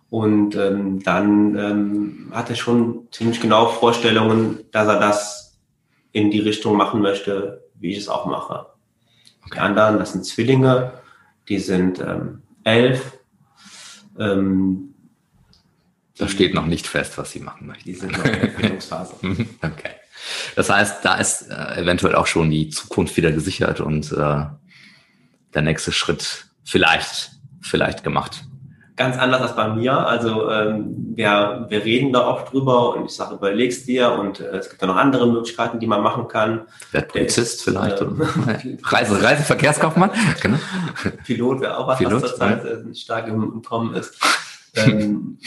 und 0.10 0.56
ähm, 0.56 1.04
dann 1.04 1.58
ähm, 1.58 2.32
hat 2.32 2.50
er 2.50 2.56
schon 2.56 3.08
ziemlich 3.12 3.42
genau 3.42 3.68
Vorstellungen, 3.68 4.60
dass 4.72 4.88
er 4.88 5.00
das 5.00 5.60
in 6.14 6.32
die 6.32 6.40
Richtung 6.40 6.78
machen 6.78 7.02
möchte, 7.02 7.64
wie 7.76 7.92
ich 7.92 7.98
es 7.98 8.10
auch 8.10 8.26
mache. 8.26 8.68
Die 9.54 9.60
anderen, 9.60 10.00
das 10.00 10.14
sind 10.14 10.26
Zwillinge, 10.26 10.94
die 11.50 11.60
sind 11.60 12.00
ähm, 12.00 12.42
elf. 12.64 13.20
Ähm, 14.18 14.94
da 16.18 16.28
steht 16.28 16.54
noch 16.54 16.66
nicht 16.66 16.88
fest, 16.88 17.18
was 17.18 17.32
sie 17.32 17.40
machen 17.40 17.68
möchten. 17.68 17.86
Die 17.86 17.94
sind 17.94 18.14
noch 18.14 18.26
in 18.26 18.32
der 18.32 18.44
Entwicklungsphase. 18.44 19.16
okay. 19.62 19.92
Das 20.56 20.70
heißt, 20.70 21.06
da 21.06 21.16
ist 21.16 21.44
äh, 21.44 21.82
eventuell 21.82 22.16
auch 22.16 22.28
schon 22.28 22.50
die 22.50 22.70
Zukunft 22.70 23.16
wieder 23.18 23.32
gesichert 23.32 23.80
und 23.82 24.12
äh, 24.12 24.46
der 25.54 25.62
nächste 25.62 25.92
Schritt 25.92 26.48
vielleicht, 26.64 27.37
vielleicht 27.62 28.04
gemacht 28.04 28.44
ganz 28.98 29.18
anders 29.18 29.42
als 29.42 29.56
bei 29.56 29.70
mir. 29.70 29.96
Also 29.96 30.50
ähm, 30.50 31.14
wir, 31.16 31.68
wir 31.70 31.86
reden 31.86 32.12
da 32.12 32.28
oft 32.28 32.52
drüber 32.52 32.96
und 32.96 33.06
ich 33.06 33.12
sage, 33.12 33.36
überlegst 33.36 33.88
dir 33.88 34.12
und 34.12 34.40
äh, 34.40 34.58
es 34.58 34.70
gibt 34.70 34.82
ja 34.82 34.88
noch 34.88 34.98
andere 34.98 35.28
Möglichkeiten, 35.28 35.80
die 35.80 35.88
man 35.88 36.02
machen 36.02 36.28
kann. 36.28 36.64
Wer 36.92 37.04
Polizist 37.04 37.60
ist, 37.60 37.64
vielleicht 37.64 38.02
äh, 38.02 38.06
Reise, 38.84 39.24
Reiseverkehrskaufmann. 39.24 40.12
Genau. 40.42 40.58
Pilot 41.26 41.62
wäre 41.62 41.78
auch 41.78 41.88
was, 41.88 42.00
Pilot, 42.00 42.24
was 42.24 42.30
zurzeit 42.32 42.64
ja. 42.64 42.72
Äh, 42.72 42.96
stark 42.96 43.28
im, 43.28 43.44
im 43.44 43.62
Kommen 43.62 43.94
ist. 43.94 44.20
Ähm, 44.76 45.38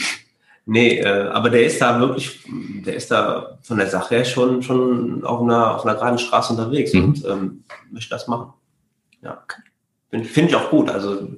nee, 0.65 0.99
äh, 0.99 1.27
aber 1.29 1.49
der 1.49 1.65
ist 1.65 1.81
da 1.81 1.99
wirklich, 1.99 2.39
der 2.85 2.95
ist 2.95 3.11
da 3.11 3.57
von 3.61 3.77
der 3.77 3.87
Sache 3.87 4.15
her 4.15 4.25
schon, 4.25 4.63
schon 4.63 5.23
auf 5.23 5.41
einer, 5.41 5.75
auf 5.75 5.85
einer 5.85 5.95
geraden 5.95 6.19
Straße 6.19 6.53
unterwegs 6.53 6.93
mhm. 6.93 7.03
und 7.03 7.25
ähm, 7.25 7.63
möchte 7.91 8.09
das 8.09 8.27
machen. 8.27 8.53
Ja. 9.21 9.43
Finde 10.11 10.49
ich 10.49 10.55
auch 10.55 10.69
gut. 10.69 10.89
Also 10.89 11.29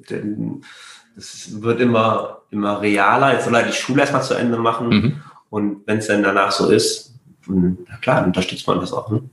es 1.15 1.61
wird 1.61 1.79
immer, 1.79 2.41
immer 2.49 2.81
realer. 2.81 3.33
Jetzt 3.33 3.45
soll 3.45 3.55
er 3.55 3.63
die 3.63 3.71
Schule 3.71 4.01
erstmal 4.01 4.23
zu 4.23 4.33
Ende 4.33 4.57
machen. 4.57 4.89
Mhm. 4.89 5.21
Und 5.49 5.85
wenn 5.85 5.99
es 5.99 6.07
dann 6.07 6.23
danach 6.23 6.51
so 6.51 6.69
ist, 6.69 7.13
na 7.45 7.97
klar, 8.01 8.17
dann 8.17 8.25
unterstützt 8.25 8.65
man 8.65 8.79
das 8.79 8.93
auch. 8.93 9.11
Ne? 9.11 9.23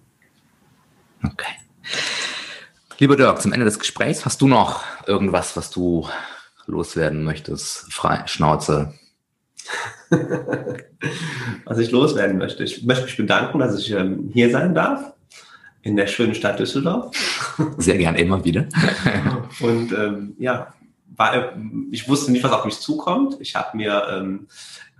Okay. 1.24 1.52
Lieber 2.98 3.16
Dirk, 3.16 3.40
zum 3.40 3.52
Ende 3.52 3.64
des 3.64 3.78
Gesprächs, 3.78 4.26
hast 4.26 4.42
du 4.42 4.48
noch 4.48 4.84
irgendwas, 5.06 5.56
was 5.56 5.70
du 5.70 6.06
loswerden 6.66 7.24
möchtest? 7.24 7.90
Frei, 7.92 8.22
Schnauze. 8.26 8.92
was 11.64 11.78
ich 11.78 11.90
loswerden 11.90 12.36
möchte. 12.36 12.62
Ich 12.64 12.84
möchte 12.84 13.04
mich 13.04 13.16
bedanken, 13.16 13.58
dass 13.58 13.78
ich 13.78 13.90
ähm, 13.92 14.28
hier 14.34 14.50
sein 14.50 14.74
darf 14.74 15.14
in 15.82 15.96
der 15.96 16.06
schönen 16.06 16.34
Stadt 16.34 16.58
Düsseldorf. 16.58 17.14
Sehr 17.78 17.98
gern 17.98 18.14
immer 18.16 18.44
wieder. 18.44 18.66
Und 19.60 19.92
ähm, 19.92 20.34
ja, 20.38 20.72
war, 21.16 21.52
ich 21.90 22.08
wusste 22.08 22.32
nicht, 22.32 22.44
was 22.44 22.52
auf 22.52 22.64
mich 22.64 22.78
zukommt. 22.80 23.36
Ich 23.40 23.54
habe 23.54 23.76
mir 23.76 24.06
ähm, 24.10 24.46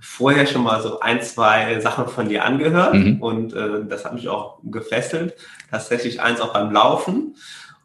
vorher 0.00 0.46
schon 0.46 0.62
mal 0.62 0.82
so 0.82 1.00
ein, 1.00 1.22
zwei 1.22 1.80
Sachen 1.80 2.08
von 2.08 2.28
dir 2.28 2.44
angehört 2.44 2.94
mhm. 2.94 3.22
und 3.22 3.52
äh, 3.52 3.84
das 3.88 4.04
hat 4.04 4.14
mich 4.14 4.28
auch 4.28 4.58
gefesselt. 4.64 5.34
Tatsächlich 5.70 6.20
eins 6.20 6.40
auch 6.40 6.52
beim 6.52 6.72
Laufen. 6.72 7.36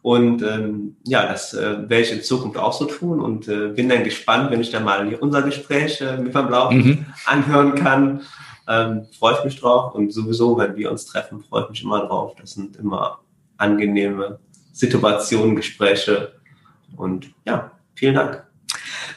Und 0.01 0.43
ähm, 0.43 0.97
ja, 1.03 1.25
das 1.25 1.53
äh, 1.53 1.89
werde 1.89 2.01
ich 2.01 2.11
in 2.11 2.21
Zukunft 2.21 2.57
auch 2.57 2.73
so 2.73 2.85
tun 2.85 3.19
und 3.19 3.47
äh, 3.47 3.69
bin 3.69 3.89
dann 3.89 4.03
gespannt, 4.03 4.51
wenn 4.51 4.61
ich 4.61 4.69
dann 4.69 4.83
mal 4.83 5.11
unser 5.15 5.41
Gespräch 5.41 5.99
äh, 5.99 6.17
mit 6.17 6.31
beim 6.31 6.49
Laufen 6.49 6.77
mhm. 6.77 7.05
anhören 7.25 7.73
kann. 7.73 8.21
Ähm, 8.67 9.07
freue 9.17 9.37
ich 9.37 9.45
mich 9.45 9.59
drauf 9.59 9.93
und 9.93 10.11
sowieso, 10.11 10.57
wenn 10.57 10.75
wir 10.75 10.91
uns 10.91 11.05
treffen, 11.05 11.43
freue 11.43 11.63
ich 11.63 11.69
mich 11.69 11.83
immer 11.83 12.05
drauf. 12.05 12.33
Das 12.39 12.51
sind 12.51 12.75
immer 12.77 13.19
angenehme 13.57 14.39
Situationen, 14.73 15.55
Gespräche 15.55 16.33
und 16.97 17.31
ja, 17.45 17.71
Vielen 17.95 18.15
Dank. 18.15 18.43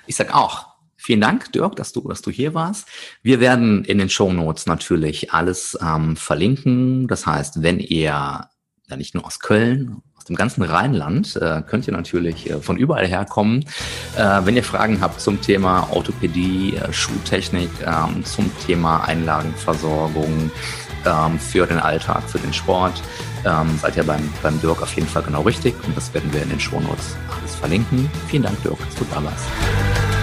Ich 0.07 0.17
sage 0.17 0.35
auch, 0.35 0.69
vielen 0.97 1.21
Dank, 1.21 1.53
Dirk, 1.53 1.77
dass 1.77 1.93
du, 1.93 2.01
dass 2.09 2.23
du 2.23 2.31
hier 2.31 2.55
warst. 2.55 2.89
Wir 3.23 3.41
werden 3.41 3.85
in 3.85 3.99
den 3.99 4.09
Show 4.09 4.33
Notes 4.33 4.67
natürlich 4.67 5.33
alles 5.33 5.77
ähm, 5.83 6.17
verlinken. 6.17 7.09
Das 7.09 7.27
heißt, 7.27 7.63
wenn 7.63 7.81
ihr 7.81 8.49
ja 8.89 8.97
nicht 8.97 9.15
nur 9.15 9.27
aus 9.27 9.41
Köln, 9.41 10.03
dem 10.29 10.37
ganzen 10.37 10.63
Rheinland, 10.63 11.37
äh, 11.37 11.63
könnt 11.67 11.87
ihr 11.87 11.93
natürlich 11.93 12.51
äh, 12.51 12.61
von 12.61 12.77
überall 12.77 13.07
herkommen. 13.07 13.65
Äh, 14.17 14.41
wenn 14.45 14.57
ihr 14.57 14.65
Fragen 14.65 15.01
habt 15.01 15.21
zum 15.21 15.41
Thema 15.41 15.89
Orthopädie, 15.91 16.77
äh, 16.77 16.93
Schuhtechnik, 16.93 17.71
ähm, 17.85 18.25
zum 18.25 18.51
Thema 18.67 19.05
Einlagenversorgung, 19.05 20.51
ähm, 21.07 21.39
für 21.39 21.67
den 21.67 21.79
Alltag, 21.79 22.23
für 22.29 22.39
den 22.39 22.53
Sport, 22.53 23.03
ähm, 23.45 23.79
seid 23.81 23.97
ihr 23.97 24.05
beim, 24.05 24.29
beim 24.43 24.61
Dirk 24.61 24.83
auf 24.83 24.95
jeden 24.95 25.09
Fall 25.09 25.23
genau 25.23 25.43
richtig 25.43 25.75
und 25.87 25.97
das 25.97 26.13
werden 26.13 26.33
wir 26.33 26.43
in 26.43 26.51
den 26.51 26.61
Shownotes 26.61 27.17
alles 27.39 27.55
verlinken. 27.55 28.11
Vielen 28.29 28.43
Dank, 28.43 28.63
Dirk, 28.63 28.79
dass 28.79 28.95
du 28.97 29.05
da 29.11 29.23
warst. 29.23 30.18